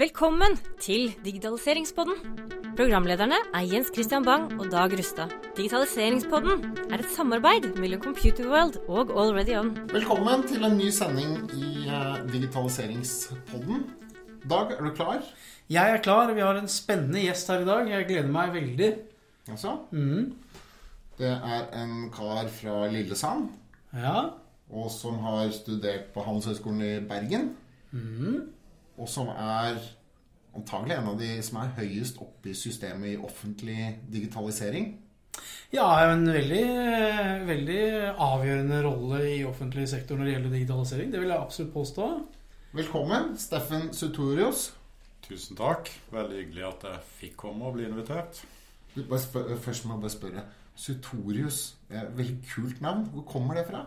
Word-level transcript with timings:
Velkommen 0.00 0.54
til 0.80 1.10
Digitaliseringspodden. 1.24 2.14
Programlederne 2.78 3.36
er 3.54 3.66
Jens 3.68 3.90
Christian 3.94 4.24
Bang 4.24 4.46
og 4.60 4.70
Dag 4.72 4.92
Rustad. 4.96 5.32
Digitaliseringspodden 5.58 6.62
er 6.88 7.02
et 7.02 7.10
samarbeid 7.12 7.66
mellom 7.82 8.00
Computerworld 8.04 8.78
og 8.88 9.10
Already 9.12 9.56
On. 9.58 9.68
Velkommen 9.92 10.46
til 10.48 10.64
en 10.64 10.78
ny 10.78 10.88
sending 10.94 11.34
i 11.52 11.88
uh, 11.90 12.22
Digitaliseringspodden. 12.32 13.82
Dag, 14.50 14.72
er 14.78 14.84
du 14.86 14.94
klar? 14.96 15.18
Jeg 15.70 15.92
er 15.96 16.00
klar. 16.02 16.32
Vi 16.32 16.40
har 16.46 16.56
en 16.62 16.70
spennende 16.72 17.20
gjest 17.26 17.50
her 17.52 17.60
i 17.64 17.68
dag. 17.68 17.90
Jeg 17.92 18.06
gleder 18.08 18.30
meg 18.38 18.54
veldig. 18.56 18.92
Altså, 19.50 19.76
Mhm. 19.92 20.32
det 21.18 21.28
er 21.34 21.66
en 21.82 22.10
kar 22.10 22.48
fra 22.48 22.86
Lillesand, 22.88 23.48
Ja. 23.92 24.30
og 24.72 24.90
som 24.90 25.18
har 25.18 25.50
studert 25.50 26.08
på 26.14 26.22
Handelshøyskolen 26.24 26.80
i 26.82 27.00
Bergen. 27.08 27.56
Mhm. 27.92 28.40
Og 29.00 29.08
som 29.08 29.30
er 29.32 29.78
antagelig 30.56 30.96
en 30.98 31.12
av 31.12 31.20
de 31.20 31.30
som 31.44 31.60
er 31.62 31.76
høyest 31.78 32.18
oppe 32.20 32.52
i 32.52 32.58
systemet 32.58 33.14
i 33.14 33.20
offentlig 33.20 33.94
digitalisering. 34.12 34.92
Ja, 35.72 35.86
en 36.10 36.26
veldig, 36.26 36.64
veldig 37.46 37.82
avgjørende 38.18 38.80
rolle 38.84 39.20
i 39.30 39.38
offentlig 39.46 39.86
sektor 39.88 40.18
når 40.18 40.26
det 40.26 40.34
gjelder 40.34 40.54
digitalisering. 40.56 41.12
Det 41.12 41.22
vil 41.22 41.30
jeg 41.30 41.38
absolutt 41.38 41.72
påstå. 41.76 42.08
Velkommen, 42.76 43.36
Steffen 43.38 43.92
Sutorius. 43.94 44.72
Tusen 45.24 45.58
takk. 45.58 45.88
Veldig 46.10 46.42
hyggelig 46.42 46.66
at 46.68 46.88
jeg 46.90 47.04
fikk 47.20 47.38
komme 47.46 47.70
og 47.70 47.78
bli 47.78 47.86
invitert. 47.86 48.42
Du, 48.96 49.04
bare 49.04 49.22
spør, 49.22 49.54
først 49.62 49.86
må 49.86 49.96
jeg 49.96 50.04
bare 50.04 50.16
spørre. 50.16 50.46
Sutorius, 50.74 51.62
er 51.90 52.04
et 52.08 52.16
veldig 52.18 52.38
kult 52.50 52.80
navn. 52.82 53.06
Hvor 53.14 53.28
kommer 53.30 53.58
det 53.58 53.68
fra? 53.70 53.84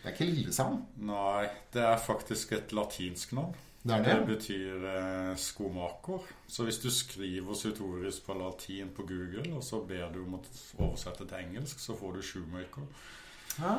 Det 0.00 0.08
er 0.08 0.14
ikke 0.16 0.30
Lillesand? 0.30 0.86
Nei, 1.04 1.50
det 1.74 1.84
er 1.84 2.00
faktisk 2.00 2.56
et 2.56 2.72
latinsk 2.72 3.34
navn. 3.36 3.52
Det 3.82 3.94
er 3.96 4.02
Det 4.04 4.16
det? 4.18 4.26
betyr 4.28 4.82
eh, 4.90 5.36
skomaker. 5.40 6.26
Så 6.48 6.64
hvis 6.66 6.78
du 6.82 6.90
skriver 6.90 7.54
Sutorius 7.56 8.20
på 8.20 8.34
latin 8.36 8.90
på 8.96 9.02
Google, 9.08 9.54
og 9.56 9.64
så 9.64 9.80
ber 9.88 10.10
du 10.12 10.20
om 10.24 10.34
å 10.36 10.42
oversette 10.84 11.24
til 11.24 11.38
engelsk, 11.38 11.80
så 11.80 11.96
får 11.96 12.12
du 12.18 12.22
shoemaker. 12.22 12.84
Ja. 13.58 13.72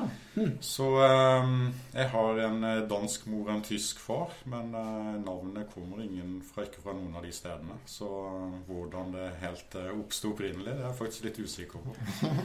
Så 0.59 0.87
eh, 1.05 1.51
jeg 1.93 2.09
har 2.11 2.41
en 2.47 2.63
eh, 2.67 2.81
dansk 2.89 3.27
mor 3.31 3.45
og 3.47 3.53
en 3.55 3.61
tysk 3.63 4.01
far, 4.03 4.33
men 4.45 4.73
eh, 4.75 5.13
navnet 5.23 5.69
kommer 5.73 6.01
ingen 6.03 6.41
fra, 6.43 6.65
ikke 6.67 6.81
fra 6.83 6.93
noen 6.97 7.15
av 7.15 7.23
de 7.23 7.31
stedene. 7.31 7.77
Så 7.87 8.09
eh, 8.09 8.57
hvordan 8.67 9.13
det 9.15 9.29
helt 9.45 9.77
eh, 9.79 9.93
oppsto 9.95 10.33
opprinnelig, 10.33 10.73
det 10.73 10.81
er 10.81 10.89
jeg 10.89 10.99
faktisk 10.99 11.29
litt 11.29 11.39
usikker 11.45 11.85
på. 11.85 11.95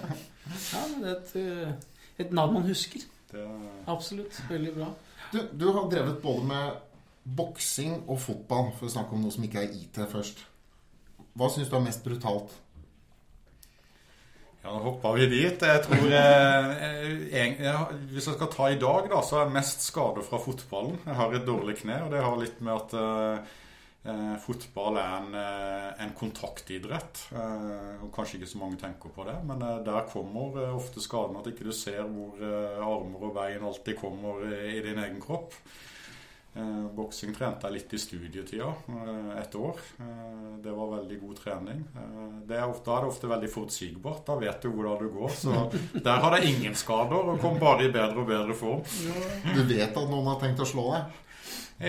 Ja, 0.72 0.84
men 0.92 1.02
det 1.02 1.10
er 1.10 1.16
et, 1.16 1.36
eh, 1.40 1.92
et 2.26 2.32
navn 2.36 2.54
man 2.60 2.68
husker. 2.68 3.02
Det, 3.32 3.42
Absolutt. 3.90 4.36
Veldig 4.48 4.76
bra. 4.76 4.92
Du, 5.32 5.40
du 5.58 5.64
har 5.74 5.88
drevet 5.90 6.20
både 6.22 6.44
med 6.46 6.85
boksing 7.26 8.04
og 8.06 8.20
fotball, 8.22 8.70
for 8.78 8.86
å 8.86 8.92
snakke 8.92 9.16
om 9.16 9.24
noe 9.24 9.34
som 9.34 9.46
ikke 9.46 9.64
er 9.64 9.74
IT 9.74 9.98
først. 10.12 10.44
Hva 11.36 11.50
syns 11.52 11.68
du 11.68 11.76
er 11.76 11.84
mest 11.84 12.06
brutalt? 12.06 12.54
Ja, 14.66 14.72
nå 14.72 14.80
hoppa 14.82 15.12
vi 15.14 15.28
dit. 15.30 15.60
Jeg 15.62 15.82
tror 15.84 16.14
eh, 16.18 17.92
Hvis 18.10 18.26
jeg 18.26 18.34
skal 18.34 18.48
ta 18.50 18.70
i 18.72 18.78
dag, 18.80 19.06
da, 19.12 19.20
så 19.22 19.44
er 19.44 19.52
mest 19.54 19.84
skader 19.86 20.26
fra 20.26 20.40
fotballen. 20.42 20.98
Jeg 21.04 21.18
har 21.20 21.36
et 21.36 21.46
dårlig 21.46 21.76
kne, 21.84 22.00
og 22.02 22.10
det 22.10 22.24
har 22.24 22.40
litt 22.40 22.58
med 22.66 22.74
at 22.74 22.96
eh, 22.98 23.52
eh, 24.10 24.34
fotball 24.42 24.98
er 24.98 25.14
en, 25.20 25.36
eh, 25.38 25.88
en 26.02 26.14
kontaktidrett. 26.18 27.26
Eh, 27.36 27.92
og 28.00 28.10
Kanskje 28.16 28.40
ikke 28.40 28.50
så 28.56 28.62
mange 28.64 28.80
tenker 28.80 29.14
på 29.14 29.28
det, 29.28 29.36
men 29.46 29.62
eh, 29.62 29.84
der 29.86 30.08
kommer 30.10 30.58
ofte 30.72 31.04
skaden 31.04 31.38
at 31.38 31.46
ikke 31.52 31.68
du 31.68 31.74
ser 31.76 32.02
hvor 32.02 32.42
armer 32.42 33.28
og 33.28 33.36
bein 33.38 33.66
alltid 33.70 34.00
kommer 34.02 34.42
i, 34.50 34.80
i 34.80 34.82
din 34.88 34.98
egen 35.04 35.22
kropp. 35.22 35.54
Eh, 36.56 36.84
Boksing 36.96 37.34
trente 37.36 37.68
jeg 37.68 37.74
litt 37.74 37.92
i 37.92 37.98
studietida, 38.00 38.70
eh, 38.88 39.32
et 39.42 39.54
år. 39.54 39.80
Eh, 40.00 40.54
det 40.64 40.72
var 40.72 40.94
veldig 40.94 41.18
god 41.20 41.36
trening. 41.36 41.82
Det 42.48 42.56
er 42.56 42.64
ofte, 42.64 42.86
da 42.86 42.96
er 42.96 43.04
det 43.04 43.10
ofte 43.12 43.28
veldig 43.28 43.50
forutsigbart. 43.52 44.24
Da 44.24 44.38
vet 44.40 44.62
du 44.62 44.70
hvordan 44.70 45.02
det 45.02 45.12
går. 45.12 45.34
Så 45.36 45.52
der 46.06 46.22
har 46.24 46.38
jeg 46.38 46.54
ingen 46.54 46.74
skader 46.74 47.28
og 47.34 47.40
kom 47.40 47.60
bare 47.60 47.84
i 47.84 47.92
bedre 47.92 48.24
og 48.24 48.30
bedre 48.30 48.56
form. 48.56 48.80
Du 49.52 49.62
vet 49.68 49.92
at 49.92 50.08
noen 50.08 50.30
har 50.32 50.40
tenkt 50.40 50.64
å 50.64 50.68
slå 50.68 50.88
deg? 50.94 51.22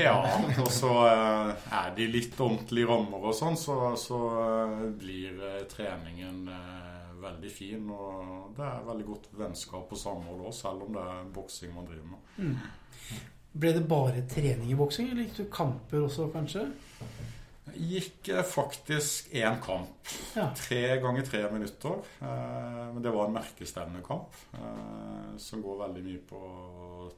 Ja, 0.04 0.20
og 0.60 0.68
så 0.68 0.92
er 1.08 1.94
de 1.96 2.10
litt 2.12 2.36
ordentlige 2.36 2.90
rammer 2.90 3.30
og 3.30 3.36
sånn, 3.38 3.56
så, 3.56 3.94
så 3.96 4.20
blir 5.00 5.40
treningen 5.72 6.42
veldig 7.24 7.54
fin. 7.54 7.88
Og 7.88 8.52
det 8.58 8.68
er 8.68 8.84
veldig 8.90 9.08
godt 9.14 9.32
vennskap 9.40 9.96
og 9.96 10.04
samhold 10.04 10.44
òg, 10.44 10.54
selv 10.60 10.90
om 10.90 11.00
det 11.00 11.08
er 11.16 11.34
boksing 11.40 11.72
man 11.72 11.88
driver 11.88 12.18
med. 12.18 12.68
Ble 13.58 13.74
det 13.74 13.86
bare 13.90 14.24
trening 14.30 14.70
i 14.72 14.78
boksing, 14.78 15.10
eller 15.12 15.26
gikk 15.26 15.38
du 15.40 15.48
kamper 15.54 16.04
også, 16.06 16.28
kanskje? 16.34 16.68
Gikk 17.78 18.30
eh, 18.34 18.44
faktisk 18.48 19.34
én 19.36 19.60
kamp. 19.62 20.12
Ja. 20.38 20.50
Tre 20.58 20.98
ganger 21.04 21.26
tre 21.28 21.44
minutter. 21.52 22.00
Eh, 22.22 22.84
men 22.94 23.04
det 23.04 23.14
var 23.14 23.28
en 23.28 23.38
merkestevnekamp 23.38 24.38
kamp 24.54 25.42
som 25.42 25.62
går 25.62 25.82
veldig 25.84 26.04
mye 26.06 26.24
på 26.30 26.42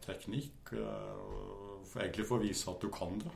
teknikk. 0.06 0.74
Eh, 0.76 2.00
egentlig 2.00 2.28
for 2.28 2.40
å 2.40 2.44
vise 2.44 2.72
at 2.72 2.82
du 2.84 2.90
kan 2.94 3.20
det. 3.22 3.32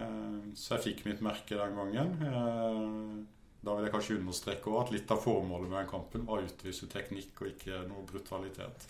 Eh, 0.00 0.38
så 0.56 0.76
jeg 0.76 0.86
fikk 0.86 1.04
mitt 1.08 1.22
merke 1.24 1.58
den 1.58 1.76
gangen. 1.78 3.26
Da 3.60 3.74
vil 3.76 3.84
jeg 3.84 3.92
kanskje 3.92 4.14
understreke 4.16 4.70
også 4.70 4.82
at 4.86 4.92
litt 4.94 5.10
av 5.12 5.18
formålet 5.20 5.68
med 5.68 5.76
den 5.82 5.88
kampen 5.90 6.22
var 6.28 6.40
å 6.40 6.46
utvise 6.48 6.86
teknikk 6.88 7.42
og 7.42 7.50
ikke 7.50 7.82
noe 7.90 8.04
brutalitet. 8.08 8.86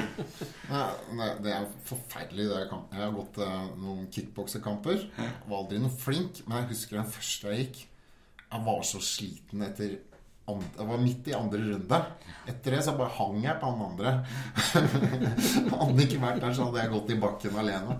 Nei, 0.72 0.84
nei, 1.18 1.30
det 1.42 1.50
er 1.56 1.66
forferdelig. 1.88 2.46
Det 2.52 2.60
er 2.60 2.68
kamp. 2.70 2.94
Jeg 2.94 3.02
har 3.02 3.16
gått 3.16 3.40
eh, 3.42 3.64
noen 3.82 4.06
kickboksekamper. 4.14 5.02
Var 5.18 5.56
aldri 5.58 5.80
noe 5.82 5.90
flink, 6.04 6.44
men 6.46 6.62
jeg 6.62 6.70
husker 6.70 7.00
den 7.00 7.10
første 7.16 7.50
jeg 7.50 7.66
gikk. 7.66 7.82
Jeg 8.44 8.66
var 8.68 8.86
så 8.86 9.02
sliten 9.02 9.66
etter 9.66 9.98
Jeg 10.42 10.86
var 10.88 10.98
midt 10.98 11.28
i 11.30 11.34
andre 11.38 11.58
runde. 11.62 11.98
Etter 12.50 12.74
det 12.74 12.80
så 12.82 12.96
bare 12.98 13.14
hang 13.14 13.36
jeg 13.44 13.60
på 13.60 13.68
han 13.70 13.84
andre. 13.86 14.14
hadde 15.78 15.92
det 15.98 16.06
ikke 16.08 16.22
vært 16.24 16.40
der, 16.42 16.56
så 16.56 16.66
hadde 16.66 16.82
jeg 16.82 16.92
gått 16.92 17.12
i 17.14 17.18
bakken 17.22 17.58
alene. 17.62 17.98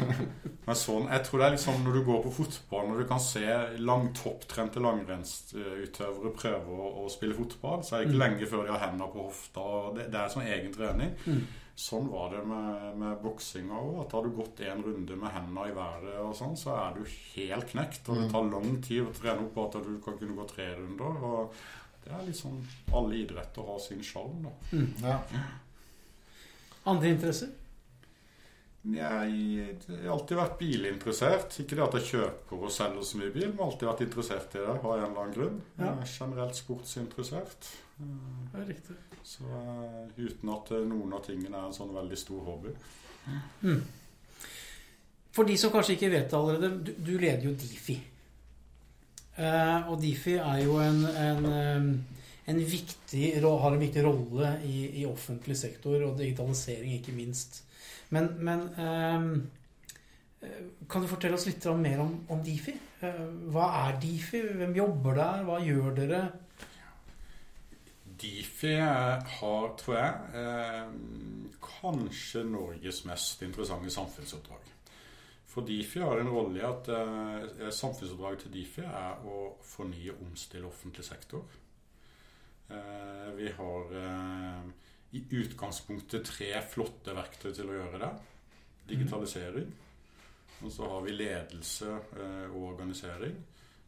Men 0.66 0.78
sånn, 0.80 1.10
jeg 1.12 1.26
tror 1.26 1.42
det 1.42 1.46
er 1.46 1.56
liksom 1.58 1.82
når 1.84 1.98
du 1.98 2.02
går 2.06 2.22
på 2.24 2.32
fotball, 2.38 2.86
når 2.88 3.02
du 3.02 3.08
kan 3.10 3.20
se 3.20 3.44
lang, 3.84 4.08
topptrente 4.16 4.80
langrennsutøvere 4.80 6.32
prøve 6.38 6.78
å, 6.78 6.88
å 7.04 7.10
spille 7.12 7.36
fotball, 7.36 7.84
så 7.84 7.98
er 7.98 8.02
det 8.04 8.08
ikke 8.08 8.22
lenge 8.22 8.48
før 8.48 8.64
de 8.64 8.72
har 8.72 8.86
hendene 8.86 9.10
på 9.12 9.26
hofta. 9.26 9.66
og 9.68 9.98
Det, 9.98 10.08
det 10.14 10.22
er 10.22 10.32
sånn 10.32 10.48
egen 10.48 10.72
trening. 10.72 11.12
Sånn 11.74 12.06
var 12.06 12.30
det 12.30 12.44
med, 12.46 12.82
med 13.00 13.16
boksinga 13.22 13.78
òg. 13.80 13.94
At 14.04 14.12
har 14.14 14.26
du 14.26 14.36
gått 14.36 14.60
en 14.62 14.82
runde 14.84 15.16
med 15.18 15.32
hendene 15.34 15.64
i 15.70 15.74
været, 15.74 16.12
og 16.22 16.36
sånn, 16.38 16.54
så 16.58 16.76
er 16.78 16.94
du 16.94 17.02
helt 17.08 17.72
knekt. 17.72 18.06
Og 18.08 18.20
det 18.20 18.28
tar 18.30 18.46
lang 18.46 18.76
tid 18.84 19.02
å 19.02 19.14
trene 19.16 19.48
opp 19.48 19.58
at 19.64 19.80
du 19.82 19.96
kan 20.04 20.20
kunne 20.20 20.38
gå 20.38 20.46
tre 20.52 20.68
runder. 20.78 21.26
og 21.30 21.58
det 22.04 22.12
er 22.12 22.24
liksom 22.26 22.56
Alle 22.92 23.16
idretter 23.22 23.66
har 23.66 23.78
sin 23.80 24.02
sjarm, 24.04 24.44
da. 24.44 24.54
Ja. 25.02 25.18
Andre 26.84 27.14
interesser? 27.14 27.52
Jeg 28.84 29.78
har 29.88 30.10
alltid 30.12 30.36
vært 30.36 30.58
bilinteressert. 30.60 31.54
Ikke 31.62 31.78
det 31.78 31.84
at 31.86 31.94
jeg 31.98 32.08
kjøper 32.10 32.66
og 32.66 32.72
selger 32.72 33.06
så 33.08 33.20
mye 33.20 33.32
bil, 33.32 33.46
men 33.54 33.64
alltid 33.64 33.88
vært 33.88 34.04
interessert 34.04 34.56
i 34.58 34.60
det 34.60 34.74
av 34.74 34.84
en 34.90 35.06
eller 35.06 35.22
annen 35.22 35.34
grunn. 35.36 35.58
Ja. 35.78 35.86
Jeg 35.86 36.04
er 36.04 36.12
generelt 36.12 36.58
sportsinteressert. 36.58 37.70
Det 37.96 38.60
er 38.60 38.68
riktig. 38.68 38.98
Så 39.24 39.48
eh, 39.48 40.00
uten 40.18 40.52
at 40.52 40.72
eh, 40.76 40.84
noen 40.84 41.16
av 41.16 41.24
tingene 41.24 41.56
er 41.56 41.70
en 41.70 41.76
sånn 41.76 41.94
veldig 41.96 42.20
stor 42.20 42.44
hobby. 42.50 42.74
For 45.34 45.48
de 45.48 45.56
som 45.58 45.72
kanskje 45.72 45.96
ikke 45.96 46.12
vet 46.12 46.28
det 46.28 46.38
allerede, 46.38 46.74
du, 46.84 46.92
du 47.00 47.14
leder 47.16 47.48
jo 47.48 47.56
Difi. 47.58 47.96
Uh, 49.34 49.88
og 49.90 49.96
Difi 49.98 50.36
er 50.38 50.60
jo 50.62 50.76
en, 50.78 51.00
en, 51.08 51.46
en 52.46 52.60
viktig, 52.60 53.24
har 53.42 53.72
en 53.72 53.80
viktig 53.80 54.04
rolle 54.04 54.52
i, 54.68 55.00
i 55.00 55.08
offentlig 55.08 55.56
sektor, 55.58 55.96
og 56.04 56.20
digitalisering 56.20 57.00
ikke 57.00 57.16
minst. 57.16 57.64
Men, 58.10 58.30
men 58.44 58.66
eh, 58.78 60.48
eh, 60.48 60.64
kan 60.90 61.02
du 61.02 61.08
fortelle 61.08 61.38
oss 61.38 61.46
litt 61.48 61.64
mer 61.80 62.02
om, 62.04 62.16
om 62.28 62.42
Difi? 62.44 62.74
Eh, 63.00 63.22
hva 63.54 63.70
er 63.86 64.00
Difi? 64.02 64.42
Hvem 64.60 64.74
jobber 64.76 65.16
der? 65.20 65.46
Hva 65.48 65.60
gjør 65.64 65.96
dere? 65.96 66.22
Difi 68.20 68.76
eh, 68.76 69.32
har, 69.38 69.72
tror 69.80 69.98
jeg, 69.98 70.14
eh, 70.42 71.58
kanskje 71.64 72.44
Norges 72.46 73.02
mest 73.08 73.42
interessante 73.42 73.90
samfunnsoppdrag. 73.90 74.70
For 75.54 75.66
Difi 75.66 76.00
har 76.02 76.18
en 76.18 76.30
rolle 76.34 76.58
i 76.58 76.66
at 76.66 76.88
eh, 76.90 77.68
samfunnsoppdraget 77.70 78.46
til 78.46 78.54
Difi 78.56 78.86
er 78.86 79.20
å 79.26 79.44
fornye 79.62 80.14
og 80.14 80.24
omstille 80.28 80.66
offentlig 80.66 81.04
sektor. 81.06 81.44
Eh, 82.70 83.28
vi 83.36 83.50
har 83.54 83.94
eh, 84.00 84.64
i 85.14 85.22
utgangspunktet 85.30 86.26
tre 86.26 86.50
flotte 86.66 87.14
verktøy 87.14 87.52
til 87.54 87.70
å 87.70 87.76
gjøre 87.78 88.00
det. 88.02 88.12
Digitalisering. 88.90 89.72
Og 90.64 90.72
så 90.72 90.88
har 90.90 91.02
vi 91.04 91.14
ledelse 91.14 91.90
eh, 92.18 92.46
og 92.50 92.70
organisering. 92.72 93.36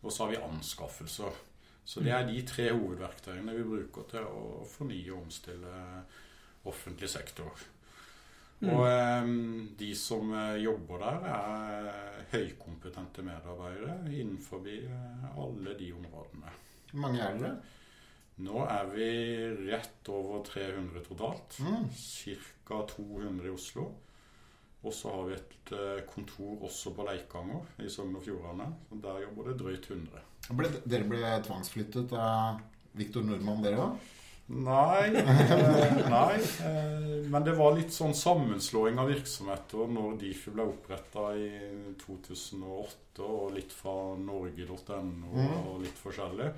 Og 0.03 0.13
så 0.13 0.25
har 0.25 0.35
vi 0.35 0.43
anskaffelser. 0.47 1.41
Så 1.87 2.03
det 2.03 2.13
er 2.15 2.27
de 2.27 2.41
tre 2.47 2.69
hovedverktøyene 2.73 3.55
vi 3.57 3.65
bruker 3.67 4.07
til 4.11 4.27
å 4.27 4.67
fornye 4.71 5.15
og 5.15 5.25
omstille 5.25 5.81
offentlig 6.67 7.11
sektor. 7.11 7.67
Og 8.67 8.83
eh, 8.89 9.31
de 9.83 9.91
som 9.99 10.31
eh, 10.31 10.61
jobber 10.63 11.03
der, 11.03 11.31
er 11.33 12.29
høykompetente 12.37 13.25
medarbeidere 13.27 13.99
innenfor 14.15 14.63
alle 15.37 15.75
de 15.79 15.91
områdene. 15.97 16.55
Hvor 16.93 17.03
mange 17.03 17.23
er 17.23 17.41
dere? 17.43 17.57
Nå 18.45 18.65
er 18.69 18.89
vi 18.93 19.07
rett 19.71 20.09
over 20.13 20.43
300 20.45 21.01
totalt. 21.09 21.57
Mm. 21.65 21.87
Ca. 22.67 22.83
200 22.97 23.47
i 23.49 23.53
Oslo. 23.55 23.87
Og 24.87 24.93
så 24.95 25.11
har 25.11 25.25
vi 25.31 25.35
et 25.39 25.73
eh, 25.75 26.03
kontor 26.11 26.67
også 26.69 26.93
på 26.95 27.07
Leikanger 27.09 27.65
i 27.83 27.89
Sogn 27.91 28.13
og 28.19 28.23
Fjordane. 28.27 28.67
Og 28.93 29.01
Der 29.03 29.23
jobber 29.25 29.49
det 29.49 29.57
drøyt 29.63 29.89
100. 29.91 30.21
Ble, 30.59 30.69
dere 30.87 31.09
ble 31.09 31.33
tvangsflyttet 31.47 32.13
av 32.21 32.61
Viktor 32.97 33.25
Nordmann, 33.27 33.65
dere 33.65 33.81
òg? 33.83 34.13
Nei, 34.47 35.09
eh, 35.19 35.97
nei. 36.07 36.37
Eh, 36.69 37.25
men 37.33 37.43
det 37.49 37.57
var 37.59 37.73
litt 37.75 37.91
sånn 37.91 38.15
sammenslåing 38.15 39.01
av 39.03 39.09
virksomheter 39.11 39.89
når 39.91 40.21
Difi 40.21 40.53
ble 40.55 40.69
oppretta 40.71 41.33
i 41.35 41.49
2008, 42.05 43.25
og 43.27 43.57
litt 43.57 43.73
fra 43.75 43.97
norge.no 44.21 45.33
Mm. 45.35 45.57
og 45.67 45.81
litt 45.83 45.99
forskjellig. 45.99 46.53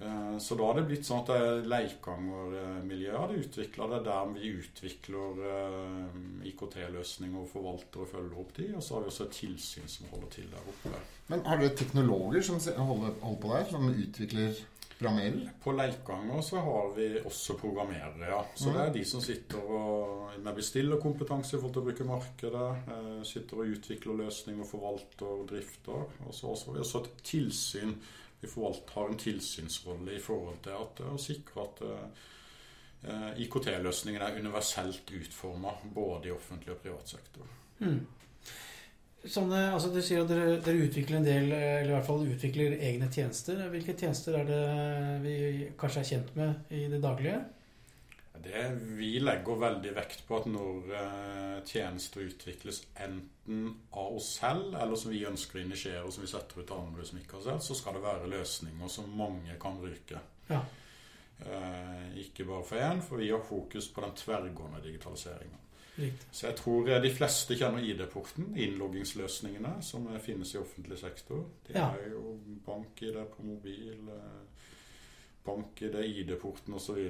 Eh, 0.00 0.38
Så 0.38 0.54
da 0.54 0.68
har 0.68 0.78
det 0.78 0.86
blitt 0.86 1.06
sånn 1.06 1.24
at 1.24 1.32
det 1.32 1.68
Leikanger-miljøet 1.72 3.18
hadde 3.18 3.40
utvikla 3.42 3.88
det 3.90 4.00
der 4.06 4.32
vi 4.34 4.52
utvikler 4.60 5.44
eh, 5.50 6.48
IKT-løsninger 6.52 7.42
og 7.42 7.50
forvalter 7.50 8.04
og 8.04 8.10
følger 8.12 8.40
opp 8.44 8.52
de. 8.56 8.70
Og 8.76 8.82
så 8.84 8.94
har 8.94 9.04
vi 9.04 9.12
også 9.12 9.26
et 9.26 9.38
tilsyn 9.40 9.90
som 9.90 10.10
holder 10.12 10.34
til 10.36 10.50
der 10.52 10.72
oppe. 10.74 11.04
Men 11.28 11.44
har 11.48 11.60
dere 11.60 11.76
teknologer 11.76 12.46
som 12.46 12.60
holder, 12.62 13.16
holder 13.24 13.40
på 13.42 13.54
der, 13.56 13.64
som 13.72 13.88
utvikler 13.90 14.60
programmering? 14.98 15.50
På 15.64 15.72
Leikanger 15.72 16.40
så 16.42 16.62
har 16.62 16.94
vi 16.96 17.08
også 17.20 17.58
programmerere, 17.58 18.30
ja. 18.30 18.38
Så 18.54 18.72
det 18.74 18.84
er 18.84 18.94
de 18.94 19.04
som 19.06 19.22
sitter 19.22 19.58
og, 19.62 20.30
med 20.42 20.54
bestillerkompetanse 20.58 21.56
i 21.56 21.60
forhold 21.60 21.74
til 21.74 21.82
å 21.82 21.88
bruke 21.90 22.08
markedet. 22.08 22.70
Eh, 22.94 23.18
sitter 23.26 23.62
og 23.64 23.74
utvikler 23.74 24.22
løsninger, 24.22 24.66
forvalter 24.66 25.26
og 25.26 25.44
drifter. 25.50 26.06
Og 26.26 26.34
så 26.34 26.54
har 26.54 26.78
vi 26.78 26.86
også 26.86 27.04
et 27.04 27.22
tilsyn. 27.32 27.94
Forvalter, 28.46 28.92
har 28.94 29.08
en 29.10 29.18
tilsynsrolle 29.18 30.14
i 30.14 30.22
forhold 30.22 30.60
til 30.62 30.76
at, 30.78 31.02
å 31.02 31.18
sikre 31.18 31.64
at 31.64 31.82
eh, 31.88 33.42
IKT-løsningen 33.44 34.22
er 34.22 34.38
universelt 34.38 35.10
utforma 35.18 35.74
både 35.94 36.30
i 36.30 36.34
offentlig 36.34 36.76
og 36.76 36.80
privat 36.84 37.16
sektor. 37.16 37.50
Mm. 37.82 38.00
Sånn, 39.28 39.50
altså 39.50 39.90
Du 39.90 39.98
sier 39.98 40.22
at 40.22 40.30
dere, 40.30 40.60
dere 40.62 40.86
utvikler 40.86 41.18
en 41.18 41.26
del, 41.26 41.50
eller 41.50 41.90
i 41.90 41.94
hvert 41.96 42.06
fall 42.06 42.22
utvikler 42.22 42.78
egne 42.78 43.10
tjenester. 43.10 43.64
Hvilke 43.72 43.96
tjenester 43.98 44.38
er 44.38 44.46
det 44.46 44.64
vi 45.24 45.36
kanskje 45.80 46.04
er 46.04 46.10
kjent 46.12 46.36
med 46.38 46.74
i 46.78 46.84
det 46.92 47.00
daglige? 47.02 47.40
Det 48.42 48.62
Vi 48.98 49.18
legger 49.20 49.58
veldig 49.60 49.92
vekt 49.96 50.22
på 50.28 50.36
at 50.40 50.46
når 50.46 50.92
eh, 50.94 51.64
tjenester 51.68 52.20
utvikles 52.28 52.82
enten 52.96 53.74
av 53.92 54.16
oss 54.16 54.34
selv, 54.40 54.74
eller 54.74 54.96
som 54.96 55.10
vi 55.12 55.24
ønsker 55.26 55.58
å 55.58 55.62
initiere, 55.64 56.02
og 56.04 56.12
som 56.12 56.22
vi 56.24 56.30
setter 56.30 56.60
ut 56.60 56.66
til 56.66 56.76
andre 56.78 57.04
som 57.08 57.18
ikke 57.18 57.36
har 57.38 57.46
selv, 57.50 57.60
så 57.68 57.74
skal 57.74 57.94
det 57.98 58.02
være 58.04 58.30
løsninger 58.34 58.88
som 58.88 59.10
mange 59.18 59.56
kan 59.60 59.78
bruke. 59.80 60.20
Ja. 60.50 60.60
Eh, 61.40 62.18
ikke 62.24 62.44
bare 62.48 62.64
for 62.66 62.76
én, 62.82 63.00
for 63.02 63.16
vi 63.22 63.30
har 63.30 63.42
fokus 63.46 63.88
på 63.94 64.00
den 64.02 64.14
tverrgående 64.18 64.82
digitaliseringa. 64.82 65.58
Så 66.30 66.46
jeg 66.46 66.54
tror 66.60 66.88
eh, 66.92 67.00
de 67.02 67.10
fleste 67.10 67.56
kjenner 67.58 67.82
ID-porten, 67.82 68.52
innloggingsløsningene 68.54 69.76
som 69.82 70.06
eh, 70.12 70.20
finnes 70.22 70.52
i 70.54 70.58
offentlig 70.60 70.98
sektor. 71.00 71.44
Det 71.66 71.74
Ja. 71.74 71.88
er 71.94 72.10
jo 72.12 72.36
bank-ID 72.66 73.18
på 73.36 73.42
mobil, 73.46 74.08
eh, 74.08 74.57
bank-ID, 75.48 75.98
ID-porten 76.12 76.76
osv. 76.78 77.00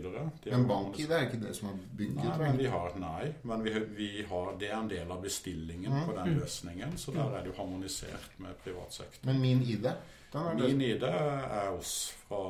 Men 0.46 0.67
BankID 0.70 1.12
er 1.12 1.26
ikke 1.29 1.43
det 1.43 1.55
som 1.58 1.73
er 1.73 1.79
bygget? 1.99 2.23
Nei, 2.23 2.37
men 2.44 2.61
vi 2.62 2.70
har, 2.73 2.94
nei, 3.02 3.32
men 3.50 3.64
vi, 3.67 3.75
vi 3.99 4.11
har, 4.31 4.52
det 4.61 4.70
er 4.70 4.79
en 4.79 4.93
del 4.94 5.12
av 5.17 5.23
bestillingen 5.26 5.93
mm. 5.93 6.05
på 6.08 6.17
den 6.20 6.38
løsningen. 6.38 6.96
Så 6.99 7.14
der 7.17 7.29
er 7.29 7.43
det 7.44 7.52
jo 7.52 7.58
harmonisert 7.61 8.38
med 8.43 8.56
privat 8.64 8.94
sektor. 9.02 9.26
Men 9.31 9.43
min 9.44 9.62
ID, 9.62 9.90
den 10.32 10.50
er. 10.52 10.58
Min 10.64 10.82
ID 10.93 11.06
er 11.11 11.70
oss 11.75 11.94
fra, 12.26 12.43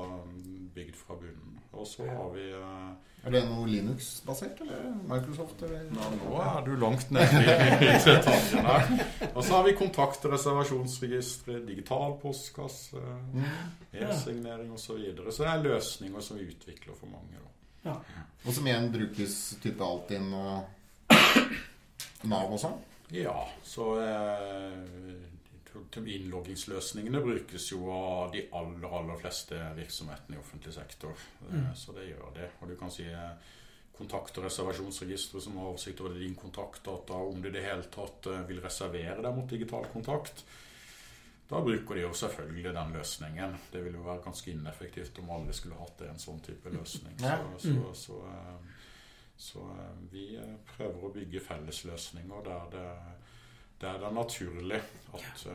bygd 0.74 0.96
fra 0.98 1.18
bunnen. 1.20 1.58
Og 1.78 1.86
så 1.86 2.06
har 2.08 2.30
vi 2.34 2.48
eh, 2.56 2.88
Er 3.26 3.34
det 3.34 3.42
noe 3.44 3.66
Linux-basert, 3.68 4.60
eller 4.64 4.86
Microsoft, 5.10 5.60
eller? 5.66 5.84
Nå, 5.92 6.06
nå 6.16 6.38
er 6.40 6.62
du 6.66 6.70
langt 6.80 7.10
nede 7.12 7.42
i 7.44 7.90
detaljene. 8.06 9.06
Og 9.34 9.42
så 9.44 9.58
har 9.58 9.66
vi 9.66 9.74
kontakt- 9.78 10.24
og 10.24 10.32
reservasjonsregistre, 10.32 11.58
digital 11.66 12.16
postkasse, 12.22 13.02
Mm. 13.34 13.44
e-signering 13.92 14.72
osv. 14.72 14.86
Så, 14.86 14.94
videre. 15.02 15.32
så 15.32 15.44
det 15.44 15.50
er 15.52 15.62
løsninger 15.78 16.20
som 16.24 16.36
vi 16.40 16.50
utvikler 16.50 16.98
for 16.98 17.08
mange. 17.14 17.40
Da. 17.86 17.94
Og 18.44 18.52
som 18.52 18.66
igjen 18.68 18.90
brukes 18.92 19.38
type 19.62 19.80
Altinn 19.86 20.28
og 20.34 20.66
Nav 22.28 22.50
og 22.52 22.58
sånn? 22.60 22.78
Ja, 23.14 23.40
så 23.64 23.92
eh, 24.02 25.26
Innloggingsløsningene 25.98 27.20
brukes 27.22 27.70
jo 27.70 27.86
av 27.94 28.32
de 28.34 28.42
aller, 28.58 28.88
aller 28.98 29.20
fleste 29.20 29.56
virksomhetene 29.78 30.36
i 30.36 30.40
offentlig 30.42 30.74
sektor. 30.76 31.14
Eh, 31.48 31.54
Mm. 31.54 31.74
Så 31.74 31.92
det 31.96 32.08
gjør 32.10 32.34
det. 32.34 32.50
Og 32.60 32.68
du 32.68 32.76
kan 32.76 32.90
si 32.90 33.04
eh, 33.08 33.32
kontakt- 33.96 34.36
og 34.38 34.44
reservasjonsregisteret 34.44 35.42
som 35.42 35.56
har 35.56 35.70
oversikt 35.70 36.00
over 36.00 36.18
din 36.18 36.34
kontaktdata, 36.34 37.14
om 37.14 37.40
du 37.42 37.48
i 37.48 37.52
det 37.54 37.64
hele 37.64 37.86
tatt 37.94 38.26
eh, 38.26 38.44
vil 38.48 38.60
reservere 38.60 39.22
deg 39.22 39.34
mot 39.36 39.48
digital 39.50 39.86
kontakt. 39.92 40.44
Da 41.48 41.60
bruker 41.64 41.94
de 41.96 42.02
jo 42.02 42.10
selvfølgelig 42.12 42.74
den 42.74 42.90
løsningen. 42.92 43.54
Det 43.72 43.80
ville 43.84 43.96
jo 43.98 44.04
være 44.04 44.22
ganske 44.26 44.50
ineffektivt 44.52 45.18
om 45.22 45.30
alle 45.32 45.52
skulle 45.56 45.78
hatt 45.80 46.02
en 46.04 46.18
sånn 46.20 46.40
type 46.44 46.68
løsning. 46.74 47.14
Så, 47.18 47.30
så, 47.58 47.68
Mm. 47.68 47.94
så, 47.94 48.18
eh, 48.28 48.58
så 49.38 49.60
eh, 49.78 49.94
vi 50.12 50.26
eh, 50.36 50.54
prøver 50.76 51.04
å 51.08 51.12
bygge 51.14 51.40
fellesløsninger 51.40 52.44
der 52.44 52.68
det, 52.74 52.84
der 53.80 53.98
det 53.98 54.06
er 54.08 54.12
naturlig 54.18 54.80
at 55.14 55.46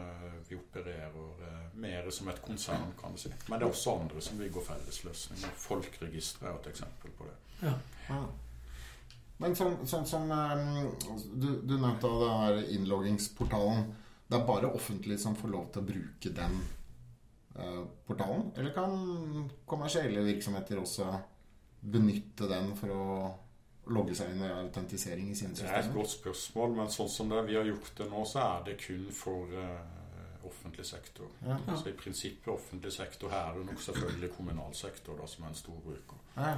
vi 0.49 0.55
opererer 0.55 1.71
mer 1.75 2.09
som 2.11 2.29
et 2.31 2.41
konsern, 2.41 2.93
kan 3.01 3.11
du 3.11 3.17
si. 3.19 3.29
Men 3.49 3.59
det 3.59 3.65
er 3.67 3.71
også 3.71 3.97
andre 3.99 4.21
som 4.21 4.37
bygger 4.39 4.61
fellesløsninger. 4.71 5.49
Folkeregisteret 5.57 6.49
er 6.53 6.59
et 6.61 6.67
eksempel 6.73 7.11
på 7.19 7.27
det. 7.29 7.37
Ja. 8.09 8.23
Men 9.43 9.55
sånn, 9.55 9.77
sånn 9.87 10.05
som 10.07 10.31
eh, 10.31 10.85
du, 11.35 11.61
du 11.67 11.77
nevnte 11.77 12.07
av 12.09 12.21
den 12.23 12.39
her 12.45 12.71
innloggingsportalen. 12.79 13.93
Det 14.33 14.39
er 14.39 14.47
bare 14.47 14.69
offentlig 14.73 15.19
som 15.21 15.35
får 15.37 15.51
lov 15.53 15.65
til 15.69 15.83
å 15.83 15.85
bruke 15.85 16.29
den 16.33 16.55
uh, 17.59 17.83
portalen? 18.07 18.47
Eller 18.57 18.73
kan 18.73 18.95
kommersielle 19.69 20.23
virksomheter 20.25 20.81
også 20.81 21.11
benytte 21.93 22.47
den 22.49 22.71
for 22.79 22.93
å 22.95 23.03
logge 23.93 24.15
seg 24.17 24.31
inn 24.33 24.41
i 24.47 24.49
autentisering 24.55 25.29
i 25.29 25.35
sine 25.37 25.53
Det 25.53 25.67
er 25.67 25.83
et 25.83 25.93
godt 25.93 26.15
spørsmål, 26.15 26.73
men 26.79 26.89
sånn 26.89 27.11
som 27.11 27.29
det 27.29 27.43
vi 27.49 27.59
har 27.59 27.67
gjort 27.67 27.91
det 27.99 28.07
nå, 28.09 28.23
så 28.25 28.41
er 28.45 28.65
det 28.71 28.77
kun 28.81 29.05
for 29.13 29.53
uh, 29.53 30.47
offentlig 30.49 30.87
sektor. 30.89 31.29
Ja. 31.45 31.59
Så 31.69 31.91
i 31.91 31.95
prinsippet 31.99 32.49
offentlig 32.55 32.93
sektor 32.95 33.29
her 33.35 33.53
er 33.53 33.67
nok 33.69 33.85
selvfølgelig 33.85 34.31
kommunal 34.33 34.73
sektor 34.73 35.19
da, 35.19 35.29
som 35.29 35.45
er 35.45 35.53
en 35.53 35.61
stor 35.61 35.77
bruker. 35.85 36.25
Ja. 36.39 36.55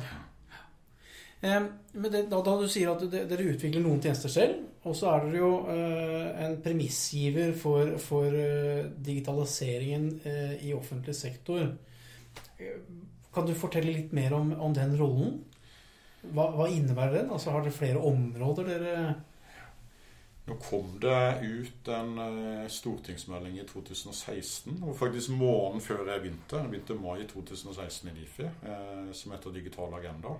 Men 1.42 2.12
det, 2.12 2.26
da, 2.32 2.40
da 2.42 2.54
du 2.58 2.66
sier 2.72 2.90
at 2.94 3.04
dere 3.12 3.50
utvikler 3.52 3.84
noen 3.84 4.02
tjenester 4.02 4.32
selv, 4.32 4.64
og 4.86 4.94
så 4.94 5.10
er 5.10 5.24
dere 5.26 5.40
jo 5.42 5.52
eh, 5.74 6.28
en 6.46 6.60
premissgiver 6.62 7.56
for, 7.58 7.96
for 8.02 8.38
eh, 8.38 8.86
digitaliseringen 9.08 10.10
eh, 10.24 10.56
i 10.68 10.74
offentlig 10.78 11.16
sektor. 11.18 11.72
Kan 13.34 13.48
du 13.50 13.56
fortelle 13.58 13.96
litt 13.96 14.14
mer 14.14 14.36
om, 14.38 14.52
om 14.62 14.76
den 14.76 14.94
rollen? 15.00 15.40
Hva, 16.26 16.52
hva 16.54 16.68
innebærer 16.70 17.22
den? 17.22 17.32
Altså 17.34 17.54
Har 17.54 17.66
dere 17.66 17.74
flere 17.74 18.02
områder 18.02 18.70
dere 18.72 19.00
Nå 20.46 20.56
kom 20.62 20.92
det 21.02 21.18
ut 21.42 21.88
en 21.90 22.20
stortingsmelding 22.70 23.56
i 23.58 23.64
2016, 23.66 24.76
og 24.86 24.94
faktisk 25.00 25.32
måneden 25.34 25.82
før 25.82 26.04
jeg 26.06 26.22
begynte, 26.22 26.60
jeg 26.60 26.70
begynte 26.70 26.98
mai 27.02 27.24
2016 27.26 28.12
i 28.12 28.14
Difi, 28.14 28.52
som 29.18 29.34
heter 29.34 29.56
Digital 29.56 29.96
agenda. 29.98 30.36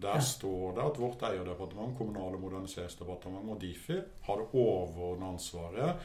Der 0.00 0.14
Ja. 0.16 0.20
står 0.20 0.74
det 0.76 0.84
at 0.84 0.98
vårt 0.98 1.22
eierdepartement, 1.28 1.96
Kommunal- 1.98 2.34
og 2.34 2.40
moderniseringsdepartementet 2.40 3.50
og 3.52 3.60
Difi 3.60 3.98
har 4.22 4.36
det 4.40 4.46
overordnede 4.54 5.32
ansvaret 5.34 5.96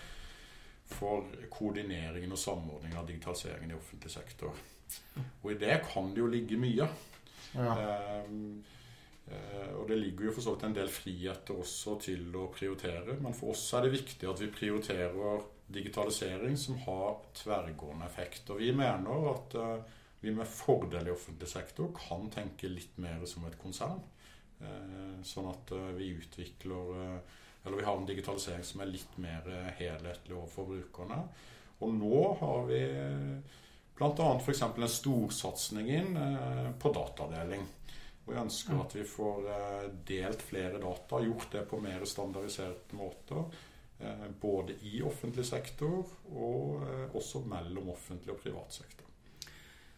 for 0.86 1.24
koordineringen 1.50 2.32
og 2.32 2.38
samordningen 2.38 2.98
av 2.98 3.08
digitaliseringen 3.08 3.72
i 3.72 3.78
offentlig 3.78 4.12
sektor. 4.12 4.54
Og 5.44 5.52
i 5.52 5.58
det 5.58 5.82
kan 5.94 6.10
det 6.14 6.18
jo 6.22 6.28
ligge 6.28 6.58
mye. 6.58 6.88
Ja. 7.56 7.76
Ehm, 8.22 8.64
eh, 9.32 9.72
og 9.80 9.88
det 9.88 9.98
ligger 9.98 10.26
jo 10.26 10.32
for 10.36 10.42
så 10.42 10.54
vidt 10.56 10.64
en 10.68 10.76
del 10.76 10.90
friheter 10.90 11.58
også 11.58 12.00
til 12.02 12.36
å 12.36 12.48
prioritere. 12.54 13.18
Men 13.22 13.34
for 13.34 13.50
oss 13.56 13.74
er 13.74 13.82
det 13.88 13.92
viktig 13.96 14.30
at 14.30 14.42
vi 14.42 14.52
prioriterer 14.52 15.42
digitalisering 15.72 16.58
som 16.58 16.78
har 16.86 17.16
tverrgående 17.34 18.06
effekt. 18.06 18.50
Og 18.50 18.60
vi 18.60 18.72
mener 18.72 19.30
at 19.34 19.56
eh, 19.56 19.78
vi 20.20 20.32
med 20.32 20.48
fordel 20.48 21.08
i 21.08 21.14
offentlig 21.14 21.50
sektor 21.50 21.92
kan 21.98 22.30
tenke 22.34 22.70
litt 22.72 22.98
mer 23.02 23.26
som 23.30 23.46
et 23.46 23.58
konsern. 23.62 24.02
Eh, 24.64 25.22
sånn 25.28 25.50
at 25.52 25.74
eh, 25.76 25.92
vi 25.98 26.14
utvikler 26.16 26.94
eh, 27.02 27.20
Eller 27.66 27.82
vi 27.82 27.84
har 27.84 27.98
en 27.98 28.08
digitalisering 28.08 28.64
som 28.64 28.82
er 28.84 28.92
litt 28.92 29.16
mer 29.18 29.48
helhetlig 29.80 30.36
overfor 30.36 30.68
brukerne. 30.70 31.16
Og 31.82 31.96
nå 31.98 32.20
har 32.40 32.68
vi 32.70 32.82
Bl.a. 33.98 34.28
f.eks. 34.38 34.62
en 34.62 34.92
storsatsing 34.92 35.90
inn 35.90 36.20
på 36.78 36.92
datadeling. 36.94 37.64
Og 38.22 38.30
vi 38.30 38.38
ønsker 38.38 38.84
at 38.84 38.94
vi 38.94 39.08
får 39.10 39.50
delt 40.06 40.46
flere 40.46 40.78
data, 40.84 41.24
gjort 41.26 41.48
det 41.58 41.64
på 41.72 41.80
mer 41.82 42.06
standardiserte 42.06 43.00
måter. 43.00 43.50
Både 44.46 44.78
i 44.86 45.00
offentlig 45.02 45.48
sektor 45.50 46.06
og 46.36 47.18
også 47.18 47.42
mellom 47.50 47.90
offentlig 47.96 48.36
og 48.36 48.44
privat 48.46 48.78
sektor. 48.78 49.05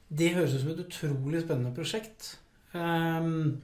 Det 0.07 0.33
høres 0.35 0.53
ut 0.55 0.61
som 0.63 0.71
et 0.71 0.85
utrolig 0.85 1.41
spennende 1.43 1.73
prosjekt. 1.75 2.37
Um, 2.71 3.57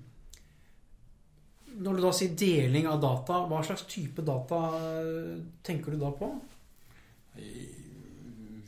når 1.74 1.96
du 1.98 2.04
da 2.04 2.12
sier 2.14 2.36
deling 2.38 2.88
av 2.90 3.00
data, 3.02 3.44
hva 3.50 3.62
slags 3.66 3.88
type 3.90 4.26
data 4.26 4.60
eh, 4.78 5.40
tenker 5.66 5.96
du 5.96 6.04
da 6.04 6.12
på? 6.14 6.30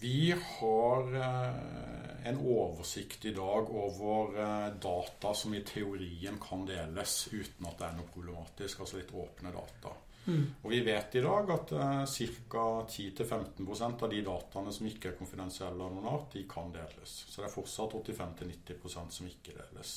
Vi 0.01 0.21
har 0.33 1.11
eh, 1.19 2.29
en 2.29 2.39
oversikt 2.41 3.27
i 3.29 3.35
dag 3.35 3.69
over 3.69 4.39
eh, 4.41 4.71
data 4.81 5.33
som 5.37 5.53
i 5.53 5.61
teorien 5.67 6.39
kan 6.41 6.65
deles 6.65 7.19
uten 7.31 7.69
at 7.69 7.77
det 7.77 7.89
er 7.89 7.99
noe 7.99 8.09
problematisk, 8.13 8.81
altså 8.81 9.01
litt 9.01 9.13
åpne 9.13 9.53
data. 9.53 9.93
Og 10.27 10.71
vi 10.71 10.79
vet 10.85 11.15
i 11.15 11.21
dag 11.21 11.51
at 11.53 11.71
eh, 11.77 12.05
ca. 12.49 12.65
10-15% 12.89 14.03
av 14.05 14.09
de 14.09 14.21
dataene 14.25 14.73
som 14.73 14.87
ikke 14.89 15.11
er 15.11 15.19
konfidensielle 15.19 15.85
av 15.85 15.93
noen 15.93 16.09
art, 16.09 16.31
de 16.33 16.45
kan 16.49 16.71
deles. 16.73 17.13
Så 17.29 17.41
det 17.41 17.49
er 17.49 17.53
fortsatt 17.53 17.93
85-90% 17.99 19.13
som 19.19 19.29
ikke 19.29 19.53
deles. 19.59 19.93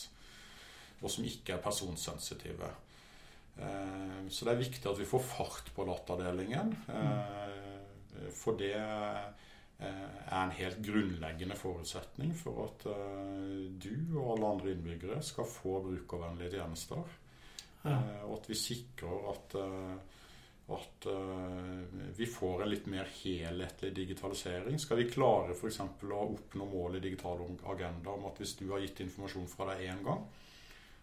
Og 1.00 1.11
som 1.14 1.25
ikke 1.25 1.56
er 1.56 1.64
personsensitive. 1.64 2.70
Eh, 3.56 4.20
så 4.28 4.44
det 4.44 4.54
er 4.54 4.62
viktig 4.64 4.85
at 4.90 5.00
vi 5.00 5.08
får 5.08 5.25
fart 5.32 5.73
på 5.75 5.87
datadelingen. 5.88 6.75
Eh, 6.92 8.28
for 8.35 8.58
det 8.58 8.75
eh, 8.75 9.25
er 9.78 10.42
en 10.42 10.54
helt 10.58 10.80
grunnleggende 10.85 11.56
forutsetning 11.58 12.35
for 12.37 12.66
at 12.66 12.87
eh, 12.90 13.64
du 13.80 14.18
og 14.18 14.35
alle 14.35 14.52
andre 14.52 14.75
innbyggere 14.75 15.23
skal 15.23 15.49
få 15.49 15.78
brukervennlige 15.87 16.58
tjenester. 16.58 17.16
Ja. 17.85 17.94
Eh, 17.94 18.23
Og 18.26 18.40
at 18.40 18.49
vi 18.50 18.58
sikrer 18.58 19.28
at, 19.32 19.54
at 20.68 21.06
eh, 21.06 22.10
vi 22.16 22.26
får 22.26 22.62
en 22.62 22.70
litt 22.70 22.87
mer 22.87 23.08
helhetlig 23.22 23.94
digitalisering. 23.96 24.78
Skal 24.78 25.00
vi 25.00 25.08
klare 25.08 25.54
f.eks. 25.54 25.80
å 25.80 26.18
oppnå 26.26 26.66
målet 26.68 27.00
i 27.00 27.06
digital 27.08 27.40
agenda 27.72 28.12
om 28.12 28.26
at 28.28 28.40
hvis 28.40 28.56
du 28.60 28.66
har 28.72 28.82
gitt 28.84 29.00
informasjon 29.04 29.48
fra 29.48 29.70
deg 29.70 29.87
én 29.88 30.02
gang, 30.04 30.26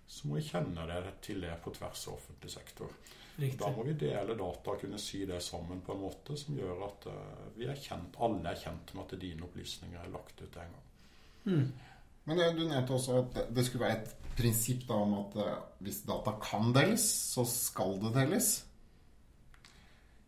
så 0.06 0.28
må 0.30 0.38
vi 0.38 0.46
kjenne 0.46 0.86
det 0.86 1.16
til 1.26 1.42
det 1.42 1.56
på 1.64 1.74
tvers 1.74 2.04
av 2.12 2.20
offentlig 2.20 2.52
sektor. 2.54 2.94
Da 3.58 3.72
må 3.74 3.88
vi 3.88 3.96
dele 4.00 4.36
data 4.38 4.76
og 4.76 4.84
kunne 4.86 5.00
sy 5.02 5.24
det 5.28 5.42
sammen 5.44 5.82
på 5.84 5.96
en 5.96 6.04
måte 6.06 6.38
som 6.40 6.56
gjør 6.56 6.86
at 6.86 7.10
eh, 7.12 7.50
vi 7.58 7.66
er 7.72 7.82
kjent, 7.82 8.22
alle 8.22 8.54
er 8.54 8.62
kjent 8.62 8.94
med 8.94 9.04
at 9.08 9.18
dine 9.26 9.50
opplysninger 9.50 9.98
er 10.04 10.14
lagt 10.14 10.46
ut 10.46 10.62
en 10.62 10.78
gang. 10.78 10.86
Mm. 11.50 11.66
Men 12.30 12.44
eh, 12.44 12.54
du 12.54 12.64
nevnte 12.68 13.00
også 13.00 13.18
at 13.24 13.42
det 13.50 13.66
skulle 13.66 13.90
være 13.90 13.98
et 14.04 14.32
prinsipp 14.38 14.86
da 14.86 15.02
om 15.02 15.18
at 15.24 15.36
hvis 15.82 16.04
data 16.06 16.38
kan 16.44 16.70
deles, 16.76 17.10
så 17.34 17.48
skal 17.50 17.98
det 18.06 18.14
deles. 18.22 18.54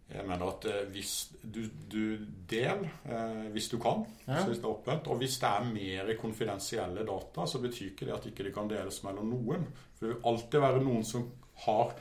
Jeg 0.08 0.24
mener 0.24 0.48
at 0.48 0.66
eh, 0.72 0.86
hvis 0.94 1.14
du, 1.44 1.66
du 1.92 2.18
del 2.50 2.86
eh, 3.06 3.48
hvis 3.52 3.68
du 3.74 3.78
kan, 3.84 4.06
Ja. 4.28 4.40
så 4.42 4.48
hvis 4.48 4.62
det 4.62 4.66
er 4.66 4.72
åpent. 4.76 5.08
Og 5.12 5.18
hvis 5.20 5.40
det 5.42 5.50
er 5.50 5.68
mer 5.74 6.14
konfidensielle 6.22 7.04
data, 7.08 7.46
så 7.48 7.60
betyr 7.64 7.92
ikke 7.92 8.06
det 8.08 8.16
at 8.16 8.26
ikke 8.30 8.44
de 8.48 8.54
kan 8.56 8.70
deles 8.72 9.02
mellom 9.04 9.30
noen. 9.34 9.68
For 9.98 10.06
det 10.06 10.14
vil 10.16 10.26
alltid 10.32 10.60
være 10.64 10.84
noen 10.86 11.04
som 11.08 11.28
har 11.66 11.94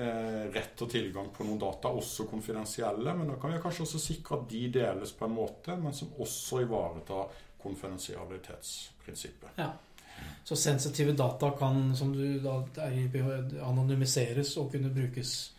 eh, 0.00 0.44
rett 0.54 0.82
og 0.82 0.90
tilgang 0.90 1.26
på 1.36 1.44
noen 1.44 1.58
data, 1.60 1.88
også 1.92 2.24
konfidensielle. 2.30 3.14
Men 3.14 3.28
da 3.28 3.36
kan 3.40 3.52
vi 3.52 3.60
kanskje 3.62 3.84
også 3.86 3.98
sikre 4.00 4.38
at 4.40 4.48
de 4.50 4.62
deles 4.72 5.12
på 5.12 5.28
en 5.28 5.36
måte, 5.36 5.76
men 5.76 5.94
som 5.94 6.14
også 6.18 6.62
ivaretar 6.64 7.28
konfidensialitetsprinsippet. 7.62 9.48
Ja. 9.56 9.70
Så 10.44 10.56
sensitive 10.56 11.12
data 11.12 11.50
kan, 11.58 11.96
som 11.96 12.12
du 12.14 12.38
da 12.40 12.62
er 12.86 13.60
anonymiseres 13.66 14.56
og 14.56 14.70
kunne 14.72 14.90
brukes 14.94 15.52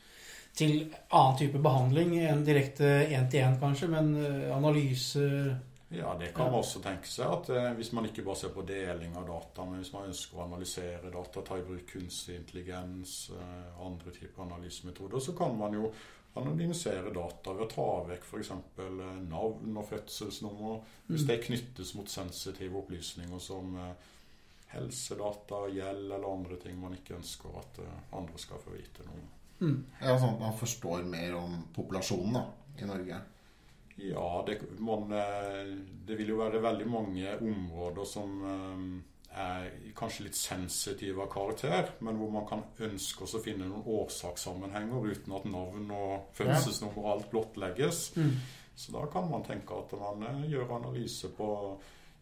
til 0.57 0.87
annen 1.13 1.37
type 1.37 1.61
behandling 1.61 2.15
enn 2.19 2.43
direkte 2.45 2.87
én-til-én, 3.05 3.59
kanskje, 3.61 3.91
men 3.93 4.13
analyser... 4.17 4.55
analyse 4.57 5.75
Ja, 5.89 6.17
det 6.19 6.33
kan 6.33 6.45
man 6.45 6.59
også 6.59 6.81
tenke 6.83 7.07
seg. 7.07 7.31
at 7.31 7.49
eh, 7.49 7.71
Hvis 7.79 7.93
man 7.95 8.05
ikke 8.05 8.23
bare 8.27 8.35
ser 8.35 8.51
på 8.51 8.65
deling 8.67 9.15
av 9.15 9.27
data, 9.27 9.63
men 9.65 9.79
hvis 9.79 9.93
man 9.93 10.09
ønsker 10.09 10.37
å 10.37 10.43
analysere 10.43 11.11
data, 11.13 11.43
ta 11.47 11.59
i 11.59 11.63
bruk 11.63 11.85
kunstig 11.93 12.35
intelligens, 12.35 13.15
eh, 13.31 13.85
andre 13.85 14.11
typer 14.11 14.43
analysemetoder, 14.43 15.23
så 15.23 15.35
kan 15.37 15.55
man 15.57 15.77
jo 15.79 15.93
anonymisere 16.37 17.13
data 17.15 17.55
ved 17.55 17.63
å 17.63 17.69
ta 17.71 17.87
vekk 18.11 18.27
f.eks. 18.27 18.51
navn 19.31 19.79
og 19.79 19.87
fødselsnummer. 19.87 20.83
Hvis 21.07 21.25
det 21.29 21.39
knyttes 21.47 21.95
mot 21.97 22.11
sensitive 22.11 22.83
opplysninger 22.83 23.39
som 23.41 23.79
eh, 23.79 24.11
helsedata, 24.75 25.63
gjeld 25.71 26.11
eller 26.11 26.33
andre 26.33 26.59
ting 26.61 26.75
man 26.83 26.99
ikke 26.99 27.15
ønsker 27.21 27.57
at 27.63 27.81
eh, 27.85 27.99
andre 28.19 28.43
skal 28.43 28.59
få 28.59 28.75
vite 28.75 29.07
noe 29.07 29.23
om. 29.23 29.33
Mm. 29.59 29.77
Ja, 30.01 30.15
sånn 30.17 30.35
at 30.35 30.45
man 30.45 30.55
forstår 30.59 31.03
mer 31.09 31.35
om 31.39 31.59
populasjonen 31.75 32.39
da, 32.39 32.45
i 32.81 32.89
Norge. 32.89 33.19
Ja, 33.97 34.43
det, 34.47 34.59
man, 34.77 35.11
eh, 35.11 35.77
det 36.05 36.17
vil 36.19 36.35
jo 36.35 36.41
være 36.43 36.61
veldig 36.61 36.87
mange 36.89 37.37
områder 37.41 38.05
som 38.05 38.35
eh, 38.45 38.83
er 39.37 39.71
kanskje 39.97 40.27
litt 40.27 40.37
sensitive 40.37 41.23
av 41.25 41.31
karakter, 41.33 41.91
men 42.05 42.19
hvor 42.19 42.29
man 42.33 42.45
kan 42.49 42.63
ønske 42.85 43.25
oss 43.25 43.35
å 43.37 43.43
finne 43.43 43.67
noen 43.67 43.85
årsakssammenhenger 43.97 45.11
uten 45.11 45.35
at 45.37 45.49
navn 45.49 45.91
og 45.93 46.31
fødselsnummer 46.37 47.03
og 47.03 47.11
alt 47.15 47.29
blottlegges. 47.33 48.01
Mm. 48.17 48.33
Så 48.77 48.93
da 48.93 49.07
kan 49.09 49.25
man 49.31 49.45
tenke 49.45 49.77
at 49.77 49.93
man 49.97 50.25
eh, 50.29 50.49
gjør 50.53 50.77
analyse 50.77 51.33
på 51.33 51.49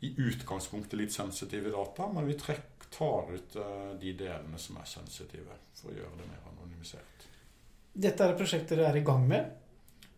i 0.03 0.11
utgangspunktet 0.21 0.99
litt 0.99 1.13
sensitive 1.15 1.71
data, 1.73 2.07
men 2.11 2.27
vi 2.27 2.35
trekk, 2.39 2.74
tar 2.91 3.33
ut 3.33 3.55
eh, 3.55 3.91
de 3.99 4.13
delene 4.17 4.59
som 4.61 4.79
er 4.81 4.89
sensitive, 4.89 5.59
for 5.75 5.91
å 5.91 5.97
gjøre 5.97 6.19
det 6.21 6.29
mer 6.29 6.49
anonymisert. 6.51 7.27
Dette 7.93 8.25
er 8.25 8.33
et 8.33 8.39
prosjekt 8.39 8.73
dere 8.73 8.89
er 8.89 8.99
i 8.99 9.05
gang 9.07 9.27
med. 9.27 9.53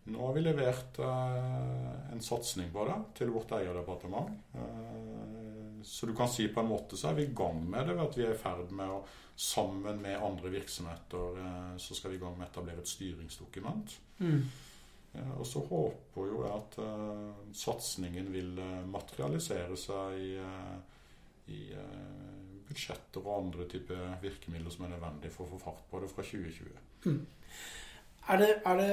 Nå 0.08 0.24
har 0.24 0.34
vi 0.34 0.42
levert 0.42 0.98
eh, 1.04 2.12
en 2.12 2.22
satsing 2.24 2.70
på 2.72 2.86
det 2.88 2.98
til 3.20 3.32
vårt 3.34 3.52
eierdepartement. 3.58 4.30
Eh, 4.54 5.82
så 5.84 6.08
du 6.08 6.14
kan 6.16 6.30
si 6.30 6.48
på 6.50 6.62
en 6.62 6.72
måte 6.72 6.98
så 6.98 7.10
er 7.10 7.18
vi 7.20 7.28
i 7.28 7.34
gang 7.36 7.60
med 7.70 7.86
det 7.86 7.94
ved 7.94 8.08
at 8.08 8.16
vi 8.18 8.24
er 8.26 8.34
i 8.34 8.40
ferd 8.40 8.72
med 8.74 8.90
å 8.90 9.02
sammen 9.38 10.00
med 10.02 10.18
andre 10.18 10.50
virksomheter 10.50 11.36
så 11.78 11.94
skal 11.94 12.10
vi 12.10 12.16
i 12.16 12.20
gang 12.20 12.32
med 12.34 12.48
å 12.48 12.50
etablere 12.50 12.82
et 12.82 12.90
styringsdokument. 12.90 13.92
Mm. 14.18 14.40
Og 15.38 15.46
så 15.46 15.62
håper 15.68 16.26
jo 16.26 16.40
jeg 16.42 16.56
at 16.56 16.78
eh, 16.82 17.44
satsingen 17.60 18.32
vil 18.34 18.58
materialisere 18.90 19.78
seg 19.78 20.18
i, 20.18 20.32
i 21.54 21.60
budsjetter 22.68 23.24
og 23.24 23.38
andre 23.42 23.68
typer 23.70 24.18
virkemidler 24.22 24.74
som 24.74 24.86
er 24.86 24.94
nødvendig 24.94 25.32
for 25.34 25.46
å 25.46 25.54
få 25.54 25.62
fart 25.62 25.82
på 25.90 26.02
det 26.02 26.10
fra 26.12 26.26
2020. 26.26 27.18
Er 28.28 28.42
det, 28.42 28.50
er 28.68 28.82
det 28.82 28.92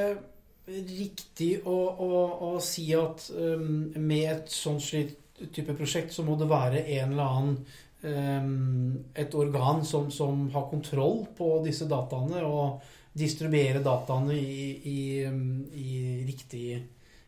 riktig 0.65 1.51
å, 1.67 1.75
å, 2.01 2.11
å 2.47 2.51
si 2.63 2.87
at 2.97 3.27
um, 3.35 3.91
med 4.01 4.29
et 4.31 4.53
sånt 4.53 4.83
slikt 4.83 5.21
type 5.53 5.75
prosjekt 5.75 6.15
så 6.15 6.23
må 6.25 6.37
det 6.39 6.47
være 6.49 6.85
en 6.95 7.11
eller 7.11 7.33
annen 7.37 7.57
um, 8.01 8.93
et 9.13 9.35
organ 9.35 9.83
som, 9.85 10.07
som 10.11 10.47
har 10.53 10.69
kontroll 10.71 11.25
på 11.37 11.49
disse 11.65 11.87
dataene 11.91 12.41
og 12.47 12.85
distribuere 13.15 13.83
dataene 13.83 14.37
i, 14.39 14.69
i, 14.89 14.99
um, 15.27 15.65
i 15.75 16.23
riktig, 16.27 16.79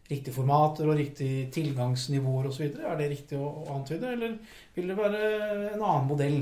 riktig 0.09 0.33
formater 0.35 0.87
og 0.87 0.97
riktige 0.99 1.49
tilgangsnivåer 1.51 2.47
osv.? 2.51 2.69
Er 2.79 2.95
det 2.99 3.09
riktig 3.11 3.39
å, 3.39 3.49
å 3.65 3.75
antyde, 3.75 4.13
eller 4.15 4.37
vil 4.75 4.87
det 4.93 4.97
være 4.97 5.21
en 5.73 5.83
annen 5.83 6.07
modell? 6.07 6.39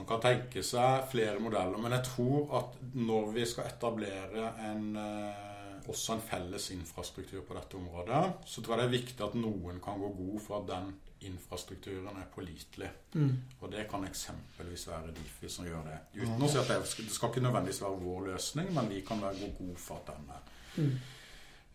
Man 0.00 0.08
kan 0.08 0.22
tenke 0.24 0.62
seg 0.64 1.04
flere 1.12 1.40
modeller, 1.44 1.76
men 1.76 1.92
jeg 1.92 2.06
tror 2.08 2.54
at 2.56 2.78
når 2.96 3.34
vi 3.34 3.44
skal 3.48 3.68
etablere 3.68 4.46
en, 4.70 4.86
eh, 4.96 5.82
også 5.92 6.14
en 6.14 6.24
felles 6.24 6.70
infrastruktur 6.72 7.42
på 7.44 7.56
dette 7.58 7.76
området, 7.76 8.22
så 8.48 8.62
tror 8.64 8.78
jeg 8.78 8.80
det 8.80 8.88
er 8.88 8.94
viktig 8.96 9.26
at 9.26 9.36
noen 9.36 9.80
kan 9.84 10.00
gå 10.00 10.08
god 10.16 10.40
for 10.40 10.62
at 10.62 10.70
den 10.72 10.90
infrastrukturen 11.28 12.16
er 12.16 12.30
pålitelig. 12.32 12.88
Mm. 13.12 13.34
Og 13.60 13.72
det 13.74 13.84
kan 13.90 14.06
eksempelvis 14.08 14.86
være 14.88 15.12
Difi 15.18 15.50
som 15.52 15.66
gjør 15.68 15.84
det. 15.90 15.98
Uten 16.22 16.46
å 16.46 16.48
si 16.48 16.56
at 16.62 16.70
det, 16.72 16.78
skal- 16.88 17.28
ikke 17.28 17.44
nødvendigvis 17.44 17.82
være 17.84 18.00
vår 18.00 18.26
løsning, 18.30 18.70
men 18.72 18.88
vi 18.88 19.02
kan 19.04 19.20
være 19.20 19.50
god 19.58 19.76
for 19.76 20.00
at 20.00 20.14
den 20.14 20.30
er. 20.32 20.46
Mm. 20.80 20.94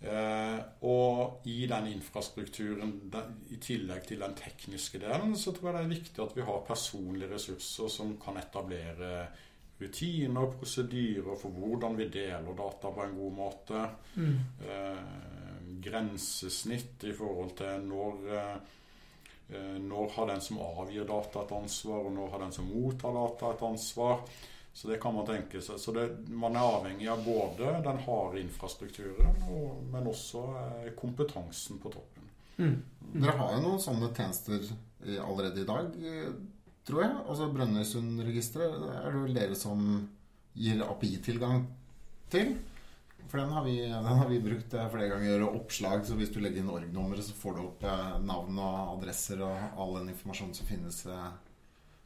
Eh, 0.01 0.59
og 0.85 1.47
i 1.49 1.63
den 1.71 1.87
infrastrukturen, 1.93 2.97
i 3.49 3.57
tillegg 3.63 4.05
til 4.09 4.21
den 4.21 4.35
tekniske 4.37 4.99
delen, 5.01 5.33
så 5.39 5.53
tror 5.55 5.71
jeg 5.71 5.77
det 5.77 5.83
er 5.85 5.95
viktig 5.95 6.23
at 6.25 6.35
vi 6.37 6.45
har 6.45 6.65
personlige 6.67 7.31
ressurser 7.31 7.91
som 7.93 8.15
kan 8.21 8.37
etablere 8.41 9.25
rutiner 9.79 10.45
og 10.45 10.55
prosedyrer 10.59 11.35
for 11.39 11.55
hvordan 11.55 11.97
vi 11.99 12.07
deler 12.11 12.55
data 12.55 12.91
på 12.95 13.03
en 13.03 13.17
god 13.17 13.35
måte. 13.39 13.83
Mm. 14.15 14.35
Eh, 14.69 15.03
grensesnitt 15.85 17.03
i 17.09 17.13
forhold 17.15 17.55
til 17.59 17.83
når 17.89 18.27
eh, 18.31 18.55
eh, 19.49 19.77
Når 19.81 20.11
har 20.15 20.27
den 20.31 20.41
som 20.41 20.61
avgir 20.63 21.05
data 21.05 21.43
et 21.43 21.55
ansvar, 21.55 22.05
og 22.07 22.13
når 22.13 22.29
har 22.31 22.45
den 22.45 22.51
som 22.55 22.69
mottar 22.71 23.13
data 23.13 23.51
et 23.53 23.65
ansvar? 23.67 24.21
Så 24.75 24.89
det 24.91 24.97
kan 24.99 25.15
man 25.15 25.27
tenke 25.27 25.61
seg. 25.63 25.79
Så 25.79 25.93
det, 25.95 26.03
man 26.27 26.57
er 26.59 26.67
avhengig 26.67 27.07
av 27.07 27.21
både 27.23 27.77
den 27.85 28.01
harde 28.03 28.41
infrastrukturen, 28.41 29.37
og, 29.47 29.85
men 29.93 30.09
også 30.11 30.41
eh, 30.59 30.89
kompetansen 30.99 31.79
på 31.79 31.93
toppen. 31.93 32.27
Mm. 32.57 32.75
Dere 33.15 33.37
har 33.39 33.55
jo 33.55 33.63
noen 33.63 33.81
sånne 33.83 34.11
tjenester 34.15 34.67
allerede 35.23 35.63
i 35.63 35.69
dag. 35.69 35.95
Eh, 35.95 36.35
tror 36.85 37.05
jeg. 37.05 37.15
Altså 37.23 37.49
Brønnøysundregisteret 37.55 38.85
er 38.99 39.09
det 39.09 39.23
vel 39.23 39.39
dere 39.39 39.57
som 39.59 39.81
gir 40.55 40.83
API-tilgang 40.85 41.65
til. 42.31 42.55
For 43.25 43.41
den 43.41 43.55
har, 43.55 43.65
vi, 43.65 43.79
den 44.07 44.19
har 44.19 44.29
vi 44.29 44.43
brukt 44.43 44.75
eh, 44.75 44.91
flere 44.91 45.09
ganger. 45.15 45.47
Og 45.47 45.61
oppslag, 45.61 46.05
så 46.05 46.19
hvis 46.19 46.33
du 46.35 46.41
legger 46.43 46.61
inn 46.61 46.71
org-nummeret, 46.71 47.25
så 47.25 47.37
får 47.37 47.57
du 47.57 47.65
opp 47.65 47.87
eh, 47.87 48.15
navn 48.27 48.59
og 48.59 48.95
adresser 48.97 49.43
og 49.45 49.81
all 49.81 49.99
den 49.99 50.13
informasjonen 50.13 50.55
som 50.57 50.69
finnes. 50.69 51.03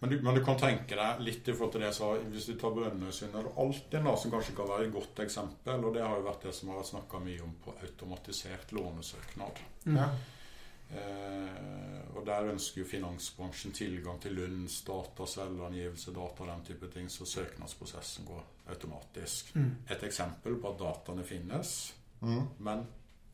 Men 0.01 0.10
du, 0.13 0.22
men 0.24 0.36
du 0.36 0.41
kan 0.46 0.56
tenke 0.58 0.96
deg 0.96 1.20
litt 1.25 1.48
i 1.48 1.53
forhold 1.53 1.74
til 1.74 1.82
det 1.84 1.89
jeg 1.89 1.98
sa, 1.98 2.10
hvis 2.32 2.46
du 2.48 2.53
tar 2.56 2.72
Brønnøysund, 2.72 3.34
er 3.36 3.44
det 3.50 3.56
alltid 3.63 4.03
noe 4.06 4.18
som 4.22 4.32
kanskje 4.32 4.53
kan 4.56 4.70
være 4.70 4.86
et 4.88 4.94
godt 4.94 5.20
eksempel, 5.25 5.84
og 5.86 5.94
det 5.98 6.06
har 6.06 6.15
jo 6.15 6.27
vært 6.29 6.46
det 6.48 6.53
som 6.56 6.70
har 6.72 6.79
vært 6.79 6.91
snakka 6.94 7.20
mye 7.25 7.41
om 7.44 7.56
på 7.65 7.74
automatisert 7.84 8.72
lånesøknad. 8.77 9.60
Mm. 9.86 9.98
Ja. 10.00 10.10
Eh, 10.89 12.15
og 12.18 12.24
der 12.25 12.48
ønsker 12.50 12.82
jo 12.82 12.88
finansbransjen 12.89 13.75
tilgang 13.77 14.18
til 14.24 14.34
lønnsdata, 14.39 15.27
selvangivelse, 15.29 16.13
data 16.15 16.44
og 16.46 16.50
den 16.50 16.63
type 16.72 16.89
ting, 16.94 17.10
så 17.12 17.27
søknadsprosessen 17.29 18.25
går 18.25 18.41
automatisk. 18.74 19.51
Mm. 19.56 19.70
Et 19.89 20.03
eksempel 20.08 20.56
på 20.62 20.72
at 20.74 20.79
dataene 20.86 21.24
finnes, 21.27 21.94
Mm. 22.22 22.48
men 22.60 22.82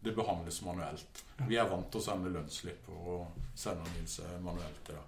det 0.04 0.12
behandles 0.16 0.62
manuelt. 0.62 1.24
Vi 1.48 1.56
er 1.58 1.66
vant 1.70 1.88
til 1.92 2.00
å 2.02 2.04
sende 2.06 2.30
lønnsslipp 2.30 2.90
og 2.90 3.32
selvangivelse 3.58 4.36
manuelt. 4.44 4.90
Ja. 4.94 5.02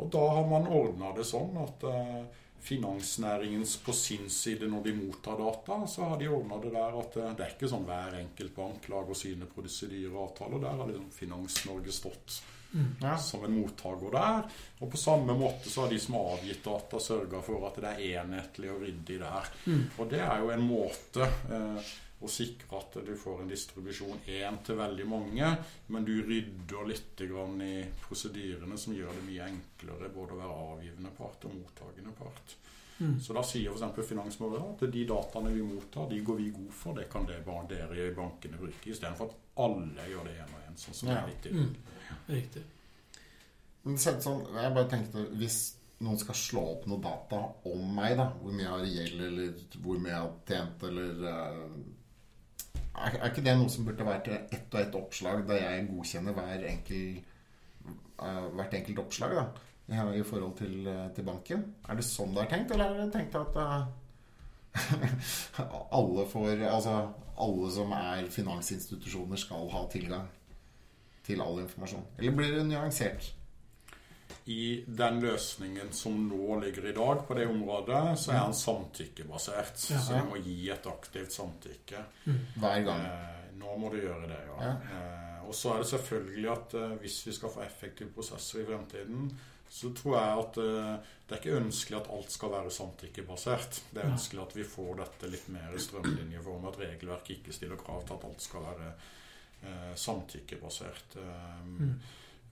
Og 0.00 0.10
da 0.12 0.22
har 0.34 0.46
man 0.48 0.68
ordna 0.72 1.10
det 1.16 1.26
sånn 1.28 1.56
at 1.60 1.82
eh, 1.84 2.20
finansnæringens 2.60 3.76
på 3.84 3.92
sin 3.92 4.30
side, 4.30 4.68
når 4.68 4.82
de 4.84 4.94
mottar 4.96 5.38
data, 5.38 5.86
så 5.86 6.02
har 6.10 6.18
de 6.20 6.28
ordna 6.28 6.58
det 6.62 6.72
der 6.74 6.96
at 7.00 7.16
eh, 7.20 7.34
det 7.36 7.44
er 7.46 7.52
ikke 7.56 7.68
sånn 7.72 7.84
hver 7.88 8.16
enkelt 8.20 8.54
bank 8.56 8.88
lager 8.92 9.18
sine 9.18 9.48
prosedyrer 9.50 10.14
og 10.14 10.30
avtaler. 10.30 10.64
Der 10.64 10.80
har 10.80 10.90
liksom 10.90 11.12
Finans-Norge 11.18 11.92
stått 11.92 12.40
Ja. 13.00 13.16
som 13.18 13.44
en 13.44 13.56
mottaker 13.58 14.12
der. 14.14 14.44
Og 14.78 14.90
på 14.92 14.96
samme 14.96 15.34
måte 15.34 15.66
så 15.68 15.82
har 15.82 15.88
de 15.90 15.98
som 15.98 16.14
har 16.14 16.36
avgitt 16.36 16.62
data, 16.64 17.00
sørga 17.02 17.40
for 17.42 17.66
at 17.66 17.80
det 17.82 17.90
er 17.96 18.20
enhetlig 18.20 18.70
og 18.70 18.84
ryddig 18.84 19.16
der. 19.18 19.48
Mm. 19.66 19.80
Og 19.98 20.10
det 20.12 20.20
er 20.22 20.38
jo 20.38 20.52
en 20.54 20.62
måte 20.68 21.26
eh, 21.26 21.90
å 22.20 22.28
sikre 22.28 22.76
at 22.78 22.98
du 23.06 23.14
får 23.16 23.42
en 23.42 23.48
distribusjon 23.48 24.18
én 24.28 24.58
til 24.66 24.76
veldig 24.76 25.06
mange, 25.08 25.50
men 25.88 26.04
du 26.04 26.12
rydder 26.26 26.88
litt 26.90 27.22
grann 27.30 27.60
i 27.64 27.84
prosedyrene 28.04 28.76
som 28.78 28.92
gjør 28.96 29.14
det 29.16 29.24
mye 29.28 29.46
enklere 29.48 30.10
både 30.12 30.36
å 30.36 30.40
være 30.42 30.58
avgivende 30.74 31.12
part 31.16 31.46
og 31.48 31.54
mottagende 31.56 32.12
part. 32.18 32.56
Mm. 33.00 33.14
Så 33.24 33.32
da 33.32 33.40
sier 33.48 33.72
f.eks. 33.72 34.02
Finansmålet 34.10 34.60
at 34.84 34.92
de 34.92 35.04
dataene 35.08 35.54
vi 35.54 35.62
mottar, 35.64 36.10
de 36.10 36.18
går 36.20 36.36
vi 36.36 36.50
god 36.52 36.72
for. 36.76 36.92
Det 36.98 37.06
kan 37.08 37.24
det 37.24 37.38
bare 37.46 37.64
dere 37.70 38.10
i 38.10 38.12
bankene 38.12 38.60
bruke, 38.60 38.90
istedenfor 38.92 39.30
at 39.30 39.38
alle 39.64 40.04
gjør 40.10 40.28
det 40.28 40.34
én 40.42 40.52
og 40.52 40.66
én. 40.68 40.76
Sånn 40.76 40.94
som 40.98 41.08
Ja. 41.08 41.14
det 41.14 41.22
er 41.22 41.32
litt 41.32 41.52
Mm. 41.56 41.74
Riktig. 42.28 42.62
Men 43.84 43.96
sett 43.98 44.20
sånn, 44.22 44.42
jeg 44.52 44.74
bare 44.74 44.88
tenkte 44.90 45.22
Hvis 45.40 45.76
noen 46.00 46.18
skal 46.18 46.34
slå 46.34 46.60
opp 46.74 46.86
noe 46.86 47.00
data 47.00 47.40
om 47.64 47.94
meg, 47.94 48.16
da 48.18 48.26
hvor 48.40 48.52
mye 48.52 48.66
jeg 48.66 48.70
har 48.74 48.84
gjeld, 48.84 49.20
eller 49.26 49.52
hvor 49.80 49.98
mye 49.98 50.12
jeg 50.12 50.20
har 50.20 50.36
tjent, 50.48 50.82
eller 50.82 51.24
eh, 51.28 51.64
er, 53.06 53.16
er 53.20 53.30
ikke 53.30 53.44
det 53.46 53.56
noe 53.58 53.72
som 53.72 53.86
burde 53.86 54.06
vært 54.06 54.28
ett 54.32 54.74
og 54.74 54.80
ett 54.80 54.96
oppslag 54.98 55.42
da 55.48 55.58
jeg 55.58 55.88
godkjenner 55.90 56.36
hver 56.36 56.66
enkel, 56.70 57.20
uh, 58.20 58.46
hvert 58.58 58.76
enkelt 58.78 59.02
oppslag 59.04 59.36
da, 59.38 59.46
i, 59.90 60.22
forhold 60.22 60.54
til, 60.60 60.86
eh, 60.86 61.08
til 61.16 61.26
banken? 61.26 61.64
Er 61.88 61.98
det 61.98 62.06
sånn 62.06 62.36
det 62.36 62.44
er 62.44 62.52
tenkt, 62.52 62.74
eller 62.76 62.92
er 62.92 63.00
det 63.00 63.10
tenkt 63.16 63.34
at 63.40 63.56
uh, 63.58 63.88
alle 65.98 66.26
får 66.30 66.62
Altså 66.68 66.92
alle 67.40 67.70
som 67.74 67.90
er 67.96 68.28
finansinstitusjoner, 68.30 69.40
skal 69.40 69.66
ha 69.72 69.82
tilgang 69.90 70.28
til 71.26 71.42
all 71.42 71.58
informasjon? 71.64 72.06
Eller 72.18 72.36
blir 72.36 72.54
det 72.54 72.66
nyansert? 72.68 73.32
I 74.50 74.84
den 74.86 75.20
løsningen 75.22 75.92
som 75.94 76.16
nå 76.28 76.56
ligger 76.64 76.88
i 76.90 76.94
dag 76.96 77.20
på 77.28 77.34
det 77.38 77.44
området, 77.50 78.00
så 78.18 78.32
er 78.34 78.40
den 78.48 78.56
samtykkebasert. 78.58 79.84
Ja. 79.92 80.00
Så 80.02 80.18
du 80.18 80.30
må 80.32 80.40
gi 80.42 80.56
et 80.74 80.86
aktivt 80.90 81.32
samtykke. 81.36 82.02
Hver 82.56 82.82
gang. 82.88 83.04
Eh, 83.06 83.52
nå 83.60 83.76
må 83.78 83.92
du 83.92 84.00
gjøre 84.00 84.26
det, 84.30 84.40
ja. 84.48 84.58
Ja. 84.64 84.74
Eh, 84.96 85.46
og 85.50 85.54
så 85.58 85.72
er 85.74 85.82
det 85.84 85.88
selvfølgelig 85.92 86.50
at 86.52 86.74
eh, 86.78 86.96
hvis 87.02 87.20
vi 87.26 87.32
skal 87.36 87.50
få 87.54 87.62
effektive 87.64 88.10
prosesser 88.14 88.62
i 88.62 88.66
fremtiden, 88.68 89.30
så 89.70 89.92
tror 89.94 90.16
jeg 90.18 90.38
at 90.42 90.56
eh, 90.64 91.10
det 91.28 91.36
er 91.36 91.40
ikke 91.44 91.58
ønskelig 91.60 91.98
at 92.00 92.10
alt 92.16 92.32
skal 92.34 92.50
være 92.56 92.70
samtykkebasert. 92.74 93.80
Det 93.94 94.02
er 94.02 94.10
ønskelig 94.10 94.42
at 94.48 94.56
vi 94.58 94.64
får 94.66 94.96
dette 95.04 95.30
litt 95.30 95.48
mer 95.54 95.74
i 95.76 95.82
strømlinjeform, 95.82 96.64
at 96.72 96.78
regelverket 96.82 97.36
ikke 97.36 97.54
stiller 97.54 97.78
krav 97.78 98.02
til 98.08 98.16
at 98.18 98.26
alt 98.30 98.42
skal 98.42 98.66
være 98.66 98.88
eh, 99.62 99.92
samtykkebasert. 100.08 101.16
Eh, 101.22 101.60
Mm. 101.60 101.94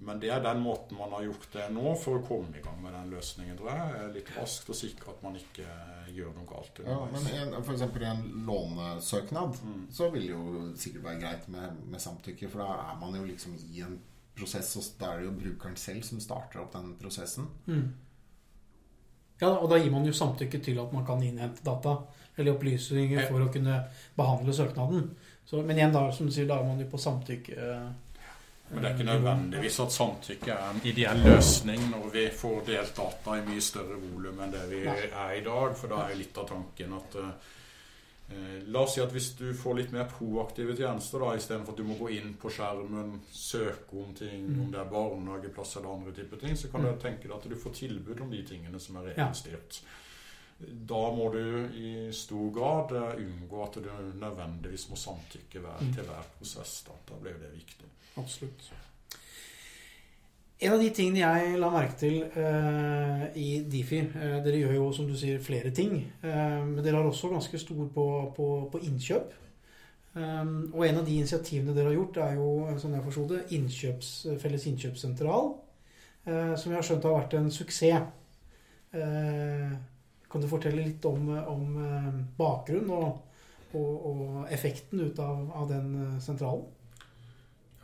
Men 0.00 0.20
det 0.22 0.28
er 0.30 0.42
den 0.44 0.60
måten 0.62 0.94
man 0.98 1.10
har 1.10 1.24
gjort 1.26 1.46
det 1.52 1.64
nå 1.74 1.92
for 1.98 2.20
å 2.20 2.26
komme 2.26 2.54
i 2.54 2.62
gang 2.62 2.76
med 2.82 2.92
den 2.94 3.08
løsningen, 3.16 3.56
tror 3.58 3.70
jeg. 3.72 3.94
Eh, 3.98 4.12
Litt 4.14 4.28
raskt 4.36 4.68
og 4.70 4.76
sikre 4.78 5.10
at 5.10 5.22
man 5.24 5.34
ikke 5.40 5.64
eh, 5.66 6.10
gjør 6.14 6.30
noe 6.36 6.46
galt. 6.46 6.78
Ja, 6.86 6.98
men 7.12 7.26
en, 7.34 7.56
for 7.66 7.72
eksempel 7.74 8.04
i 8.06 8.10
en 8.12 8.22
lånesøknad 8.46 9.58
Mm. 9.64 9.80
så 9.90 10.10
vil 10.14 10.22
det 10.28 10.30
jo 10.36 10.68
sikkert 10.78 11.02
være 11.08 11.20
greit 11.24 11.48
med, 11.48 11.80
med 11.90 12.00
samtykke, 12.00 12.48
for 12.52 12.62
da 12.62 12.92
er 12.92 13.00
man 13.00 13.14
jo 13.18 13.24
liksom 13.26 13.56
i 13.74 13.82
en 13.82 13.98
prosess, 14.38 14.76
og 14.78 14.86
da 15.00 15.12
er 15.12 15.18
det 15.18 15.26
jo 15.26 15.34
brukeren 15.40 15.76
selv 15.76 16.02
som 16.06 16.20
starter 16.22 16.62
opp 16.62 16.72
den 16.76 16.94
prosessen. 17.00 17.48
Mm. 17.66 17.88
Ja, 19.40 19.50
og 19.58 19.68
da 19.70 19.78
gir 19.78 19.90
man 19.94 20.06
jo 20.06 20.12
samtykke 20.14 20.58
til 20.62 20.78
at 20.82 20.92
man 20.94 21.04
kan 21.06 21.20
innhente 21.22 21.62
data 21.66 21.96
eller 22.38 22.54
opplysninger 22.54 23.26
for 23.28 23.42
å 23.42 23.50
kunne 23.54 23.80
behandle 24.18 24.54
søknaden. 24.54 25.10
Så, 25.46 25.62
men 25.66 25.78
igjen, 25.78 25.92
da, 25.94 26.04
som 26.14 26.26
du 26.26 26.32
sier, 26.34 26.46
da 26.46 26.58
er 26.60 26.66
man 26.66 26.78
jo 26.82 26.86
på 26.90 26.98
samtykke. 27.02 27.54
Men 28.70 28.82
det 28.82 28.90
er 28.90 28.94
ikke 28.98 29.04
nødvendigvis 29.08 29.80
at 29.80 29.92
samtykke 29.92 30.50
er 30.52 30.70
en 30.74 30.80
ideell 30.84 31.22
løsning 31.24 31.86
når 31.90 32.10
vi 32.12 32.24
får 32.30 32.66
delt 32.66 32.96
data 32.96 33.36
i 33.38 33.44
mye 33.46 33.60
større 33.64 33.96
volum 34.02 34.40
enn 34.44 34.50
det 34.52 34.64
vi 34.70 34.82
er 34.86 35.32
i 35.38 35.40
dag. 35.46 35.76
For 35.76 35.88
da 35.88 36.02
er 36.10 36.14
litt 36.20 36.36
av 36.38 36.48
tanken 36.48 36.92
at 36.98 37.16
eh, 37.22 37.30
La 38.68 38.82
oss 38.84 38.92
si 38.94 39.00
at 39.00 39.12
hvis 39.14 39.30
du 39.38 39.46
får 39.56 39.74
litt 39.78 39.92
mer 39.94 40.04
proaktive 40.04 40.74
tjenester, 40.76 41.18
da, 41.24 41.30
istedenfor 41.38 41.72
at 41.72 41.78
du 41.80 41.84
må 41.88 41.94
gå 41.96 42.10
inn 42.12 42.34
på 42.36 42.50
skjermen, 42.52 43.14
søke 43.32 44.02
om 44.02 44.10
ting, 44.14 44.42
Mm. 44.50 44.60
om 44.66 44.70
det 44.74 44.80
er 44.80 44.90
barnehageplass 44.92 45.76
eller 45.76 45.94
andre 45.94 46.12
typer 46.12 46.36
ting, 46.36 46.56
så 46.56 46.68
kan 46.70 46.82
Mm. 46.84 46.92
du 46.92 47.00
tenke 47.00 47.22
deg 47.22 47.32
at 47.32 47.48
du 47.48 47.56
får 47.56 47.72
tilbud 47.74 48.20
om 48.20 48.30
de 48.30 48.42
tingene 48.42 48.78
som 48.80 48.96
er 48.96 49.14
Ja. 49.16 49.30
Da 50.58 51.00
må 51.14 51.28
du 51.32 51.68
i 51.78 52.08
stor 52.12 52.48
grad 52.54 52.92
eh, 52.98 53.20
unngå 53.22 53.60
at 53.62 53.76
du 53.78 53.88
nødvendigvis 54.18 54.88
må 54.90 54.96
samtykke 54.98 55.60
hver, 55.62 55.78
Mm. 55.80 55.92
til 55.94 56.02
hver 56.08 56.24
prosess. 56.38 56.82
Da, 56.86 56.92
da 57.08 57.14
blir 57.22 57.32
jo 57.36 57.38
det 57.44 57.52
viktig. 57.54 57.86
Absolutt. 58.18 58.70
En 60.60 60.72
av 60.74 60.80
de 60.82 60.88
tingene 60.90 61.20
jeg 61.22 61.58
la 61.62 61.68
merke 61.70 61.94
til 62.00 62.16
eh, 62.34 63.26
i 63.38 63.60
Difi 63.70 64.00
eh, 64.00 64.40
Dere 64.42 64.58
gjør 64.58 64.74
jo, 64.74 64.88
som 64.96 65.06
du 65.06 65.14
sier, 65.16 65.38
flere 65.38 65.70
ting. 65.70 66.00
eh, 66.24 66.64
men 66.66 66.82
dere 66.82 66.96
har 66.98 67.06
også 67.06 67.30
ganske 67.30 67.58
stor 67.62 67.84
på, 67.94 68.06
på, 68.36 68.48
på 68.72 68.80
innkjøp. 68.82 69.36
Um, 70.18 70.72
og 70.74 70.82
en 70.88 70.96
av 70.98 71.04
de 71.06 71.14
initiativene 71.20 71.74
dere 71.76 71.92
har 71.92 71.94
gjort, 71.94 72.16
er 72.24 72.34
jo 72.40 72.78
sånn 72.82 72.94
jeg 72.96 73.04
forsto 73.04 73.26
det, 73.30 73.42
innkjøps, 73.54 74.08
felles 74.42 74.64
innkjøpssentral. 74.66 75.52
eh, 76.26 76.56
som 76.58 76.72
jeg 76.72 76.78
har 76.80 76.86
skjønt 76.88 77.04
har 77.06 77.14
vært 77.20 77.36
en 77.38 77.50
suksess. 77.54 78.08
Eh, 80.28 80.32
kan 80.32 80.44
du 80.44 80.48
fortelle 80.48 80.84
litt 80.84 81.04
om, 81.08 81.28
om 81.28 81.78
bakgrunnen 82.36 82.90
og, 82.92 83.22
og, 83.72 83.94
og 84.10 84.52
effekten 84.52 85.00
ut 85.00 85.18
av, 85.18 85.48
av 85.56 85.70
den 85.72 85.94
eh, 86.02 86.18
sentralen? 86.20 86.66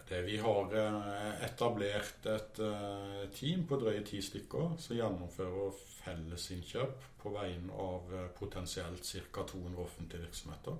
Det 0.08 0.20
vi 0.22 0.36
har 0.36 0.74
eh, 0.76 1.44
etablert 1.46 2.26
et 2.28 2.58
eh, 2.60 3.22
team 3.32 3.64
på 3.68 3.78
drøye 3.80 4.02
ti 4.04 4.20
stykker 4.22 4.74
som 4.78 4.98
gjennomfører 4.98 5.72
fellesinnkjøp 6.04 7.06
på 7.22 7.32
vegne 7.32 7.72
av 7.80 8.12
eh, 8.12 8.26
potensielt 8.36 9.08
ca. 9.32 9.46
200 9.48 9.80
offentlige 9.80 10.26
virksomheter. 10.26 10.76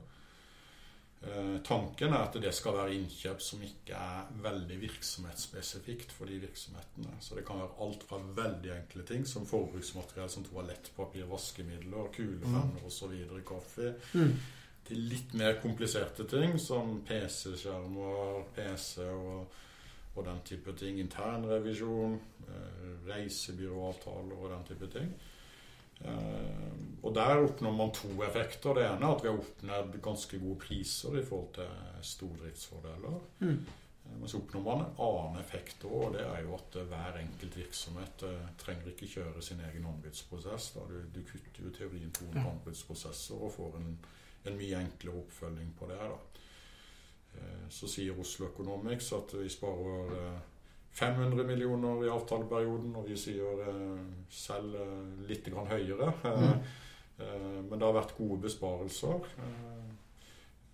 Eh, 1.24 1.60
Tanken 1.64 2.12
er 2.12 2.24
at 2.26 2.34
det 2.42 2.50
skal 2.54 2.74
være 2.76 2.94
innkjøp 2.98 3.40
som 3.40 3.62
ikke 3.64 3.96
er 3.96 4.26
veldig 4.44 4.76
virksomhetsspesifikt 4.82 6.12
for 6.12 6.28
de 6.28 6.38
virksomhetene. 6.42 7.14
Så 7.20 7.34
det 7.38 7.46
kan 7.48 7.62
være 7.62 7.78
alt 7.86 8.02
fra 8.08 8.18
veldig 8.36 8.72
enkle 8.76 9.02
ting 9.08 9.24
som 9.28 9.46
forbruksmateriell 9.48 10.28
som 10.30 10.44
toalettpapir, 10.44 11.24
vaskemidler, 11.30 12.10
kulepenner 12.16 12.84
osv., 12.86 13.14
kaffe, 13.48 13.94
Mm. 14.14 14.34
til 14.84 14.96
litt 14.98 15.32
mer 15.34 15.54
kompliserte 15.62 16.26
ting 16.28 16.58
som 16.60 16.98
PC-skjermer, 17.08 18.44
PC 18.54 18.98
og, 19.08 19.46
og 20.16 20.24
den 20.26 20.40
type 20.44 20.72
ting. 20.76 20.98
Internrevisjon, 21.00 22.20
eh, 22.48 23.08
reisebyråavtaler 23.08 24.36
og 24.36 24.50
den 24.50 24.64
type 24.68 24.90
ting. 24.98 25.14
Eh, 26.04 26.72
og 27.04 27.14
der 27.14 27.42
oppnår 27.44 27.72
man 27.76 27.90
to 27.92 28.08
effekter. 28.24 28.74
Det 28.78 28.84
ene 28.88 29.04
er 29.08 29.14
at 29.16 29.22
vi 29.24 29.28
har 29.28 29.38
oppnådd 29.40 29.96
ganske 30.04 30.38
gode 30.40 30.58
priser 30.62 31.18
i 31.20 31.24
forhold 31.24 31.50
til 31.58 32.04
stordriftsfordeler. 32.14 33.18
Mm. 33.40 33.58
Eh, 34.04 34.16
Men 34.20 34.28
så 34.28 34.38
oppnår 34.40 34.62
man 34.66 34.84
en 34.84 34.98
annen 35.06 35.40
effekt 35.40 35.84
òg, 35.84 36.06
og 36.06 36.12
det 36.16 36.24
er 36.26 36.42
jo 36.44 36.54
at 36.58 36.76
eh, 36.80 36.86
hver 36.92 37.18
enkelt 37.20 37.56
virksomhet 37.56 38.24
trenger 38.60 38.90
ikke 38.92 39.08
kjøre 39.16 39.42
sin 39.42 39.60
egen 39.68 39.86
anbudsprosess. 39.92 40.72
Du, 40.88 40.96
du 41.14 41.20
kutter 41.28 41.64
jo 41.68 41.70
teorien 41.78 42.12
200 42.12 42.40
Ja. 42.40 42.50
anbudsprosesser 42.52 43.34
og 43.42 43.52
får 43.56 43.76
en, 43.80 43.98
en 44.46 44.56
mye 44.60 44.80
enklere 44.84 45.20
oppfølging 45.24 45.74
på 45.78 45.86
det. 45.92 45.98
Da. 46.00 46.16
Så 47.74 47.88
sier 47.90 48.14
Oslo 48.20 48.46
Economics 48.46 49.08
at 49.16 49.32
vi 49.34 49.48
sparer 49.50 50.36
500 50.94 51.44
millioner 51.44 52.04
i 52.06 52.10
avtaleperioden, 52.12 52.94
og 52.94 53.08
vi 53.08 53.16
sier 53.18 53.62
eh, 53.66 54.02
selv 54.30 54.76
eh, 54.78 55.28
litt 55.30 55.48
grann 55.50 55.70
høyere. 55.70 56.14
Eh, 56.30 56.82
Mm. 57.14 57.68
Men 57.68 57.78
det 57.78 57.86
har 57.86 57.92
vært 57.94 58.16
gode 58.18 58.40
besparelser. 58.42 59.20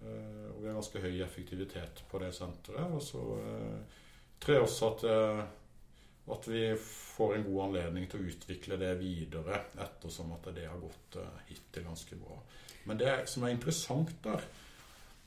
Og 0.01 0.55
vi 0.57 0.71
har 0.71 0.73
ganske 0.79 1.03
høy 1.03 1.19
effektivitet 1.21 2.01
på 2.09 2.21
det 2.23 2.31
senteret. 2.33 2.95
Og 2.97 3.03
så 3.05 3.21
trer 4.41 4.63
også 4.65 4.89
at, 4.89 5.05
at 6.33 6.49
vi 6.49 6.63
får 6.81 7.35
en 7.37 7.45
god 7.45 7.61
anledning 7.67 8.09
til 8.09 8.23
å 8.23 8.31
utvikle 8.33 8.81
det 8.81 8.95
videre, 9.03 9.61
ettersom 9.85 10.33
at 10.39 10.49
det 10.57 10.65
har 10.65 10.81
gått 10.81 11.21
hittil 11.51 11.85
ganske 11.91 12.17
bra. 12.23 12.41
Men 12.89 13.05
det 13.05 13.13
som 13.29 13.45
er 13.45 13.53
interessant 13.59 14.17
der, 14.25 14.49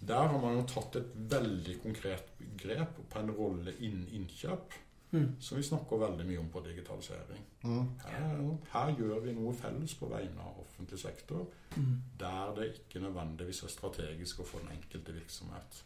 der 0.01 0.31
har 0.33 0.41
man 0.41 0.57
jo 0.63 0.65
tatt 0.73 0.97
et 0.97 1.13
veldig 1.37 1.77
konkret 1.85 2.33
grep 2.57 2.97
på 3.13 3.21
en 3.21 3.31
rolle 3.37 3.77
innen 3.85 4.09
innkjøp, 4.17 4.81
Mm. 5.13 5.35
som 5.39 5.57
vi 5.57 5.63
snakker 5.63 5.97
veldig 6.01 6.25
mye 6.25 6.39
om 6.39 6.47
på 6.49 6.59
digitalisering. 6.65 7.41
Mm. 7.63 7.89
Her, 8.05 8.57
her 8.71 8.93
gjør 8.97 9.19
vi 9.21 9.33
noe 9.33 9.53
felles 9.53 9.93
på 9.93 10.07
vegne 10.09 10.39
av 10.41 10.59
offentlig 10.63 10.99
sektor, 10.99 11.45
Mm. 11.77 12.01
der 12.19 12.53
det 12.55 12.65
ikke 12.75 12.99
nødvendigvis 13.03 13.63
er 13.63 13.67
strategisk 13.67 14.39
å 14.39 14.43
få 14.45 14.59
den 14.59 14.71
enkelte 14.77 15.13
virksomhet. 15.13 15.83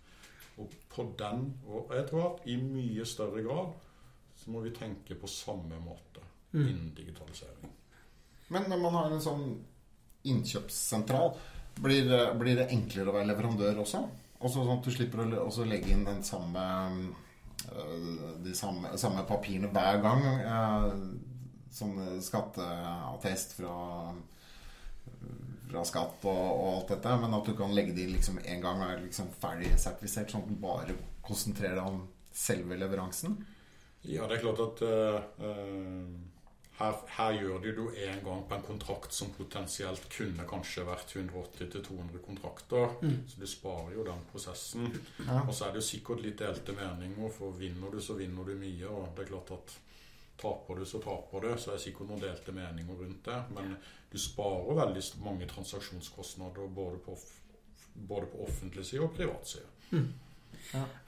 Og 0.59 0.69
på 0.89 1.13
den, 1.19 1.53
og 1.67 1.91
jeg 1.95 2.07
tror 2.09 2.33
at 2.33 2.47
i 2.47 2.55
mye 2.55 3.05
større 3.05 3.43
grad 3.43 3.73
så 4.37 4.49
må 4.51 4.61
vi 4.63 4.69
tenke 4.71 5.15
på 5.15 5.27
samme 5.27 5.75
måte 5.85 6.23
Mm. 6.53 6.67
innen 6.67 6.93
digitalisering. 6.95 7.69
Men 8.49 8.63
når 8.69 8.77
man 8.81 8.93
har 8.93 9.11
en 9.11 9.19
sånn 9.21 9.57
innkjøpssentral, 10.25 11.35
blir, 11.81 12.03
det- 12.09 12.39
blir 12.39 12.55
det 12.55 12.69
enklere 12.71 13.07
å 13.09 13.13
være 13.13 13.27
leverandør 13.27 13.77
også? 13.83 14.09
Også 14.41 14.53
sånn 14.63 14.77
at 14.77 14.83
du 14.85 14.91
slipper 14.91 15.17
å 15.25 15.45
også 15.47 15.65
legge 15.67 15.89
inn 15.91 16.03
den 16.05 16.23
samme 16.23 17.13
de 18.43 18.53
samme, 18.56 18.93
samme 18.99 19.25
papirene 19.27 19.71
hver 19.73 20.01
gang. 20.03 20.23
Som 21.77 21.97
Sånn 21.97 22.21
skatteattest 22.23 23.51
fra, 23.60 23.73
fra 25.67 25.84
skatt 25.86 26.23
og, 26.25 26.45
og 26.47 26.69
alt 26.71 26.93
dette. 26.95 27.17
Men 27.21 27.36
at 27.38 27.49
du 27.49 27.53
kan 27.60 27.75
legge 27.75 27.93
det 27.93 28.08
inn 28.08 28.15
liksom 28.15 28.39
en 28.41 28.63
gang 28.63 28.82
og 28.82 28.93
er 28.93 29.03
liksom 29.03 29.30
ferdig 29.41 29.73
sertifisert, 29.75 30.32
sånn 30.32 30.47
at 30.47 30.49
du 30.53 30.63
bare 30.63 30.97
konsentrerer 31.27 31.77
deg 31.77 31.91
om 31.91 32.01
selve 32.38 32.77
leveransen. 32.80 33.38
Ja, 34.08 34.27
det 34.30 34.38
er 34.38 34.43
klart 34.45 34.62
at 34.63 34.82
eh, 34.88 35.19
eh, 35.43 36.03
her, 36.77 36.97
her 37.17 37.31
gjør 37.33 37.61
du 37.61 37.67
det 37.71 37.81
jo 37.81 37.87
en 38.05 38.19
gang 38.25 38.43
på 38.49 38.55
en 38.55 38.65
kontrakt 38.67 39.13
som 39.13 39.31
potensielt 39.33 40.03
kunne 40.13 40.45
kanskje 40.49 40.83
vært 40.85 41.15
180-200 41.15 42.21
kontrakter. 42.25 42.91
Mm. 43.01 43.23
Så 43.29 43.41
du 43.41 43.47
sparer 43.49 43.95
jo 43.95 44.05
den 44.05 44.21
prosessen. 44.31 44.91
Ja. 45.23 45.39
Og 45.41 45.55
så 45.57 45.65
er 45.65 45.73
det 45.73 45.81
jo 45.81 45.87
sikkert 45.87 46.21
litt 46.21 46.37
delte 46.37 46.75
meninger, 46.77 47.31
for 47.33 47.57
vinner 47.57 47.93
du, 47.93 47.97
så 48.03 48.13
vinner 48.19 48.45
du 48.45 48.53
mye. 48.61 48.91
Og 48.91 49.09
det 49.17 49.25
er 49.25 49.31
klart 49.31 49.55
at 49.55 49.73
taper 50.37 50.77
du, 50.77 50.85
så 50.85 51.01
taper 51.01 51.47
du. 51.47 51.49
Så 51.57 51.71
er 51.71 51.79
det 51.79 51.85
sikkert 51.87 52.11
noen 52.11 52.21
delte 52.21 52.53
meninger 52.53 53.01
rundt 53.01 53.25
det. 53.25 53.39
Men 53.57 53.73
du 54.11 54.19
sparer 54.21 54.77
veldig 54.83 55.03
mange 55.25 55.49
transaksjonskostnader 55.49 56.69
både 56.77 57.01
på, 57.07 57.17
både 57.95 58.29
på 58.35 58.45
offentlig 58.45 58.85
side 58.85 59.01
og 59.07 59.17
privat 59.17 59.49
side. 59.49 60.05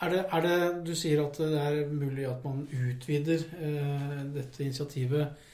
Er 0.02 0.10
det, 0.10 0.24
er 0.32 0.42
det 0.46 0.58
Du 0.88 0.96
sier 0.96 1.22
at 1.22 1.38
det 1.38 1.62
er 1.62 1.94
mulig 1.94 2.26
at 2.26 2.42
man 2.46 2.66
utvider 2.66 3.46
eh, 3.60 4.26
dette 4.34 4.64
initiativet. 4.64 5.46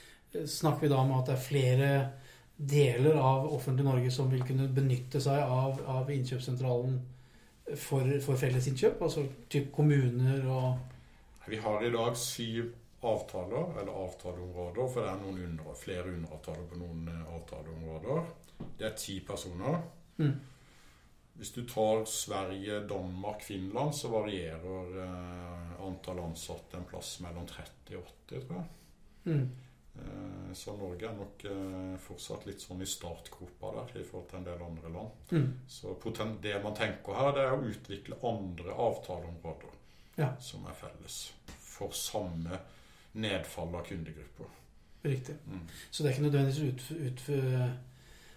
Snakker 0.47 0.85
vi 0.85 0.91
da 0.91 1.01
om 1.01 1.13
at 1.17 1.29
det 1.29 1.35
er 1.35 1.43
flere 1.43 1.89
deler 2.55 3.17
av 3.19 3.49
offentlig 3.51 3.85
Norge 3.85 4.11
som 4.13 4.31
vil 4.31 4.45
kunne 4.47 4.69
benytte 4.71 5.19
seg 5.23 5.41
av, 5.43 5.81
av 5.91 6.11
innkjøpssentralen 6.11 6.97
for, 7.73 8.09
for 8.23 8.39
fellesinnkjøp? 8.39 9.01
Altså 9.03 9.25
typ 9.51 9.71
kommuner 9.75 10.45
og 10.47 11.47
Vi 11.49 11.59
har 11.61 11.83
i 11.85 11.91
dag 11.93 12.17
syv 12.17 12.73
avtaler, 13.05 13.81
eller 13.81 13.91
avtaleområder, 13.91 14.87
for 14.89 15.03
det 15.03 15.11
er 15.11 15.19
noen 15.21 15.41
under, 15.45 15.75
flere 15.77 16.09
underavtaler 16.09 16.63
på 16.71 16.79
noen 16.79 17.03
eh, 17.11 17.33
avtaleområder. 17.35 18.23
Det 18.79 18.87
er 18.87 18.95
ti 18.97 19.19
personer. 19.27 19.77
Mm. 20.17 20.31
Hvis 21.35 21.51
du 21.53 21.61
tar 21.69 22.05
Sverige, 22.09 22.79
Danmark, 22.89 23.43
Finland, 23.43 23.93
så 23.93 24.09
varierer 24.09 24.97
eh, 25.03 25.75
antall 25.85 26.23
ansatte 26.23 26.79
en 26.79 26.87
plass 26.89 27.19
mellom 27.21 27.45
30 27.51 27.99
og 27.99 28.09
80, 28.25 28.47
tror 28.47 28.57
jeg. 28.57 28.67
mm. 29.29 29.45
Eh, 29.99 30.53
så 30.53 30.75
Norge 30.77 31.07
er 31.07 31.15
nok 31.15 31.45
eh, 31.45 31.95
fortsatt 32.07 32.45
litt 32.47 32.61
sånn 32.63 32.81
i 32.83 32.87
startgropa 32.89 33.71
der 33.77 34.01
i 34.01 34.03
forhold 34.07 34.29
til 34.29 34.39
en 34.41 34.47
del 34.47 34.61
andre 34.65 34.91
land. 34.93 35.31
Mm. 35.31 35.47
Så 35.67 35.95
det 36.41 36.55
man 36.63 36.75
tenker 36.75 37.13
her, 37.19 37.31
det 37.35 37.45
er 37.45 37.55
å 37.55 37.69
utvikle 37.71 38.19
andre 38.23 38.77
avtaleområder 38.89 39.73
Ja. 40.17 40.29
som 40.39 40.65
er 40.67 40.73
felles 40.79 41.33
for 41.59 41.91
samme 41.91 42.59
nedfall 43.13 43.75
av 43.75 43.83
kundegrupper. 43.87 44.47
Riktig. 45.03 45.35
Mm. 45.47 45.67
Så 45.91 46.03
det 46.03 46.09
er 46.09 46.13
ikke 46.15 46.29
nødvendigvis 46.29 46.63
ut, 46.63 46.91
ut, 47.05 47.21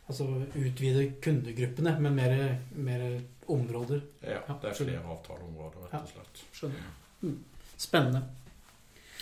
altså 0.08 0.26
utvide 0.54 1.04
kundegruppene, 1.22 1.94
men 2.00 2.14
mer, 2.14 2.58
mer 2.74 3.20
områder. 3.48 4.02
Ja, 4.22 4.40
Ja, 4.48 4.58
det 4.62 4.70
er 4.70 4.74
flere 4.74 5.00
avtaleområder, 5.14 5.86
rett 5.92 6.02
og 6.02 6.08
slett. 6.12 6.42
Skjønner. 6.52 6.90
Mm. 7.22 7.38
Spennende. 7.78 8.22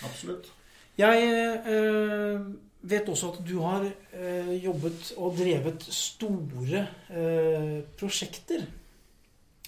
Absolutt. 0.04 0.50
Jeg 0.96 1.24
eh, 1.76 2.44
vet 2.88 3.08
også 3.12 3.32
at 3.34 3.40
du 3.44 3.56
har 3.60 3.84
eh, 3.86 4.52
jobbet 4.64 5.12
og 5.20 5.36
drevet 5.36 5.88
store 5.92 6.86
eh, 7.10 7.80
prosjekter. 7.98 8.64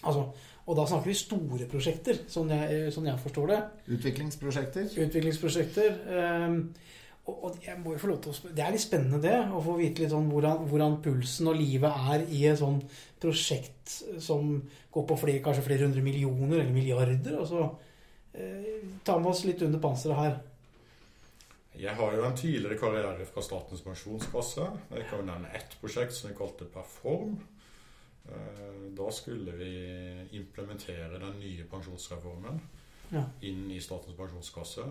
Altså, 0.05 0.29
og 0.69 0.77
da 0.77 0.85
snakker 0.89 1.11
vi 1.11 1.17
store 1.17 1.67
prosjekter, 1.69 2.23
sånn 2.31 2.53
jeg, 2.55 2.93
sånn 2.95 3.09
jeg 3.11 3.21
forstår 3.23 3.51
det. 3.53 3.59
Utviklingsprosjekter. 3.97 4.89
Utviklingsprosjekter. 5.05 5.99
eh, 6.17 6.97
og, 7.29 7.45
og 7.45 7.57
jeg 7.61 7.77
må 7.83 7.93
jo 7.93 8.01
få 8.01 8.09
lov 8.09 8.21
til 8.25 8.33
å 8.33 8.53
Det 8.57 8.65
er 8.65 8.73
litt 8.73 8.85
spennende 8.85 9.21
det, 9.21 9.37
å 9.53 9.61
få 9.65 9.75
vite 9.77 10.01
litt 10.01 10.13
sånn 10.15 10.31
hvordan, 10.33 10.63
hvordan 10.71 10.97
pulsen 11.05 11.51
og 11.51 11.59
livet 11.61 12.07
er 12.15 12.25
i 12.33 12.45
et 12.49 12.61
sånn 12.61 12.81
prosjekt 13.21 13.99
som 14.25 14.55
går 14.95 15.05
på 15.11 15.19
flere, 15.21 15.43
kanskje 15.45 15.67
flere 15.67 15.85
hundre 15.85 16.05
millioner 16.05 16.63
eller 16.63 16.73
milliarder. 16.73 17.37
Altså, 17.43 17.67
eh, 18.33 18.79
ta 19.05 19.19
med 19.21 19.33
oss 19.35 19.45
litt 19.45 19.65
under 19.67 19.83
panseret 19.83 20.23
her. 20.23 20.39
Jeg 21.79 21.95
har 21.95 22.15
jo 22.17 22.25
en 22.27 22.37
tidligere 22.37 22.79
karriere 22.81 23.27
fra 23.29 23.43
Statens 23.43 23.83
pensjonskasse. 23.87 24.65
Jeg 24.91 25.05
kan 25.11 25.21
jo 25.21 25.27
nevne 25.29 25.53
ett 25.55 25.77
prosjekt 25.81 26.15
som 26.17 26.31
vi 26.31 26.37
kalte 26.39 26.65
Perform. 26.75 27.37
Eh, 28.29 28.75
Da 28.99 29.11
skulle 29.15 29.53
vi 29.57 29.69
implementere 30.37 31.19
den 31.21 31.39
nye 31.41 31.65
pensjonsreformen 31.65 32.61
Ja. 33.13 33.23
inn 33.43 33.71
i 33.71 33.81
Statens 33.81 34.17
pensjonskasse. 34.17 34.83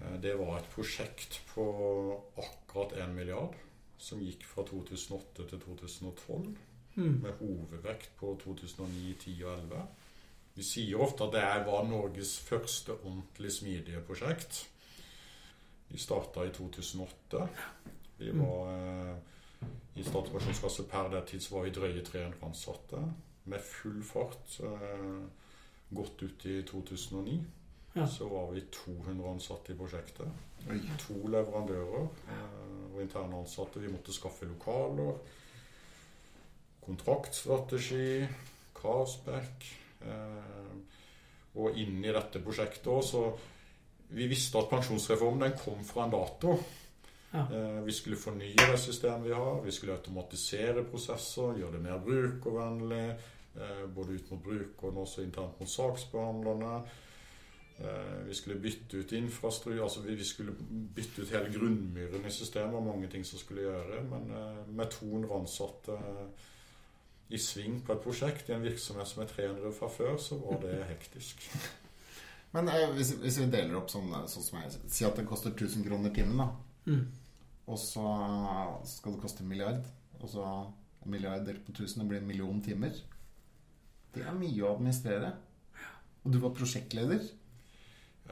Eh, 0.00 0.20
Det 0.20 0.38
var 0.38 0.56
et 0.58 0.70
prosjekt 0.74 1.40
på 1.54 2.22
akkurat 2.38 2.92
1 2.92 3.14
milliard, 3.14 3.54
som 3.98 4.20
gikk 4.20 4.42
fra 4.44 4.62
2008 4.62 5.48
til 5.48 5.58
2012, 5.60 6.56
Mm. 6.96 7.20
med 7.22 7.32
hovedvekt 7.40 8.10
på 8.16 8.38
2009, 8.44 9.14
10 9.18 9.42
og 9.44 9.58
11. 9.58 9.86
Vi 10.56 10.62
sier 10.62 10.96
ofte 11.00 11.24
at 11.24 11.32
det 11.32 11.66
var 11.66 11.84
Norges 11.84 12.38
første 12.38 12.92
ordentlig 13.04 13.52
smidige 13.52 14.00
prosjekt. 14.00 14.68
Vi 15.88 15.98
starta 15.98 16.46
i 16.46 16.52
2008. 16.52 17.48
Vi 18.16 18.30
var 18.30 18.70
eh, 18.72 19.16
i 19.94 20.02
Statens 20.02 20.32
pensjonskasse 20.32 20.86
per 20.90 21.10
det 21.12 21.26
tids 21.30 21.50
var 21.52 21.66
vi 21.66 21.74
drøye 21.74 22.02
300 22.02 22.40
ansatte. 22.46 23.02
Med 23.50 23.62
full 23.62 24.00
fart 24.06 24.58
eh, 24.64 25.20
godt 25.94 26.22
ut 26.22 26.46
i 26.46 26.62
2009. 26.66 27.38
Ja. 27.94 28.06
Så 28.10 28.28
var 28.28 28.50
vi 28.50 28.64
200 28.74 29.30
ansatte 29.30 29.72
i 29.72 29.78
prosjektet. 29.78 30.26
Oi. 30.70 30.80
To 31.04 31.20
leverandører 31.30 32.08
eh, 32.34 32.84
og 32.94 33.00
interne 33.04 33.38
ansatte. 33.38 33.82
Vi 33.82 33.92
måtte 33.92 34.14
skaffe 34.14 34.48
lokaler. 34.50 35.20
Kontraktstrategi, 36.84 38.26
kravspekk. 38.74 39.68
Eh, 40.04 40.74
og 41.54 41.78
inni 41.78 42.10
dette 42.10 42.42
prosjektet 42.42 42.90
òg, 42.90 43.04
så 43.06 43.20
Vi 44.08 44.26
visste 44.30 44.58
at 44.58 44.68
pensjonsreformen 44.70 45.40
den 45.40 45.58
kom 45.58 45.84
fra 45.84 46.04
en 46.04 46.10
dato. 46.12 46.58
Ja. 47.34 47.46
Eh, 47.52 47.80
vi 47.84 47.92
skulle 47.92 48.16
fornye 48.16 48.54
det 48.70 48.78
systemet 48.78 49.26
vi 49.28 49.34
har. 49.34 49.62
Vi 49.64 49.72
skulle 49.74 49.96
automatisere 49.96 50.84
prosesser, 50.90 51.56
gjøre 51.58 51.72
det 51.72 51.82
mer 51.82 51.98
brukervennlig. 52.04 53.06
Eh, 53.54 53.86
både 53.94 54.12
ut 54.18 54.30
mot 54.30 54.42
brukerne 54.42 54.98
og 54.98 55.02
også 55.06 55.22
internt 55.22 55.60
mot 55.60 55.70
saksbehandlerne. 55.70 56.76
Eh, 57.78 58.26
Vi 58.28 58.34
skulle 58.34 58.60
bytte 58.60 58.96
ut 58.98 59.12
infrastruktur, 59.12 59.82
altså 59.82 60.00
vi 60.02 60.24
skulle 60.24 60.52
bytte 60.96 61.22
ut 61.22 61.30
hele 61.30 61.52
grunnmyren 61.54 62.26
i 62.26 62.30
systemet 62.30 62.74
og 62.74 62.86
mange 62.86 63.08
ting 63.08 63.26
som 63.26 63.38
skulle 63.38 63.62
gjøre. 63.62 64.02
Men 64.10 64.30
med 64.76 64.90
200 64.90 65.40
ansatte 65.40 65.98
i 67.30 67.38
sving 67.38 67.80
på 67.86 67.92
et 67.92 68.00
prosjekt 68.04 68.48
i 68.48 68.52
en 68.52 68.62
virksomhet 68.62 69.08
som 69.08 69.22
er 69.22 69.26
300 69.26 69.72
fra 69.72 69.88
før, 69.88 70.16
så 70.16 70.38
var 70.38 70.60
det 70.62 70.84
hektisk. 70.92 71.48
Men 72.54 72.70
eh, 72.70 72.86
hvis, 72.94 73.16
hvis 73.22 73.40
vi 73.42 73.50
deler 73.50 73.80
opp 73.80 73.90
sånn, 73.90 74.12
sånn 74.30 74.46
som 74.46 74.60
jeg 74.60 74.78
Si 74.86 75.06
at 75.06 75.18
det 75.18 75.26
koster 75.28 75.54
1000 75.54 75.86
kroner 75.88 76.14
timen, 76.14 76.38
da. 76.38 76.48
Mm. 76.86 77.04
Og 77.72 77.80
så 77.80 78.04
skal 78.86 79.16
det 79.16 79.22
koste 79.24 79.42
en 79.42 79.50
milliard. 79.50 79.82
Og 80.20 80.30
så 80.30 80.44
en 80.44 81.10
milliard 81.12 81.44
delt 81.46 81.64
på 81.66 81.74
1000, 81.74 82.02
det 82.02 82.08
blir 82.10 82.22
en 82.22 82.28
million 82.28 82.60
timer. 82.64 82.94
Det 84.14 84.22
er 84.22 84.36
mye 84.38 84.62
å 84.62 84.74
administrere. 84.76 85.32
Og 86.24 86.32
du 86.32 86.38
var 86.40 86.54
prosjektleder. 86.56 87.24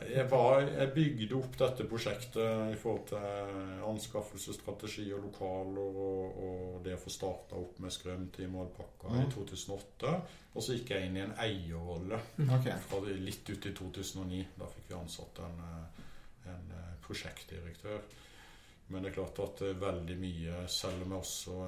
Jeg, 0.00 0.24
var, 0.30 0.62
jeg 0.64 0.92
bygde 0.94 1.36
opp 1.36 1.56
dette 1.60 1.84
prosjektet 1.88 2.72
i 2.72 2.78
forhold 2.80 3.04
til 3.10 3.82
anskaffelsesstrategi 3.90 5.04
og 5.12 5.26
lokaler 5.26 5.98
og, 6.04 6.38
og 6.46 6.78
det 6.84 6.94
å 6.96 7.00
få 7.02 7.12
starta 7.12 7.58
opp 7.60 7.78
med 7.84 7.92
Skrømteam 7.92 8.56
og 8.56 8.64
Alpakka 8.66 9.12
i 9.12 9.20
Mm. 9.22 9.30
2008. 9.34 10.14
Og 10.54 10.64
så 10.64 10.76
gikk 10.76 10.90
jeg 10.94 11.06
inn 11.08 11.16
i 11.16 11.22
en 11.24 11.36
eierrolle 11.40 12.18
okay. 12.56 12.74
fra 12.88 13.00
litt 13.08 13.48
ut 13.48 13.68
i 13.68 13.72
2009. 13.76 14.42
Da 14.58 14.68
fikk 14.72 14.90
vi 14.90 14.98
ansatt 14.98 15.40
en, 15.44 15.60
eh, 15.68 16.02
en 16.52 16.74
eh, 16.76 16.92
prosjektdirektør. 17.06 18.02
Men 18.88 19.02
det 19.04 19.12
er 19.12 19.16
klart 19.16 19.38
at 19.44 19.62
eh, 19.64 19.76
veldig 19.80 20.16
mye, 20.20 20.64
selv 20.68 21.06
om 21.06 21.14
jeg 21.14 21.24
også 21.24 21.58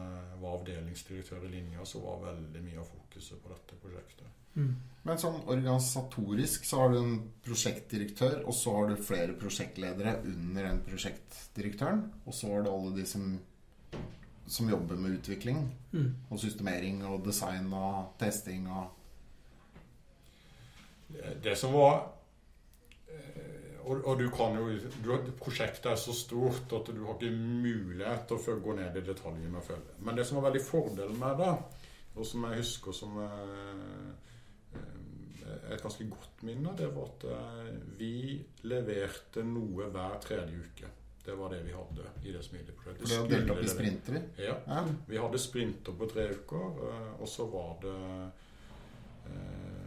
var 0.42 0.56
avdelingsdirektør 0.58 1.46
i 1.48 1.52
linja, 1.54 1.84
så 1.88 2.02
var 2.04 2.24
veldig 2.32 2.64
mye 2.66 2.80
av 2.82 2.88
fokuset 2.88 3.40
på 3.40 3.52
dette 3.52 3.80
prosjektet. 3.84 4.43
Mm. 4.56 4.74
Men 5.04 5.18
sånn 5.20 5.40
organisatorisk 5.46 6.64
så 6.64 6.78
har 6.80 6.92
du 6.94 6.98
en 6.98 7.16
prosjektdirektør, 7.44 8.38
og 8.48 8.54
så 8.56 8.72
har 8.76 8.86
du 8.88 9.02
flere 9.04 9.34
prosjektledere 9.36 10.14
under 10.24 10.62
den 10.70 10.78
prosjektdirektøren. 10.86 12.06
Og 12.26 12.32
så 12.34 12.48
har 12.54 12.62
du 12.64 12.70
alle 12.70 12.94
de 12.96 13.04
som, 13.06 13.26
som 14.46 14.68
jobber 14.70 14.96
med 14.96 15.18
utvikling 15.18 15.66
Mm. 15.92 16.14
og 16.30 16.38
systemering 16.40 17.04
og 17.06 17.24
design 17.24 17.72
og 17.72 18.14
testing 18.18 18.68
og 18.68 18.90
Det- 21.42 21.56
som 21.58 21.72
var 21.72 22.08
eh, 23.08 23.78
og, 23.84 24.04
og 24.06 24.18
du 24.18 24.28
kan 24.30 24.56
jo 24.56 24.78
du, 25.04 25.10
har- 25.12 25.30
Prosjektet 25.38 25.86
er 25.92 25.96
så 25.96 26.12
stort 26.12 26.72
at 26.72 26.86
du 26.94 27.04
har 27.04 27.14
ikke 27.14 27.30
mulighet 27.36 28.26
til 28.28 28.36
å 28.36 28.60
gå 28.64 28.74
ned 28.76 28.96
i 28.96 29.00
detaljene 29.06 29.56
og 29.60 29.62
følge. 29.64 29.94
Men 30.00 30.16
det 30.16 30.26
som 30.26 30.40
var 30.40 30.50
veldig 30.50 30.64
fordelen 30.64 31.18
med 31.20 31.36
det, 31.38 31.52
og 32.16 32.26
som 32.26 32.44
jeg 32.48 32.58
husker 32.62 32.92
som 32.92 33.18
eh, 33.22 34.12
et 35.74 35.82
ganske 35.82 36.04
godt 36.10 36.42
minne, 36.46 36.72
det 36.76 36.90
var 36.94 37.08
at 37.08 37.24
eh, 37.30 37.72
vi 37.98 38.12
leverte 38.68 39.44
noe 39.46 39.88
hver 39.92 40.20
tredje 40.24 40.60
uke. 40.60 40.90
Det 41.24 41.34
var 41.38 41.54
det 41.54 41.62
vi 41.64 41.72
hadde 41.72 42.10
i 42.28 42.32
det 42.34 42.42
smidige 42.44 42.74
prosjektet. 42.76 43.08
det 43.08 43.18
var 43.20 43.30
delt 43.30 43.50
opp 43.54 43.62
i 43.62 43.68
Skulle 43.68 43.74
sprinter. 43.74 44.18
Ja. 44.44 44.56
Ja. 44.68 44.82
Vi 45.08 45.20
hadde 45.22 45.40
sprinter 45.40 45.96
på 45.96 46.08
tre 46.10 46.26
uker, 46.36 46.82
eh, 46.90 47.14
og 47.20 47.28
så 47.28 47.46
var 47.52 47.78
det 47.84 47.96
eh, 49.30 49.80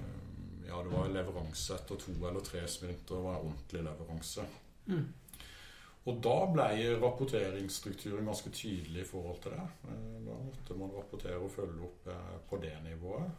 Ja, 0.67 0.81
det 0.83 0.91
var 0.91 1.07
leveranse 1.13 1.77
etter 1.77 1.95
to 2.01 2.11
eller 2.27 2.43
tre 2.43 2.65
sprinter. 2.67 3.15
Det 3.15 3.23
var 3.23 3.37
en 3.37 3.51
ordentlig 3.51 3.83
leveranse. 3.85 4.43
Mm. 4.87 5.05
Og 6.07 6.19
da 6.23 6.35
ble 6.51 6.67
rapporteringsstrukturen 7.01 8.27
ganske 8.27 8.51
tydelig 8.55 9.01
i 9.03 9.07
forhold 9.07 9.41
til 9.43 9.55
det. 9.55 9.65
Eh, 9.93 10.13
Da 10.27 10.35
måtte 10.43 10.75
man 10.79 10.91
rapportere 10.97 11.37
og 11.39 11.51
følge 11.53 11.85
opp 11.87 12.07
eh, 12.11 12.37
på 12.49 12.59
det 12.65 12.73
nivået. 12.83 13.31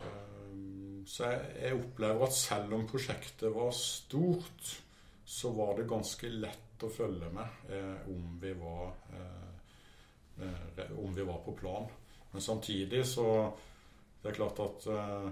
Eh, 0.00 0.06
eh, 0.06 1.04
Så 1.08 1.24
jeg, 1.24 1.40
jeg 1.62 1.78
opplever 1.78 2.26
at 2.26 2.36
selv 2.36 2.74
om 2.76 2.86
prosjektet 2.88 3.52
var 3.54 3.70
stort, 3.72 4.74
så 5.24 5.50
var 5.56 5.76
det 5.78 5.88
ganske 5.88 6.28
lett 6.32 6.84
å 6.84 6.90
følge 6.92 7.30
med 7.32 7.72
eh, 7.72 8.08
om, 8.12 8.38
vi 8.40 8.52
var, 8.56 8.92
eh, 9.16 10.44
eh, 10.44 10.92
om 11.00 11.14
vi 11.16 11.24
var 11.26 11.40
på 11.44 11.52
plan. 11.58 11.88
Men 12.30 12.44
samtidig 12.44 13.06
så 13.06 13.28
Det 14.22 14.32
er 14.32 14.34
klart 14.34 14.58
at 14.60 14.86
eh, 14.90 15.28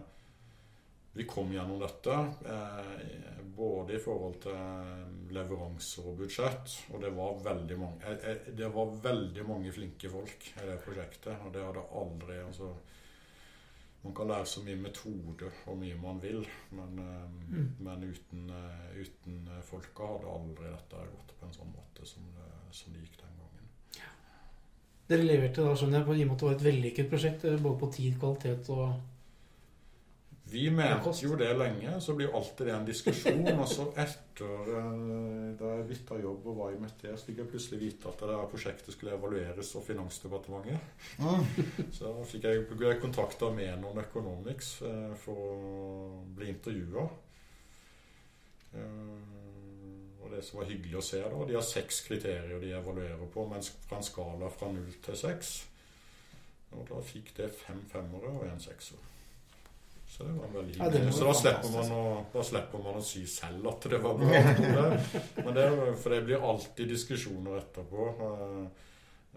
vi 1.16 1.24
kom 1.26 1.48
gjennom 1.52 1.80
dette, 1.80 2.12
eh, 2.46 3.40
både 3.56 3.96
i 3.96 3.98
forhold 3.98 4.36
til 4.44 5.32
leveranser 5.34 6.06
og 6.06 6.18
budsjett. 6.20 6.74
Og 6.92 7.00
det 7.02 7.10
var 7.16 7.40
veldig 7.42 7.78
mange, 7.80 8.04
eh, 8.06 8.28
eh, 8.30 8.50
det 8.54 8.68
var 8.74 8.92
veldig 9.02 9.46
mange 9.48 9.72
flinke 9.72 10.10
folk 10.12 10.46
i 10.54 10.66
det 10.68 10.76
prosjektet. 10.84 11.40
Og 11.46 11.52
det 11.54 11.64
hadde 11.64 11.86
aldri 11.98 12.38
altså, 12.44 12.70
Man 14.06 14.14
kan 14.14 14.28
lære 14.30 14.46
så 14.46 14.62
mye 14.62 14.78
metode 14.78 15.48
og 15.66 15.78
mye 15.80 15.96
man 15.98 16.20
vil, 16.22 16.44
men, 16.78 16.98
eh, 17.02 17.24
Mm. 17.50 17.68
men 17.80 18.04
uten, 18.06 18.44
eh, 18.50 19.00
uten 19.02 19.48
eh, 19.50 19.62
folka 19.66 20.06
hadde 20.12 20.30
aldri 20.30 20.68
dette 20.70 21.02
gått 21.10 21.32
på 21.40 21.46
en 21.46 21.52
sånn 21.56 21.72
måte 21.74 22.06
som 22.06 22.22
det, 22.36 22.46
som 22.70 22.92
det 22.92 23.02
gikk 23.02 23.16
den 23.20 23.34
gangen. 23.40 23.68
Dere 25.08 25.22
leverte 25.26 25.62
da, 25.62 25.74
skjønner 25.74 25.98
jeg, 26.00 26.06
på 26.06 26.14
i 26.16 26.22
og 26.22 26.28
med 26.28 26.34
at 26.34 26.40
det 26.40 26.48
var 26.48 26.54
et 26.56 26.66
vellykket 26.66 27.10
prosjekt, 27.10 27.42
både 27.62 27.78
på 27.78 27.92
tid, 27.94 28.18
kvalitet 28.18 28.70
og 28.70 29.00
Vi 30.48 30.70
mente 30.70 31.10
jo 31.22 31.34
det 31.34 31.48
lenge, 31.58 32.00
så 32.00 32.14
blir 32.14 32.28
jo 32.28 32.36
alltid 32.38 32.68
det 32.68 32.74
en 32.74 32.84
diskusjon. 32.86 33.48
Og 33.50 33.66
så 33.66 33.86
etter 33.98 34.68
eh, 34.78 34.98
da 35.58 35.72
jeg 35.74 35.86
bytta 35.88 36.18
jobb 36.22 36.46
og 36.52 36.60
var 36.60 36.76
i 36.76 36.78
Meteor, 36.78 37.16
fikk 37.18 37.40
jeg 37.42 37.50
plutselig 37.50 37.80
vite 37.80 38.12
at 38.12 38.22
det 38.22 38.36
prosjektet 38.52 38.94
skulle 38.94 39.16
evalueres 39.16 39.72
av 39.74 39.82
Finansdepartementet. 39.88 40.92
Mm. 41.18 41.90
Så 41.98 42.12
fikk 42.30 42.46
jeg, 42.46 42.62
jeg 42.78 43.00
kontakta 43.02 43.50
Menon 43.56 43.98
Economics 44.04 44.76
eh, 44.86 45.16
for 45.24 45.42
å 45.48 45.56
bli 46.38 46.52
intervjua. 46.54 47.08
Og 48.76 50.30
det 50.30 50.42
som 50.44 50.60
var 50.60 50.68
hyggelig 50.68 50.98
å 51.00 51.04
se, 51.06 51.22
da 51.22 51.44
De 51.48 51.54
har 51.56 51.64
seks 51.64 52.02
kriterier 52.04 52.60
de 52.60 52.74
evaluerer 52.76 53.28
på, 53.32 53.48
mens 53.50 53.72
fra 53.86 53.98
en 53.98 54.06
skala 54.06 54.50
fra 54.52 54.70
null 54.74 54.94
til 55.02 55.18
seks. 55.18 55.52
Og 56.76 56.86
da 56.90 57.02
fikk 57.02 57.32
det 57.38 57.50
fem 57.56 57.82
femmere 57.90 58.34
og 58.36 58.46
en 58.46 58.62
sekser. 58.62 59.15
Så 60.08 60.22
det 60.22 60.32
var 60.32 60.48
veldig 60.48 60.78
Ja, 60.78 60.90
det 60.90 61.04
var 61.04 61.12
så 61.12 61.24
da 61.24 61.34
slipper, 61.34 61.70
man 61.72 61.92
å, 61.92 62.02
da 62.32 62.42
slipper 62.46 62.82
man 62.82 62.98
å 63.00 63.04
si 63.04 63.22
selv 63.28 63.66
at 63.72 63.86
det 63.90 63.98
var 64.02 64.18
bra. 64.20 64.42
Men 65.42 65.56
det, 65.56 65.64
for 66.02 66.14
det 66.14 66.20
blir 66.28 66.44
alltid 66.50 66.92
diskusjoner 66.94 67.58
etterpå 67.58 68.06
eh, 68.26 68.60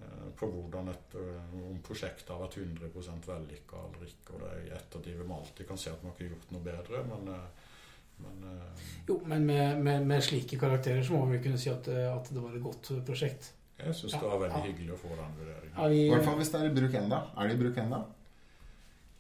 eh, 0.04 0.28
på 0.40 0.52
hvordan 0.54 0.92
et, 0.94 1.16
eh, 1.20 1.56
om 1.72 1.80
prosjektet 1.86 2.30
har 2.32 2.44
vært 2.44 2.60
100% 2.62 3.32
vellykka 3.32 3.82
eller 3.88 4.12
ikke. 4.12 4.36
Og 4.36 4.44
det 4.44 4.52
er 4.52 4.62
i 4.68 4.76
ettertid 4.78 5.18
vil 5.18 5.28
man 5.32 5.42
alltid 5.42 5.68
kan 5.72 5.82
se 5.82 5.92
at 5.92 6.06
man 6.06 6.14
ikke 6.14 6.28
har 6.28 6.36
gjort 6.36 6.54
noe 6.56 6.68
bedre, 6.70 7.02
men, 7.10 7.34
men 8.28 8.46
Jo, 9.10 9.18
men 9.26 9.50
med, 9.50 9.82
med, 9.90 10.06
med 10.14 10.24
slike 10.24 10.62
karakterer 10.62 11.02
så 11.04 11.18
må 11.18 11.26
vi 11.34 11.42
kunne 11.48 11.60
si 11.60 11.74
at, 11.74 11.90
at 11.90 12.30
det 12.30 12.46
var 12.46 12.54
et 12.54 12.64
godt 12.64 12.94
prosjekt. 13.10 13.52
jeg 13.82 13.98
syns 13.98 14.14
Ja, 14.14 14.22
det 14.22 14.32
var 14.36 14.46
veldig 14.46 14.62
ja. 14.62 14.70
hyggelig 14.70 14.96
å 14.96 15.02
få 15.02 15.12
den 15.18 15.36
vurderingen. 15.42 15.98
I 15.98 16.08
hvert 16.14 16.30
fall 16.30 16.40
hvis 16.40 16.54
det 16.54 16.62
er 16.62 16.72
i 16.72 16.74
bruk 16.78 16.98
enda. 17.02 17.22
Er 17.36 17.50
det 17.50 17.58
i 17.58 17.62
bruk 17.66 17.84
enda? 17.84 18.04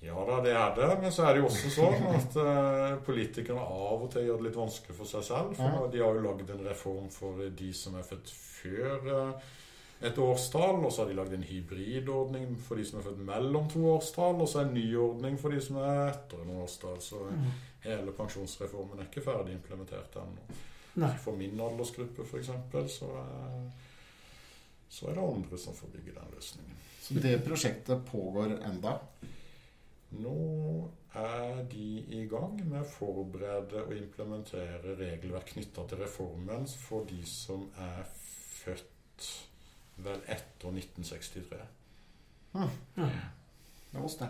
Ja 0.01 0.15
da, 0.25 0.37
det 0.43 0.51
er 0.55 0.75
det. 0.77 0.89
Men 1.01 1.11
så 1.11 1.25
er 1.27 1.33
det 1.35 1.41
jo 1.41 1.47
også 1.49 1.69
sånn 1.75 2.05
at 2.15 2.35
eh, 2.39 2.93
politikerne 3.03 3.59
av 3.59 4.03
og 4.05 4.11
til 4.13 4.23
gjør 4.29 4.37
det 4.39 4.45
litt 4.49 4.59
vanskelig 4.59 4.95
for 4.95 5.09
seg 5.09 5.25
selv. 5.27 5.55
For 5.57 5.63
Ja. 5.75 5.87
de 5.91 5.99
har 6.03 6.13
jo 6.15 6.21
lagd 6.23 6.49
en 6.55 6.63
reform 6.69 7.09
for 7.11 7.41
de 7.49 7.71
som 7.75 7.97
er 7.99 8.03
født 8.07 8.31
før 8.31 9.09
eh, 9.15 9.49
et 10.07 10.17
årstall. 10.23 10.79
Og 10.85 10.91
så 10.95 11.01
har 11.03 11.09
de 11.11 11.17
lagd 11.19 11.33
en 11.35 11.43
hybridordning 11.43 12.53
for 12.63 12.79
de 12.79 12.85
som 12.87 12.99
er 13.01 13.03
født 13.09 13.19
mellom 13.27 13.67
to 13.73 13.83
årstall. 13.97 14.39
Og 14.39 14.47
så 14.47 14.61
en 14.63 14.73
ny 14.73 14.85
ordning 14.95 15.35
for 15.41 15.51
de 15.51 15.59
som 15.61 15.81
er 15.83 16.13
etter 16.13 16.45
en 16.45 16.55
årstall. 16.63 17.01
Så 17.03 17.19
Mm. 17.29 17.49
hele 17.83 18.11
pensjonsreformen 18.15 18.99
er 18.99 19.09
ikke 19.11 19.21
ferdig 19.27 19.53
implementert 19.59 20.15
ennå. 20.15 20.55
Nei. 20.95 21.11
For 21.17 21.31
min 21.35 21.59
aldersgruppe, 21.59 22.23
f.eks., 22.25 22.47
så, 22.95 23.05
er- 23.19 23.71
så 24.89 25.07
er 25.09 25.13
det 25.13 25.23
andre 25.23 25.57
som 25.57 25.73
får 25.73 25.87
bygge 25.93 26.15
den 26.15 26.31
løsningen. 26.35 26.75
Så 27.03 27.19
det 27.21 27.43
prosjektet 27.45 28.05
pågår 28.11 28.55
enda. 28.65 28.97
Nå 30.09 30.89
er 31.13 31.63
de 31.69 31.87
i 32.17 32.23
gang 32.29 32.57
med 32.63 32.81
å 32.81 32.89
forberede 32.89 33.83
og 33.85 33.93
implementere 33.97 34.95
regelverk 34.97 35.53
knytta 35.53 35.85
til 35.89 36.01
reformen 36.01 36.65
for 36.81 37.05
de 37.09 37.19
som 37.29 37.67
er 37.77 38.05
født 38.09 39.27
vel 40.05 40.21
etter 40.25 40.73
1963. 40.73 41.59
Ja. 42.55 42.69
Det 42.95 43.97
var 43.97 44.05
oss, 44.05 44.17
det. 44.21 44.29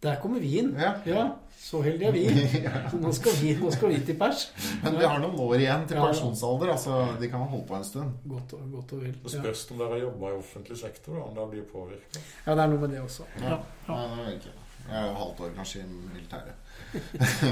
Der 0.00 0.16
kommer 0.22 0.40
vi 0.40 0.54
inn. 0.58 0.70
Ja. 0.80 0.94
Ja, 1.04 1.24
så 1.60 1.82
heldige 1.84 2.08
er 2.08 2.12
vi. 2.16 2.22
Nå 3.02 3.10
skal 3.12 3.34
vi, 3.36 3.50
nå 3.60 3.68
skal 3.74 3.90
vi 3.92 3.98
til 4.08 4.16
pers. 4.16 4.46
Men 4.84 4.96
vi 4.96 5.04
har 5.04 5.18
noen 5.20 5.36
år 5.44 5.58
igjen 5.60 5.82
til 5.90 6.00
pensjonsalder. 6.00 6.70
Altså, 6.72 7.00
de 7.20 7.28
kan 7.28 7.42
holde 7.50 7.66
på 7.68 7.76
en 7.76 7.84
stund. 7.84 8.14
Godt 8.24 8.54
og, 8.56 8.62
godt 8.78 8.94
og 8.96 9.02
vel. 9.02 9.12
Det 9.18 9.34
Ja. 9.34 9.42
spørs 9.42 9.66
om 9.74 9.82
dere 9.82 9.90
har 9.92 10.00
jobba 10.06 10.30
i 10.32 10.38
offentlig 10.38 10.78
sektor, 10.80 11.18
om 11.20 11.34
dere 11.36 11.50
blir 11.52 11.66
påvirka. 11.68 12.22
ja, 12.46 12.54
det 12.54 12.64
er 12.64 12.72
noe 12.72 12.80
med 12.80 12.94
det 12.96 13.02
også. 13.04 13.28
Ja. 13.42 13.58
Ja. 13.58 13.58
Nei, 13.92 14.24
det 14.24 14.34
ikke. 14.38 14.54
Jeg 14.88 14.96
er 15.02 15.06
jo 15.10 15.18
halvt 15.20 15.40
år 15.44 15.52
kanskje 15.60 15.82
i 15.84 15.90
militæret. 16.14 16.54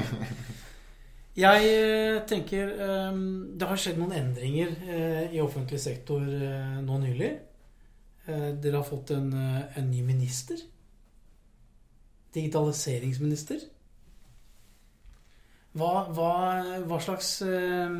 Jeg 1.39 1.67
eh, 1.71 2.17
tenker 2.27 2.71
eh, 2.83 3.19
Det 3.59 3.67
har 3.69 3.79
skjedd 3.79 3.99
noen 4.01 4.15
endringer 4.17 4.73
eh, 4.89 5.35
i 5.37 5.39
offentlig 5.43 5.79
sektor 5.79 6.25
eh, 6.25 6.79
nå 6.83 6.97
nylig. 7.05 7.29
Eh, 8.25 8.49
Dere 8.59 8.81
har 8.81 8.87
fått 8.89 9.13
en, 9.15 9.29
en 9.37 9.87
ny 9.91 10.01
minister. 10.03 10.59
Digitaliseringsminister. 12.35 13.63
Hva, 15.77 15.93
hva, 16.13 16.33
hva 16.89 16.97
slags 17.01 17.29
eh, 17.45 17.97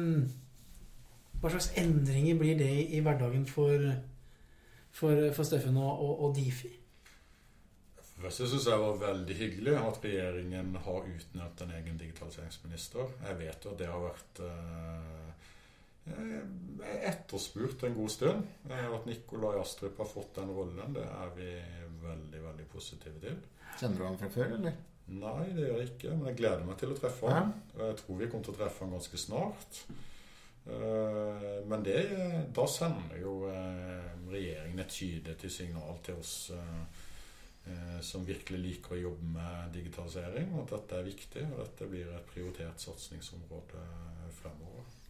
Hva 1.39 1.51
slags 1.53 1.69
endringer 1.77 2.37
blir 2.39 2.57
det 2.59 2.71
i, 2.89 2.99
hverdagen 3.05 3.45
for, 3.47 3.85
for, 4.91 5.29
for 5.37 5.47
Steffen 5.47 5.77
og, 5.77 6.01
og, 6.03 6.13
og 6.25 6.35
Difi? 6.35 6.71
Først 8.19 8.41
syns 8.41 8.65
jeg 8.67 8.79
var 8.81 8.97
veldig 8.99 9.35
hyggelig 9.37 9.75
at 9.79 10.01
regjeringen 10.03 10.73
har 10.83 11.05
utnevnt 11.07 11.61
en 11.63 11.69
egen 11.77 11.99
digitaliseringsminister. 12.01 13.13
Jeg 13.29 13.37
vet 13.39 13.65
jo 13.65 13.71
at 13.71 13.79
det 13.79 13.87
har 13.87 14.01
vært 14.03 14.41
eh, 14.43 15.29
etterspurt 17.13 17.85
en 17.87 17.95
god 17.95 18.09
stund. 18.11 18.43
Eh, 18.69 18.89
At 18.91 19.07
Nikolai 19.07 19.61
Astrup 19.61 19.97
har 20.03 20.09
fått 20.09 20.35
den 20.35 20.51
rollen, 20.51 20.97
det 20.97 21.05
er 21.05 21.31
vi 21.37 21.47
veldig, 22.03 22.43
veldig 22.49 22.67
positive 22.73 23.23
til. 23.23 23.39
Kjenner 23.79 23.97
du 23.97 24.05
han 24.05 24.19
fra 24.19 24.29
før, 24.33 24.53
eller? 24.59 24.77
Nei, 25.09 25.47
det 25.55 25.65
gjør 25.65 25.79
jeg 25.79 25.89
ikke. 25.93 26.13
Men 26.13 26.29
jeg 26.29 26.39
gleder 26.41 26.65
meg 26.67 26.77
til 26.81 26.93
å 26.93 26.97
treffe 26.99 27.33
ham. 27.33 27.51
Og 27.77 27.83
jeg 27.87 27.97
tror 28.01 28.19
vi 28.19 28.29
kommer 28.29 28.47
til 28.47 28.55
å 28.55 28.59
treffe 28.59 28.85
han 28.85 28.95
ganske 28.97 29.21
snart. 29.21 29.83
Eh, 30.69 31.59
Men 31.65 31.83
det, 31.85 31.99
da 32.55 32.65
sender 32.69 33.21
jo 33.21 33.35
eh, 33.49 34.09
regjeringen 34.29 34.83
et 34.83 34.91
tydelig 34.93 35.51
signal 35.53 36.01
til 36.05 36.19
oss 36.19 36.33
eh, 36.53 37.99
som 38.05 38.25
virkelig 38.25 38.59
liker 38.63 38.95
å 38.95 39.01
jobbe 39.03 39.31
med 39.35 39.73
digitalisering, 39.75 40.53
at 40.61 40.71
dette 40.73 40.97
er 40.97 41.05
viktig, 41.05 41.43
og 41.51 41.59
dette 41.61 41.89
blir 41.89 42.07
et 42.15 42.29
prioritert 42.31 42.81
satsingsområde 42.81 43.83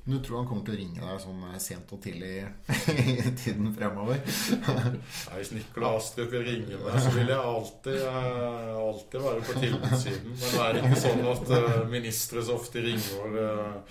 fremover. 0.10 0.20
Du 0.20 0.26
tror 0.26 0.38
han 0.42 0.48
kommer 0.50 0.66
til 0.66 0.74
å 0.74 0.80
ringe 0.80 1.00
deg 1.06 1.22
sånn 1.24 1.44
eh, 1.54 1.60
sent 1.62 1.94
og 1.94 2.02
tidlig 2.02 2.32
i 2.42 3.32
tiden 3.44 3.72
fremover? 3.78 4.18
Nei, 4.26 5.38
Hvis 5.38 5.52
Nikolai 5.54 5.96
Astrup 6.00 6.32
vil 6.34 6.46
ringe 6.48 6.78
meg, 6.82 7.00
så 7.04 7.10
vil 7.16 7.28
jeg 7.30 7.40
alltid, 7.54 8.00
eh, 8.10 8.78
alltid 8.90 9.20
være 9.26 9.42
på 9.48 9.54
tilbudssiden. 9.64 10.32
Men 10.36 10.48
det 10.54 10.62
er 10.68 10.74
ikke 10.84 11.02
sånn 11.08 11.26
at 11.34 11.46
eh, 11.60 11.84
ministre 11.94 12.44
så 12.48 12.56
ofte 12.60 12.82
ringer 12.86 13.84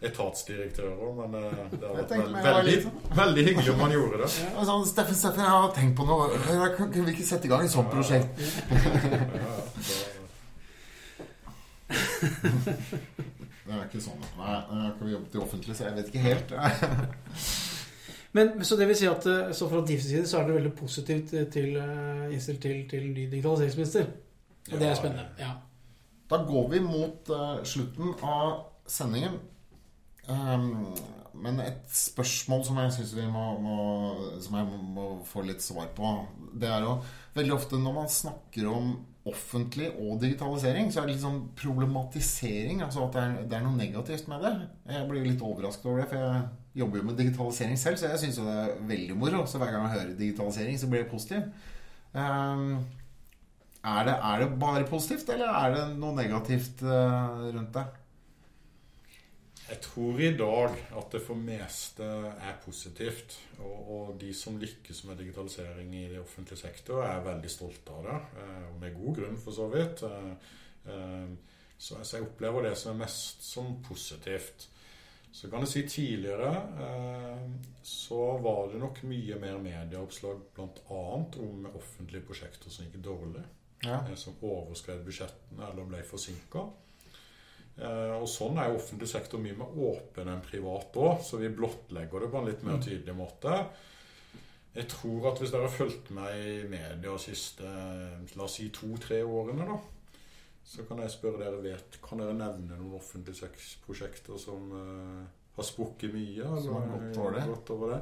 etatsdirektører. 0.00 1.10
Men 1.18 1.34
det 1.36 1.40
hadde 1.52 1.90
vært 1.92 2.14
veld, 2.14 2.30
det 2.32 2.44
var 2.44 2.60
veldig, 2.62 2.76
veldig 3.18 3.42
hyggelig 3.50 3.74
om 3.74 3.82
han 3.84 3.92
gjorde 3.96 4.16
det. 4.22 4.30
Ja, 4.46 4.62
sånn, 4.70 4.86
Steffen, 4.88 5.18
Steffen, 5.18 5.44
jeg 5.44 5.52
har 5.56 5.74
tenkt 5.76 5.96
på 5.98 6.06
noe. 6.08 6.30
Jeg 6.36 6.70
kan- 6.78 6.90
vi 6.94 7.04
ikke 7.12 7.26
sette 7.28 7.44
i 7.44 7.52
gang 7.52 7.66
et 7.66 7.74
sånt 7.74 7.90
prosjekt? 7.92 8.32
Ja, 8.40 8.80
ja, 9.44 9.58
da- 9.60 10.08
Det 13.70 13.76
er 13.78 13.84
ikke 13.86 14.00
sånn. 14.02 14.22
Nei, 14.34 14.54
jeg 14.56 14.78
har 14.82 14.94
ikke 14.96 15.10
jobbet 15.12 15.34
i 15.36 15.40
offentlig, 15.44 15.74
så 15.78 15.84
jeg 15.86 15.96
vet 16.00 16.08
ikke 16.10 16.22
helt. 16.24 16.54
Men, 18.34 18.64
så 18.66 18.78
det 18.78 18.88
vil 18.90 18.98
si 18.98 19.06
at 19.10 19.26
eh, 19.30 19.52
så 19.54 19.68
fra 19.70 19.82
DIFs 19.86 20.08
side 20.08 20.26
så 20.26 20.40
er 20.40 20.48
det 20.48 20.56
veldig 20.56 20.72
positivt 20.78 21.34
eh, 21.38 21.46
til, 21.50 21.76
eh, 21.78 22.26
innstilt 22.34 22.60
til, 22.62 22.82
til 22.90 23.06
ny 23.10 23.28
digitaliseringsminister. 23.30 24.10
Og 24.72 24.74
det 24.74 24.88
er 24.88 24.98
spennende. 24.98 25.28
Ja. 25.38 25.54
Da 26.30 26.42
går 26.46 26.68
vi 26.70 26.82
mot 26.84 27.30
uh, 27.34 27.62
slutten 27.66 28.12
av 28.22 28.52
sendingen. 28.86 29.38
Um, 30.28 30.92
men 31.34 31.58
et 31.64 31.88
spørsmål 31.90 32.62
som 32.68 32.78
jeg 32.78 32.92
syns 32.94 33.14
vi 33.16 33.24
må, 33.26 33.46
må, 33.58 33.78
som 34.42 34.58
jeg 34.60 34.82
må 34.94 35.06
få 35.26 35.42
litt 35.46 35.64
svar 35.64 35.88
på, 35.96 36.12
det 36.54 36.70
er 36.70 36.86
jo 36.86 37.00
veldig 37.34 37.56
ofte 37.56 37.80
når 37.82 37.96
man 37.96 38.12
snakker 38.14 38.68
om 38.70 38.92
offentlig 39.28 39.90
og 40.00 40.20
digitalisering, 40.22 40.88
så 40.88 41.02
er 41.02 41.08
det 41.08 41.14
litt 41.14 41.24
sånn 41.24 41.42
problematisering. 41.58 42.80
Altså 42.86 43.04
at 43.04 43.16
det 43.16 43.24
er, 43.24 43.34
det 43.50 43.58
er 43.58 43.66
noe 43.66 43.76
negativt 43.76 44.30
med 44.32 44.46
det. 44.46 44.54
Jeg 44.94 45.08
blir 45.10 45.26
litt 45.26 45.44
overrasket 45.44 45.90
over 45.90 46.02
det, 46.02 46.08
for 46.12 46.24
jeg 46.24 46.80
jobber 46.80 47.00
jo 47.00 47.08
med 47.10 47.20
digitalisering 47.20 47.80
selv, 47.80 48.00
så 48.00 48.08
jeg 48.12 48.22
syns 48.22 48.40
jo 48.40 48.46
det 48.48 48.56
er 48.62 48.80
veldig 48.88 49.18
moro. 49.20 49.44
Så 49.44 49.60
hver 49.60 49.74
gang 49.74 49.84
jeg 49.86 49.96
hører 49.98 50.16
digitalisering, 50.16 50.80
så 50.80 50.88
blir 50.88 51.04
jeg 51.04 51.12
positiv. 51.12 51.68
Um, 52.16 52.80
er 53.80 54.08
det, 54.08 54.16
er 54.16 54.42
det 54.42 54.48
bare 54.60 54.88
positivt, 54.88 55.28
eller 55.32 55.52
er 55.52 55.76
det 55.76 55.84
noe 56.00 56.16
negativt 56.16 56.82
uh, 56.84 57.48
rundt 57.52 57.76
det? 57.76 57.86
Jeg 59.70 59.80
tror 59.84 60.20
i 60.20 60.32
dag 60.36 60.72
at 60.98 61.12
det 61.14 61.20
for 61.22 61.38
meste 61.38 62.02
er 62.02 62.56
positivt. 62.64 63.36
Og, 63.62 63.76
og 63.96 64.16
de 64.20 64.32
som 64.34 64.58
lykkes 64.58 65.04
med 65.06 65.20
digitalisering 65.22 65.94
i 65.94 66.08
det 66.10 66.18
offentlige 66.20 66.58
sektor, 66.58 67.04
er 67.06 67.22
veldig 67.24 67.50
stolte 67.50 67.94
av 67.94 68.08
det. 68.08 68.16
eh, 68.42 68.64
Og 68.72 68.80
med 68.82 68.96
god 68.98 69.16
grunn, 69.20 69.38
for 69.38 69.54
så 69.54 69.68
vidt. 69.70 70.02
Eh, 70.02 70.32
eh, 70.90 71.30
Så 71.80 71.96
jeg 72.12 72.26
opplever 72.26 72.62
det 72.68 72.74
som 72.76 72.92
er 72.92 73.04
mest 73.06 73.42
som 73.46 73.78
positivt. 73.86 74.66
Så 75.32 75.48
kan 75.48 75.60
jeg 75.62 75.68
si 75.68 75.82
tidligere 75.88 76.50
så 77.82 78.18
var 78.42 78.66
det 78.72 78.80
nok 78.82 78.98
mye 79.08 79.38
mer 79.40 79.56
medieoppslag 79.62 80.42
bl.a. 80.56 80.98
om 81.40 81.68
offentlige 81.74 82.26
prosjekter 82.26 82.70
som 82.70 82.84
gikk 82.84 82.98
dårlig. 83.04 83.44
Ja. 83.86 84.02
Som 84.16 84.36
overskred 84.42 85.04
budsjettene 85.06 85.70
eller 85.70 85.88
ble 85.88 86.02
forsinka. 86.04 86.66
Eh, 87.78 88.16
Og 88.20 88.28
sånn 88.28 88.58
er 88.60 88.70
jo 88.70 88.80
offentlig 88.80 89.08
sektor 89.08 89.40
mye 89.40 89.56
mer 89.56 89.78
åpen 89.90 90.28
enn 90.28 90.42
privat 90.44 90.96
òg, 91.00 91.22
så 91.24 91.38
vi 91.40 91.52
blottlegger 91.54 92.20
det 92.20 92.32
på 92.32 92.40
en 92.40 92.50
litt 92.50 92.66
mer 92.66 92.82
tydelig 92.82 93.16
måte. 93.16 93.62
Jeg 94.74 94.86
tror 94.92 95.32
at 95.32 95.40
hvis 95.40 95.50
dere 95.50 95.66
har 95.66 95.72
fulgt 95.74 96.12
meg 96.14 96.34
i 96.36 96.58
media 96.70 96.98
de 97.02 97.14
siste 97.18 97.66
la 98.36 98.44
oss 98.44 98.58
si 98.60 98.68
to-tre 98.74 99.22
årene, 99.26 99.66
da, 99.66 99.78
så 100.70 100.84
kan 100.86 101.00
jeg 101.02 101.10
spørre 101.10 101.40
dere 101.40 101.62
vet, 101.64 101.98
Kan 102.04 102.22
dere 102.22 102.36
nevne 102.36 102.76
noen 102.76 102.94
offentlige 103.00 103.48
prosjekter 103.82 104.38
som 104.38 104.70
uh, 104.70 105.24
har 105.56 105.66
sprukket 105.66 106.14
mye? 106.14 106.46
Som 106.62 106.76
har 106.78 106.86
gått 106.92 107.18
over 107.18 107.34
det? 107.34 107.46
gått 107.50 107.72
over 107.74 107.96
det? 107.96 108.00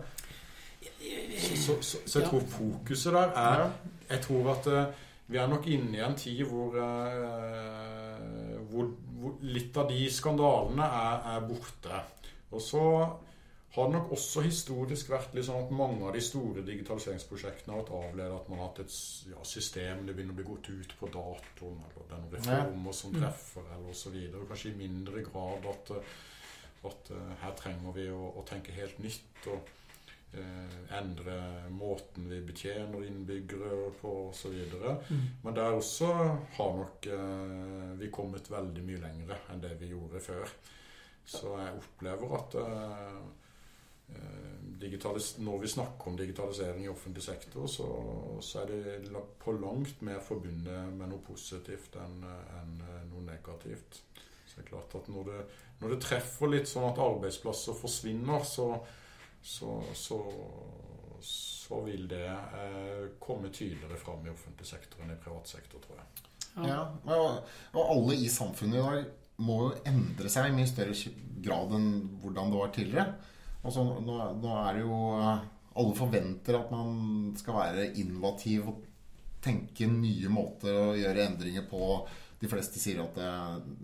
Så, 1.57 1.79
så, 1.81 2.03
så, 2.05 2.19
jeg 2.21 2.29
tror 2.29 2.45
fokuset 2.53 3.17
der 3.17 3.33
er 3.35 3.65
Jeg 4.11 4.21
tror 4.27 4.53
at 4.53 4.69
uh, 4.69 5.07
vi 5.29 5.41
er 5.41 5.49
nok 5.49 5.67
inne 5.69 5.97
i 5.97 6.05
en 6.05 6.17
tid 6.17 6.45
hvor, 6.49 6.77
uh, 6.77 8.61
hvor 8.69 8.93
litt 9.47 9.77
av 9.81 9.89
de 9.91 10.05
skandalene 10.13 10.85
er, 10.85 11.25
er 11.35 11.49
borte. 11.49 12.03
Og 12.53 12.63
så 12.65 12.85
har 13.75 13.89
det 13.89 13.95
nok 13.99 14.13
også 14.17 14.43
historisk 14.47 15.11
vært 15.13 15.35
litt 15.37 15.47
sånn 15.47 15.67
at 15.67 15.75
mange 15.77 16.07
av 16.09 16.15
de 16.17 16.23
store 16.25 16.65
digitaliseringsprosjektene 16.67 17.75
har 17.75 17.83
vært 17.83 17.93
avledet 17.99 18.37
at 18.39 18.49
man 18.51 18.63
har 18.63 18.71
hatt 18.71 18.81
et 18.85 18.95
ja, 19.31 19.43
system 19.47 20.07
det 20.07 20.15
begynner 20.17 20.35
å 20.35 20.39
bli 20.39 20.47
gått 20.49 20.71
ut 20.73 20.95
på 20.99 21.11
datoen, 21.15 21.83
eller 21.91 22.09
det 22.09 22.17
er 22.17 22.23
noen 22.23 22.37
reformer 22.39 22.97
som 22.97 23.15
treffer, 23.15 23.69
eller 23.77 23.93
osv. 23.93 24.17
Kanskje 24.49 24.73
i 24.73 24.79
mindre 24.79 25.25
grad 25.29 25.69
at, 25.75 25.93
at 26.91 27.13
eh, 27.15 27.35
her 27.43 27.59
trenger 27.61 27.99
vi 27.99 28.09
å, 28.15 28.23
å 28.41 28.47
tenke 28.49 28.75
helt 28.77 29.03
nytt. 29.05 29.51
og 29.53 29.78
endre 30.93 31.37
måten 31.73 32.29
vi 32.29 32.41
betjener 32.45 33.05
innbyggere 33.07 33.91
på 34.01 34.11
osv. 34.29 34.57
Mm. 35.09 35.23
Men 35.43 35.57
der 35.57 35.77
også 35.77 36.11
har 36.59 36.77
nok 36.77 37.09
eh, 37.13 37.93
vi 38.01 38.11
kommet 38.13 38.51
veldig 38.53 38.85
mye 38.85 39.03
lengre 39.03 39.39
enn 39.53 39.63
det 39.63 39.75
vi 39.81 39.93
gjorde 39.95 40.21
før. 40.23 40.53
Så 41.29 41.53
jeg 41.61 41.77
opplever 41.77 42.35
at 42.39 42.57
eh, 42.63 43.17
eh, 44.17 45.39
når 45.45 45.59
vi 45.61 45.69
snakker 45.69 46.11
om 46.11 46.17
digitalisering 46.17 46.85
i 46.87 46.93
offentlig 46.93 47.25
sektor, 47.25 47.67
så, 47.67 47.89
så 48.41 48.63
er 48.63 48.73
det 48.73 49.25
på 49.43 49.53
langt 49.59 50.01
mer 50.07 50.23
forbundet 50.25 50.93
med 50.95 51.11
noe 51.11 51.25
positivt 51.27 51.99
enn 52.01 52.23
enn, 52.29 52.79
eh, 52.85 53.03
noe 53.11 53.27
negativt. 53.27 54.01
Så 54.47 54.57
det 54.57 54.65
er 54.65 54.71
klart 54.71 54.97
at 54.97 55.11
når 55.13 55.29
det, 55.29 55.43
når 55.83 55.95
det 55.95 56.01
treffer 56.07 56.53
litt 56.53 56.71
sånn 56.71 56.89
at 56.89 57.03
arbeidsplasser 57.05 57.77
forsvinner, 57.77 58.41
så, 58.49 58.71
så, 59.49 59.83
så, 59.95 60.19
så 61.25 61.81
vil 61.87 62.09
det 62.11 62.27
eh, 62.29 63.07
komme 63.19 63.49
tydeligere 63.49 63.97
fram 63.97 64.27
i 64.27 64.33
offentlig 64.33 64.67
sektor 64.69 65.05
enn 65.05 65.15
i 65.15 65.21
privat 65.23 65.49
sektor, 65.49 65.81
tror 65.85 66.03
jeg. 66.03 66.27
Ja, 66.69 66.83
og, 67.15 67.47
og 67.77 67.93
alle 67.95 68.19
i 68.19 68.29
samfunnet 68.33 68.77
i 68.77 68.83
dag 68.83 69.45
må 69.47 69.59
jo 69.63 69.71
endre 69.87 70.31
seg 70.33 70.51
i 70.51 70.57
mye 70.57 70.69
større 70.69 70.97
grad 71.45 71.73
enn 71.79 71.89
hvordan 72.23 72.53
det 72.53 72.61
var 72.61 72.75
tidligere. 72.75 73.15
Altså, 73.63 73.85
nå, 74.05 74.19
nå 74.43 74.59
er 74.63 74.77
det 74.77 74.85
jo 74.85 74.99
eh, 75.19 75.47
Alle 75.79 75.95
forventer 75.95 76.57
at 76.59 76.71
man 76.75 77.33
skal 77.39 77.55
være 77.55 77.89
innovativ 78.03 78.69
og 78.73 78.85
tenke 79.43 79.87
nye 79.87 80.31
måter 80.33 80.75
å 80.75 80.97
gjøre 80.99 81.25
endringer 81.29 81.65
på. 81.71 81.81
De 82.41 82.51
fleste 82.51 82.83
sier 82.83 83.01
at 83.05 83.15
det, 83.17 83.33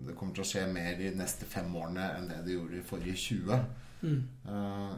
det 0.09 0.15
kommer 0.19 0.35
til 0.35 0.43
å 0.43 0.49
skje 0.49 0.65
mer 0.69 0.99
de 0.99 1.13
neste 1.15 1.47
fem 1.47 1.71
årene 1.79 2.09
enn 2.17 2.29
det 2.31 2.41
det 2.45 2.57
gjorde 2.57 2.81
i 2.81 2.85
forrige 2.85 3.21
20. 3.23 3.67
Mm. 4.03 4.19
Eh, 4.51 4.95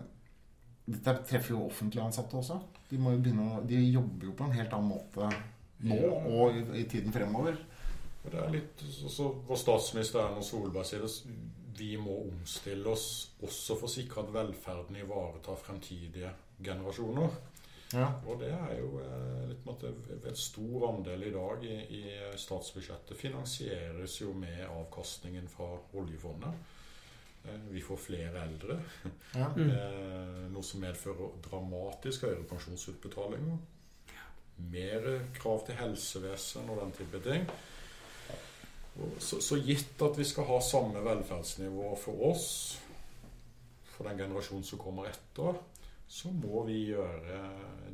dette 0.88 1.14
treffer 1.28 1.54
jo 1.54 1.66
offentlig 1.68 2.02
ansatte 2.04 2.38
også. 2.40 2.62
De, 2.88 2.96
jo 2.96 3.44
å, 3.44 3.62
de 3.68 3.80
jobber 3.92 4.30
jo 4.30 4.36
på 4.40 4.46
en 4.48 4.56
helt 4.56 4.74
annen 4.78 4.94
måte 4.94 5.32
nå 5.88 5.98
Ja. 6.00 6.14
og 6.32 6.56
i, 6.56 6.64
i 6.82 6.86
tiden 6.90 7.14
fremover. 7.14 7.58
Og 8.24 8.32
det 8.32 8.40
er 8.42 8.54
litt 8.56 8.82
så, 8.82 9.12
så 9.12 9.28
Vår 9.48 9.60
statsminister 9.62 10.24
Erna 10.24 10.42
Solberg 10.44 10.88
sier 10.88 11.04
det 11.06 11.12
vi 11.78 11.92
må 12.02 12.16
omstille 12.24 12.90
oss 12.90 13.36
også 13.46 13.76
for 13.78 13.86
å 13.86 13.92
sikre 13.92 14.24
at 14.24 14.32
velferden 14.34 14.98
ivaretar 14.98 15.60
fremtidige 15.62 16.32
generasjoner. 16.66 17.36
Ja. 17.94 18.08
Og 18.28 18.42
det 18.42 18.50
er 18.52 18.74
jo 18.80 18.98
eh, 19.00 19.52
en 20.18 20.40
stor 20.40 20.88
andel 20.90 21.28
i 21.28 21.34
dag 21.36 21.62
i, 21.64 21.76
i 22.00 22.02
statsbudsjettet 22.40 23.20
finansieres 23.20 24.18
jo 24.24 24.34
med 24.36 24.66
avkastningen 24.66 25.48
fra 25.52 25.70
oljefondet. 26.00 26.74
Eh, 27.48 27.60
Vi 27.72 27.82
får 27.82 27.98
flere 27.98 28.44
eldre, 28.44 28.80
Ja. 29.36 29.50
Mm. 29.56 29.70
eh, 29.70 30.50
noe 30.52 30.64
som 30.64 30.82
medfører 30.82 31.38
dramatisk 31.50 32.22
høyere 32.28 32.44
pensjonsutbetalinger. 32.50 33.58
Mer 34.72 35.08
krav 35.38 35.66
til 35.68 35.76
helsevesen 35.78 36.70
og 36.70 36.80
den 36.82 36.92
type 36.98 37.20
ting. 37.24 37.46
Så, 39.22 39.38
så 39.46 39.60
gitt 39.62 40.02
at 40.02 40.18
vi 40.18 40.24
skal 40.26 40.48
ha 40.50 40.58
samme 40.66 41.04
velferdsnivå 41.06 41.92
for 42.02 42.24
oss, 42.32 42.48
for 43.94 44.10
den 44.10 44.18
generasjonen 44.18 44.64
som 44.66 44.80
kommer 44.82 45.06
etter, 45.12 45.60
så 46.10 46.32
må 46.34 46.64
vi 46.66 46.80
gjøre 46.88 47.38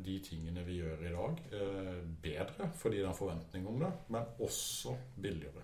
de 0.06 0.16
tingene 0.24 0.64
vi 0.68 0.78
gjør 0.80 1.04
i 1.04 1.12
dag, 1.12 1.44
eh, 1.60 2.00
bedre 2.24 2.70
fordi 2.80 3.02
det 3.02 3.06
er 3.06 3.12
en 3.12 3.18
forventning 3.20 3.68
om 3.68 3.80
det, 3.84 3.92
men 4.16 4.32
også 4.40 4.96
billigere. 5.20 5.64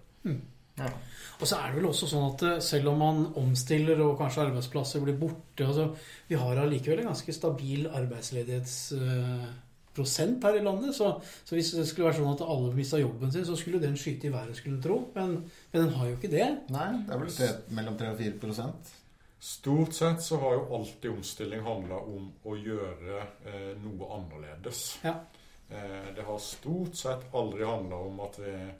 Ja. 0.80 0.92
Og 1.40 1.48
så 1.48 1.56
er 1.56 1.72
det 1.72 1.80
vel 1.80 1.88
også 1.88 2.10
sånn 2.10 2.28
at 2.34 2.44
eh, 2.48 2.60
selv 2.64 2.92
om 2.92 3.00
man 3.00 3.24
omstiller 3.40 4.02
og 4.04 4.18
kanskje 4.20 4.50
arbeidsplasser 4.50 5.04
blir 5.06 5.16
borte 5.20 5.68
altså, 5.68 5.90
Vi 6.28 6.36
har 6.40 6.60
allikevel 6.60 7.04
en 7.04 7.12
ganske 7.14 7.36
stabil 7.36 7.88
arbeidsledighets... 7.88 8.78
eh, 9.00 9.50
her 10.00 10.56
i 10.56 10.64
landet. 10.64 10.96
Så, 10.96 11.22
så 11.44 11.56
hvis 11.56 11.74
det 11.76 11.88
skulle 11.88 12.08
være 12.08 12.22
sånn 12.22 12.32
at 12.32 12.46
alle 12.46 12.72
mista 12.76 13.00
jobben 13.00 13.32
sin, 13.34 13.46
så 13.46 13.58
skulle 13.60 13.82
den 13.82 13.98
skyte 14.00 14.30
i 14.30 14.32
været, 14.32 14.56
skulle 14.56 14.78
en 14.78 14.84
tro. 14.84 15.00
Men, 15.16 15.34
men 15.74 15.84
den 15.84 15.94
har 15.98 16.08
jo 16.08 16.16
ikke 16.16 16.32
det. 16.32 16.48
Nei, 16.72 16.88
det 17.04 17.16
er 17.16 17.20
vel 17.20 17.34
tre, 17.36 17.50
mellom 17.76 17.98
3 18.00 18.14
og 18.14 18.22
4 18.22 18.38
prosent. 18.40 18.94
Stort 19.40 19.94
sett 19.96 20.24
så 20.24 20.38
har 20.40 20.54
jo 20.58 20.76
alltid 20.76 21.12
omstilling 21.12 21.64
handla 21.64 22.00
om 22.04 22.32
å 22.44 22.56
gjøre 22.60 23.20
eh, 23.48 23.70
noe 23.80 24.10
annerledes. 24.18 25.00
Ja. 25.04 25.16
Eh, 25.70 26.10
det 26.16 26.26
har 26.28 26.40
stort 26.44 27.00
sett 27.00 27.30
aldri 27.36 27.68
handla 27.68 28.02
om 28.10 28.20
at 28.26 28.40
vi 28.42 28.52
eh, 28.52 28.74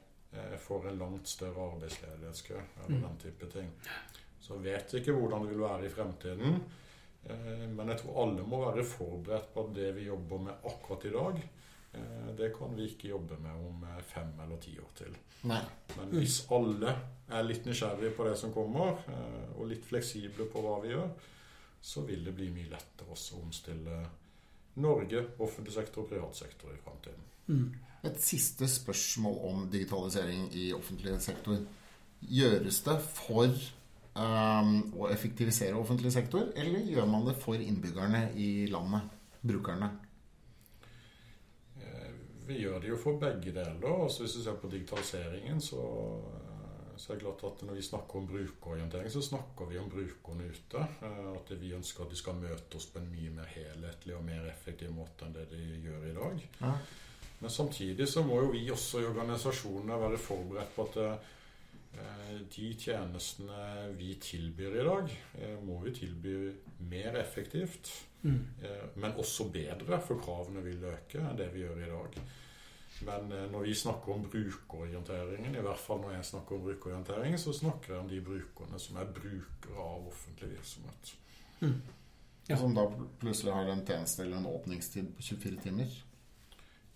får 0.58 0.88
en 0.88 0.98
langt 0.98 1.28
større 1.28 1.72
arbeidsledighetskø 1.72 2.54
eller 2.54 2.96
Mm. 2.96 3.02
den 3.02 3.16
type 3.18 3.46
ting. 3.52 3.70
Så 4.40 4.56
vet 4.62 4.94
ikke 4.94 5.12
hvordan 5.12 5.42
det 5.42 5.50
vil 5.50 5.60
være 5.64 5.86
i 5.86 5.88
fremtiden. 5.88 6.60
Eh, 7.28 7.66
men 7.68 7.88
jeg 7.88 7.98
tror 7.98 8.22
alle 8.22 8.42
må 8.46 8.60
være 8.72 8.84
forberedt 8.84 9.50
på 9.54 9.64
at 9.68 9.74
det 9.74 9.94
vi 9.96 10.04
jobber 10.06 10.38
med 10.38 10.54
akkurat 10.64 11.04
i 11.04 11.10
dag, 11.10 11.42
eh, 11.94 12.30
det 12.38 12.52
kan 12.58 12.76
vi 12.76 12.86
ikke 12.88 13.08
jobbe 13.10 13.36
med 13.42 13.50
om 13.50 13.84
eh, 13.84 14.02
fem 14.02 14.32
eller 14.42 14.56
ti 14.56 14.78
år 14.78 14.90
til. 14.94 15.16
Nei. 15.44 15.60
Men 15.96 16.08
hvis 16.08 16.46
alle 16.50 16.94
er 17.30 17.42
litt 17.42 17.64
nysgjerrige 17.66 18.14
på 18.16 18.24
det 18.28 18.36
som 18.38 18.52
kommer, 18.52 19.02
eh, 19.08 19.58
og 19.58 19.66
litt 19.68 19.84
fleksible 19.84 20.46
på 20.52 20.62
hva 20.62 20.80
vi 20.82 20.88
gjør, 20.94 21.10
så 21.82 22.02
vil 22.06 22.24
det 22.24 22.34
bli 22.36 22.50
mye 22.50 22.70
lettere 22.70 23.10
også 23.10 23.36
å 23.38 23.42
omstille 23.42 24.06
Norge, 24.76 25.24
offentlig 25.38 25.74
sektor 25.74 26.04
og 26.04 26.08
privat 26.08 26.36
sektor 26.36 26.72
i 26.72 26.80
framtiden. 26.84 27.24
Mm. 27.46 27.74
Et 28.04 28.20
siste 28.22 28.68
spørsmål 28.68 29.38
om 29.50 29.68
digitalisering 29.72 30.48
i 30.56 30.72
offentlig 30.72 31.20
sektor. 31.20 31.58
Gjøres 32.20 32.80
det 32.86 32.96
for 33.02 33.48
um, 34.16 34.70
å 34.96 35.08
effektivisere 35.12 35.76
offentlig 35.76 36.12
sektor, 36.12 36.52
eller 36.56 36.86
gjør 36.88 37.08
man 37.10 37.26
det 37.28 37.36
for 37.40 37.60
innbyggerne 37.60 38.30
i 38.40 38.66
landet? 38.72 39.16
Brukerne? 39.40 39.90
Eh, 41.80 42.08
Vi 42.46 42.58
gjør 42.60 42.80
det 42.80 42.88
jo 42.90 42.96
for 43.00 43.20
begge 43.20 43.54
deler. 43.56 44.02
Altså 44.02 44.24
hvis 44.24 44.36
du 44.36 44.42
ser 44.44 44.58
på 44.60 44.68
digitaliseringen, 44.68 45.60
så, 45.60 45.80
så 47.00 47.12
er 47.12 47.16
det 47.18 47.24
klart 47.24 47.42
at 47.48 47.62
når 47.64 47.78
vi 47.78 47.82
snakker 47.86 48.18
om 48.20 48.26
brukerorientering, 48.28 49.10
så 49.12 49.22
snakker 49.24 49.68
vi 49.70 49.78
om 49.80 49.88
brukerne 49.88 50.48
ute. 50.52 50.82
Eh, 51.02 51.28
At 51.32 51.52
vi 51.60 51.72
ønsker 51.76 52.04
at 52.04 52.12
de 52.12 52.18
skal 52.20 52.36
møte 52.36 52.76
oss 52.76 52.88
på 52.92 53.00
en 53.00 53.08
mye 53.08 53.32
mer 53.38 53.48
helhetlig 53.54 54.16
og 54.16 54.26
mer 54.26 54.48
effektiv 54.50 54.92
måte 54.92 55.24
enn 55.26 55.36
det 55.38 55.46
de 55.52 55.62
gjør 55.86 56.04
i 56.10 56.16
dag. 56.18 56.44
Ja. 56.60 56.74
Men 57.40 57.50
samtidig 57.54 58.08
så 58.08 58.22
må 58.26 58.42
jo 58.42 58.50
vi 58.52 58.66
også 58.70 59.00
i 59.00 59.08
organisasjonene 59.08 60.00
være 60.02 60.20
forberedt 60.20 60.74
på 60.76 60.86
at 60.90 61.00
eh, 61.06 62.36
de 62.52 62.68
tjenestene 62.84 63.88
vi 63.96 64.12
tilbyr 64.20 64.76
i 64.82 64.86
dag, 64.90 65.16
eh, 65.40 65.56
må 65.64 65.80
vi 65.86 65.94
tilby 65.96 66.36
mer 66.92 67.16
effektivt. 67.22 67.94
Mm. 68.20 68.42
Men 69.00 69.16
også 69.16 69.46
bedre, 69.48 69.96
for 70.04 70.20
kravene 70.20 70.60
vil 70.60 70.82
øke 70.84 71.22
enn 71.24 71.38
det 71.38 71.46
vi 71.54 71.62
gjør 71.62 71.78
i 71.80 71.88
dag. 71.88 72.18
Men 73.10 73.32
eh, 73.32 73.46
når 73.50 73.64
vi 73.66 73.74
snakker 73.74 74.12
om 74.14 74.26
brukerorienteringen, 74.30 75.56
i 75.56 75.62
hvert 75.64 75.78
fall 75.82 76.02
når 76.04 76.12
jeg 76.18 76.28
snakker 76.32 76.56
om 76.56 76.66
brukerorientering, 76.68 77.38
så 77.38 77.52
snakker 77.56 77.94
jeg 77.94 78.02
om 78.04 78.10
de 78.10 78.20
brukerne 78.24 78.78
som 78.82 79.00
er 79.02 79.10
brukere 79.16 79.86
av 79.86 80.06
offentlig 80.12 80.52
virksomhet. 80.54 81.16
Ja. 82.48 82.56
Som 82.58 82.74
da 82.74 82.86
plutselig 83.20 83.52
har 83.54 83.68
en 83.70 83.84
tjeneste 83.86 84.22
eller 84.24 84.40
en 84.40 84.46
åpningstid 84.50 85.10
på 85.16 85.22
24 85.22 85.60
timer? 85.66 85.98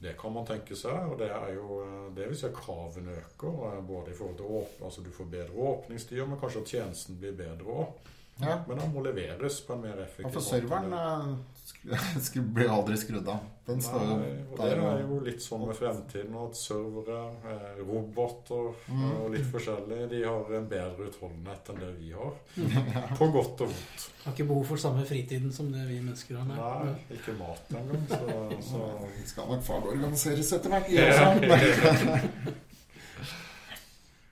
Det 0.05 0.17
kan 0.21 0.33
man 0.35 0.47
tenke 0.47 0.77
seg, 0.77 1.07
og 1.09 1.19
det 1.21 1.31
er 1.33 1.55
jo 1.55 1.79
eh, 1.85 2.09
det 2.17 2.27
vil 2.29 2.37
si 2.37 2.49
at 2.49 2.57
kravene 2.57 3.15
øker. 3.21 3.61
eh, 3.71 3.79
Både 3.89 4.11
i 4.13 4.17
forhold 4.19 4.37
til 4.41 4.59
åp 4.59 4.83
altså 4.85 5.05
du 5.05 5.11
får 5.15 5.31
bedre 5.33 5.69
åpningstider, 5.71 6.27
men 6.29 6.41
kanskje 6.41 6.61
at 6.65 6.73
tjenesten 6.75 7.21
blir 7.21 7.37
bedre 7.39 7.79
òg. 7.85 8.11
Ja. 8.41 8.57
Men 8.69 8.81
den 8.83 8.91
må 8.93 9.03
leveres 9.05 9.61
på 9.63 9.77
en 9.77 9.85
mer 9.87 10.01
effektiv 10.03 10.27
måte. 10.27 10.35
Ja, 10.35 10.41
for 10.41 10.49
serveren 10.49 11.39
skru- 11.65 12.45
blir 12.57 12.69
aldri 12.71 12.97
skrudd 13.01 13.29
av. 13.29 13.43
Den 13.65 13.81
står 13.81 14.03
jo 14.05 14.17
Nei, 14.21 14.31
og 14.53 14.59
det 14.61 14.67
der. 14.69 14.81
er 14.91 14.99
jo 15.01 15.19
litt 15.25 15.41
sånn 15.41 15.63
med 15.65 15.77
fremtiden 15.79 16.35
at 16.37 16.57
servere, 16.61 17.21
eh, 17.49 17.79
roboter 17.81 18.75
Mm. 18.91 19.05
og 19.23 19.31
litt 19.33 19.47
forskjellig, 19.49 20.03
de 20.11 20.19
har 20.27 20.51
en 20.59 20.67
bedre 20.69 21.07
utholdenhet 21.09 21.71
enn 21.73 21.81
det 21.81 21.93
vi 22.03 22.11
har. 22.13 22.35
På 23.19 23.31
godt 23.33 23.65
og 23.65 23.71
vondt. 23.73 24.05
Har 24.27 24.33
ikke 24.37 24.47
behov 24.51 24.67
for 24.69 24.77
samme 24.81 25.05
fritiden 25.09 25.51
som 25.53 25.73
det 25.73 25.87
vi 25.89 25.97
mennesker 26.01 26.37
har. 26.37 26.45
Nei, 26.53 26.95
ikke 27.17 27.33
mat 27.41 27.73
engang. 27.73 28.05
Så, 28.13 28.61
så 28.69 28.83
Vi 29.17 29.25
skal 29.33 29.49
nok 29.55 29.65
fagorganiseres 29.65 30.53
etter 30.59 30.77
hvert. 30.77 30.93
Ja. 30.93 31.33
også. 31.33 32.21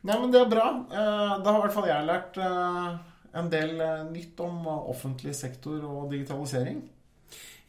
Nei, 0.03 0.17
men 0.19 0.33
det 0.35 0.41
er 0.43 0.49
bra. 0.51 0.67
Eh, 0.91 1.35
Da 1.45 1.53
har 1.53 1.59
i 1.59 1.65
hvert 1.67 1.75
fall 1.77 1.89
jeg 1.89 2.07
lært 2.09 2.39
eh, 2.43 2.89
en 3.41 3.49
del 3.53 3.79
nytt 4.13 4.41
om 4.45 4.67
offentlig 4.69 5.33
sektor 5.39 5.85
og 5.89 6.11
digitalisering. 6.13 6.83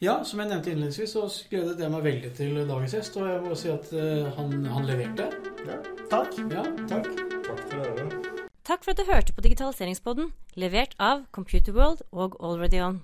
Ja, 0.04 0.18
som 0.24 0.40
jeg 0.42 0.50
nevnte 0.50 0.72
innledningsvis, 0.72 1.14
så 1.14 1.48
gledet 1.48 1.78
jeg 1.80 1.92
meg 1.92 2.02
veldig 2.04 2.30
til 2.36 2.58
dagens 2.68 2.92
gjest. 2.92 3.14
Og 3.16 3.28
jeg 3.30 3.40
må 3.46 3.56
si 3.56 3.70
at 3.72 3.92
eh, 3.96 4.26
han, 4.36 4.52
han 4.68 4.88
leverte. 4.88 5.30
Ja, 5.64 5.78
takk. 6.10 6.36
Ja, 6.52 6.64
takk. 6.90 7.08
takk 7.46 7.62
for 7.70 7.78
dere. 7.78 8.04
Takk 8.68 8.84
for 8.84 8.92
at 8.92 9.00
du 9.00 9.08
hørte 9.08 9.32
på 9.32 9.44
Digitaliseringspodden, 9.46 10.32
levert 10.60 10.92
av 11.00 11.24
Computerworld 11.32 12.04
og 12.12 12.36
AlreadyOn. 12.40 13.00